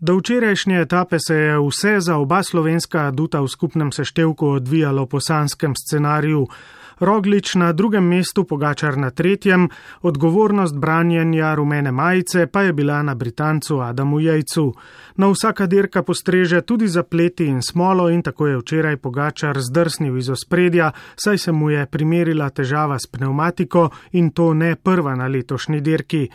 Do 0.00 0.16
včerajšnje 0.16 0.80
etape 0.80 1.18
se 1.20 1.34
je 1.34 1.58
vse 1.60 2.00
za 2.00 2.16
oba 2.16 2.42
slovenska 2.42 3.10
duta 3.10 3.40
v 3.40 3.48
skupnem 3.48 3.92
seštevku 3.92 4.48
odvijalo 4.48 5.06
po 5.06 5.20
sanskem 5.20 5.74
scenariju. 5.76 6.46
Roglič 7.00 7.54
na 7.54 7.72
drugem 7.72 8.04
mestu, 8.04 8.44
Pogačar 8.44 8.98
na 8.98 9.10
tretjem, 9.10 9.68
odgovornost 10.02 10.76
branjenja 10.76 11.54
rumene 11.54 11.92
majice 11.92 12.46
pa 12.46 12.62
je 12.62 12.72
bila 12.72 13.02
na 13.02 13.14
Britancu 13.14 13.80
Adamu 13.80 14.20
Jejcu. 14.20 14.74
No 15.16 15.30
vsaka 15.30 15.66
dirka 15.66 16.02
postreže 16.02 16.60
tudi 16.60 16.88
zapleti 16.88 17.46
in 17.46 17.62
smolo 17.62 18.08
in 18.10 18.22
tako 18.22 18.46
je 18.46 18.58
včeraj 18.58 18.96
Pogačar 18.96 19.60
zdrsnil 19.60 20.16
iz 20.16 20.30
ospredja, 20.30 20.92
saj 21.16 21.38
se 21.38 21.52
mu 21.52 21.70
je 21.70 21.86
primerila 21.86 22.50
težava 22.50 22.98
s 22.98 23.06
pneumatiko 23.06 23.90
in 24.12 24.30
to 24.30 24.54
ne 24.54 24.76
prva 24.76 25.14
na 25.14 25.26
letošnji 25.26 25.80
dirki. 25.80 26.28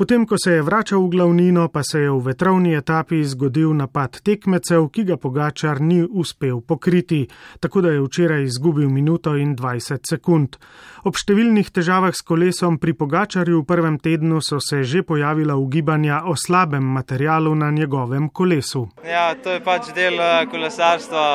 Potem, 0.00 0.24
ko 0.26 0.36
se 0.44 0.52
je 0.52 0.62
vračal 0.64 1.02
v 1.04 1.10
glavnino, 1.12 1.68
pa 1.68 1.82
se 1.84 1.98
je 2.00 2.10
v 2.10 2.22
vetrovni 2.24 2.70
etapi 2.72 3.18
zgodil 3.20 3.74
napad 3.76 4.22
tekmecev, 4.24 4.86
ki 4.88 5.02
ga 5.04 5.18
Pogačar 5.20 5.82
ni 5.84 6.00
uspel 6.00 6.62
pokriti, 6.64 7.26
tako 7.60 7.82
da 7.84 7.92
je 7.92 8.00
včeraj 8.00 8.46
izgubil 8.48 8.88
minuto 8.88 9.34
in 9.36 9.52
20 9.52 10.08
sekund. 10.08 10.56
Ob 11.04 11.20
številnih 11.20 11.68
težavah 11.68 12.16
s 12.16 12.24
kolesom 12.24 12.80
pri 12.80 12.96
Pogačarju 12.96 13.60
v 13.60 13.68
prvem 13.68 14.00
tednu 14.00 14.40
so 14.40 14.56
se 14.56 14.80
že 14.88 15.04
pojavila 15.04 15.60
ugibanja 15.60 16.22
o 16.24 16.32
slabem 16.32 16.88
materialu 16.96 17.52
na 17.54 17.68
njegovem 17.68 18.32
kolesu. 18.32 18.88
Ja, 19.04 19.34
to 19.36 19.52
je 19.52 19.60
pač 19.60 19.92
del 19.92 20.16
eh, 20.16 20.48
kolesarstva. 20.48 21.28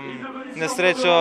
Um, 0.00 0.08
nesrečo 0.56 1.12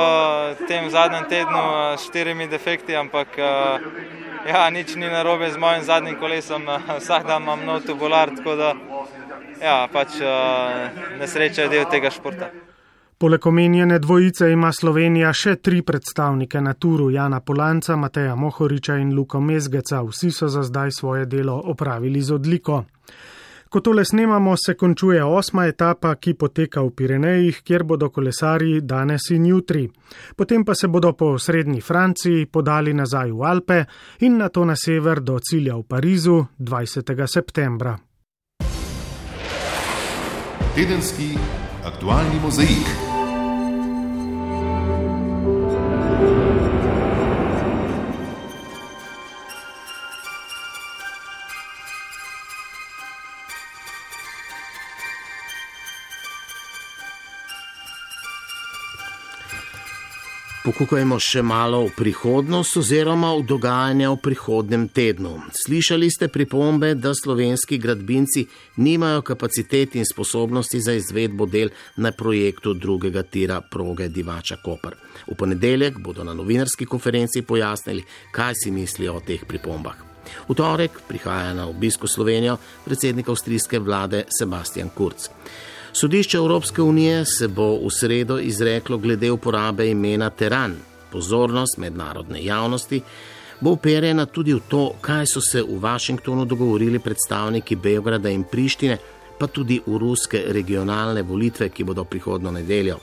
v 0.55 0.71
tem 0.71 0.87
zadnjem 0.87 1.27
tednu 1.27 1.67
eh, 1.67 1.99
s 1.99 2.07
štirimi 2.07 2.47
defekti, 2.47 2.95
ampak. 2.95 3.35
Uh, 3.35 4.21
Ja, 4.41 4.69
nič 4.73 4.97
ni 4.97 5.05
narobe 5.05 5.53
z 5.53 5.57
mojim 5.57 5.83
zadnjim 5.85 6.17
kolesom, 6.17 6.60
vsak 6.99 7.27
dan 7.27 7.43
imam 7.43 7.65
nov 7.65 7.85
tubular, 7.85 8.29
tako 8.35 8.55
da 8.55 8.73
ja, 9.61 9.87
pač 9.93 10.19
uh, 10.21 11.17
nesreča 11.19 11.67
je 11.67 11.69
del 11.69 11.85
tega 11.91 12.09
športa. 12.09 12.49
Poleg 13.21 13.47
omenjene 13.47 13.99
dvojice 13.99 14.47
ima 14.49 14.71
Slovenija 14.73 15.29
še 15.33 15.55
tri 15.61 15.83
predstavnike 15.85 16.61
na 16.61 16.73
turu 16.73 17.11
Jana 17.13 17.39
Polanca, 17.39 17.95
Mateja 17.95 18.35
Mohoriča 18.35 18.95
in 18.97 19.11
Luko 19.13 19.39
Mezgeca. 19.39 20.01
Vsi 20.01 20.31
so 20.31 20.49
za 20.49 20.63
zdaj 20.65 20.91
svoje 20.91 21.27
delo 21.29 21.61
opravili 21.65 22.21
z 22.21 22.33
odliko. 22.33 22.83
Ko 23.71 23.79
tole 23.79 24.03
snemamo, 24.05 24.55
se 24.65 24.73
končuje 24.73 25.23
osma 25.23 25.63
etapa, 25.65 26.09
ki 26.19 26.33
poteka 26.35 26.81
v 26.83 26.89
Pirenejih, 26.91 27.61
kjer 27.63 27.85
bodo 27.87 28.09
kolesari 28.11 28.81
danes 28.83 29.29
in 29.31 29.45
jutri. 29.47 29.85
Potem 30.35 30.65
pa 30.67 30.75
se 30.75 30.89
bodo 30.91 31.13
po 31.15 31.37
srednji 31.39 31.79
Franciji 31.81 32.49
podali 32.51 32.91
nazaj 32.93 33.31
v 33.31 33.45
Alpe 33.47 33.85
in 34.27 34.35
na 34.37 34.49
to 34.49 34.65
na 34.65 34.75
sever 34.75 35.21
do 35.23 35.39
cilja 35.39 35.77
v 35.77 35.87
Parizu 35.87 36.35
20. 36.59 37.15
septembra. 37.27 37.95
Tedenski 40.75 41.31
aktualni 41.87 42.43
mozaik. 42.43 43.10
Pokukajmo 60.81 61.19
še 61.21 61.43
malo 61.45 61.83
v 61.85 61.91
prihodnost 61.93 62.79
oziroma 62.81 63.35
v 63.37 63.43
dogajanje 63.45 64.07
v 64.09 64.17
prihodnem 64.17 64.87
tednu. 64.89 65.35
Slišali 65.53 66.09
ste 66.09 66.25
pripombe, 66.25 66.95
da 66.97 67.11
slovenski 67.13 67.77
gradbinci 67.77 68.47
nimajo 68.81 69.21
kapacitet 69.21 69.93
in 69.93 70.09
sposobnosti 70.09 70.81
za 70.81 70.97
izvedbo 70.97 71.45
del 71.45 71.69
na 72.01 72.09
projektu 72.09 72.73
drugega 72.73 73.21
tira 73.21 73.61
proge 73.61 74.09
Divača 74.09 74.57
Koper. 74.57 74.97
V 75.29 75.37
ponedeljek 75.37 76.01
bodo 76.01 76.25
na 76.25 76.33
novinarski 76.33 76.89
konferenci 76.89 77.45
pojasnili, 77.45 78.01
kaj 78.33 78.65
si 78.65 78.73
mislijo 78.73 79.19
o 79.19 79.21
teh 79.21 79.45
pripombah. 79.45 80.01
V 80.49 80.57
torek 80.57 80.97
prihaja 81.05 81.53
na 81.53 81.69
obisko 81.69 82.09
Slovenijo 82.09 82.57
predsednik 82.89 83.29
avstrijske 83.29 83.77
vlade 83.77 84.25
Sebastian 84.33 84.89
Kurz. 84.89 85.29
Sodišče 85.93 86.37
Evropske 86.37 86.81
unije 86.81 87.25
se 87.25 87.47
bo 87.47 87.75
v 87.75 87.89
sredo 87.91 88.39
izreklo 88.39 88.97
glede 88.97 89.31
uporabe 89.31 89.89
imena 89.89 90.29
Teran. 90.29 90.75
Pozornost 91.11 91.77
mednarodne 91.77 92.43
javnosti 92.45 93.01
bo 93.59 93.71
uperjena 93.71 94.25
tudi 94.25 94.53
v 94.53 94.61
to, 94.67 94.93
kaj 95.01 95.27
so 95.27 95.41
se 95.41 95.61
v 95.61 95.79
Washingtonu 95.79 96.45
dogovorili 96.45 96.99
predstavniki 96.99 97.75
Beograda 97.75 98.29
in 98.29 98.43
Prištine, 98.43 98.97
pa 99.39 99.47
tudi 99.47 99.81
v 99.85 99.97
ruske 99.97 100.43
regionalne 100.47 101.21
volitve, 101.21 101.69
ki 101.69 101.83
bodo 101.83 102.03
prihodno 102.03 102.51
nedeljo. 102.51 102.97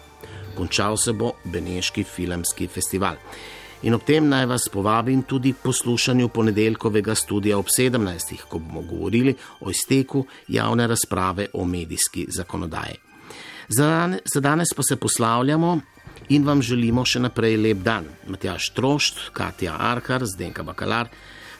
Končal 0.56 0.96
se 0.96 1.12
bo 1.12 1.32
Beneški 1.44 2.04
filmski 2.04 2.66
festival. 2.66 3.16
In 3.82 3.94
ob 3.94 4.02
tem 4.02 4.26
naj 4.28 4.46
vas 4.50 4.64
povabim 4.72 5.22
tudi 5.22 5.52
k 5.52 5.62
poslušanju 5.62 6.28
ponedeljkovega 6.28 7.14
studija 7.14 7.58
ob 7.58 7.66
17. 7.78 8.40
ko 8.48 8.58
bomo 8.58 8.82
govorili 8.82 9.34
o 9.60 9.70
izteku 9.70 10.24
javne 10.48 10.86
razprave 10.86 11.46
o 11.52 11.64
medijski 11.64 12.26
zakonodaji. 12.28 12.96
Za 13.68 14.40
danes 14.40 14.68
pa 14.76 14.82
se 14.82 14.96
poslavljamo 14.96 15.80
in 16.28 16.44
vam 16.44 16.62
želimo 16.62 17.04
še 17.04 17.20
naprej 17.20 17.56
lep 17.56 17.78
dan. 17.84 18.08
Matjaš 18.26 18.70
Trošt, 18.74 19.20
Katja 19.32 19.76
Arhar, 19.78 20.24
Zdenka 20.26 20.62
Bakalar, 20.62 21.08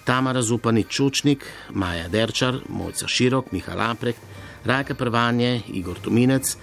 Tamara 0.04 0.42
Zupani 0.42 0.84
Čučnik, 0.84 1.44
Maja 1.70 2.08
Derčar, 2.08 2.58
Mojca 2.68 3.06
Širok, 3.08 3.52
Mihal 3.52 3.80
Aprek, 3.80 4.16
Rajka 4.64 4.94
Prvanje, 4.94 5.62
Igor 5.68 6.00
Tominec, 6.02 6.56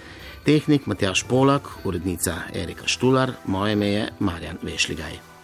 tehnik 0.44 0.86
Matjaš 0.86 1.24
Polak, 1.28 1.70
urednica 1.84 2.34
Erika 2.54 2.86
Štular, 2.86 3.32
moje 3.46 3.72
ime 3.72 3.88
je 3.88 4.08
Marjan 4.18 4.58
Vešligaj. 4.62 5.35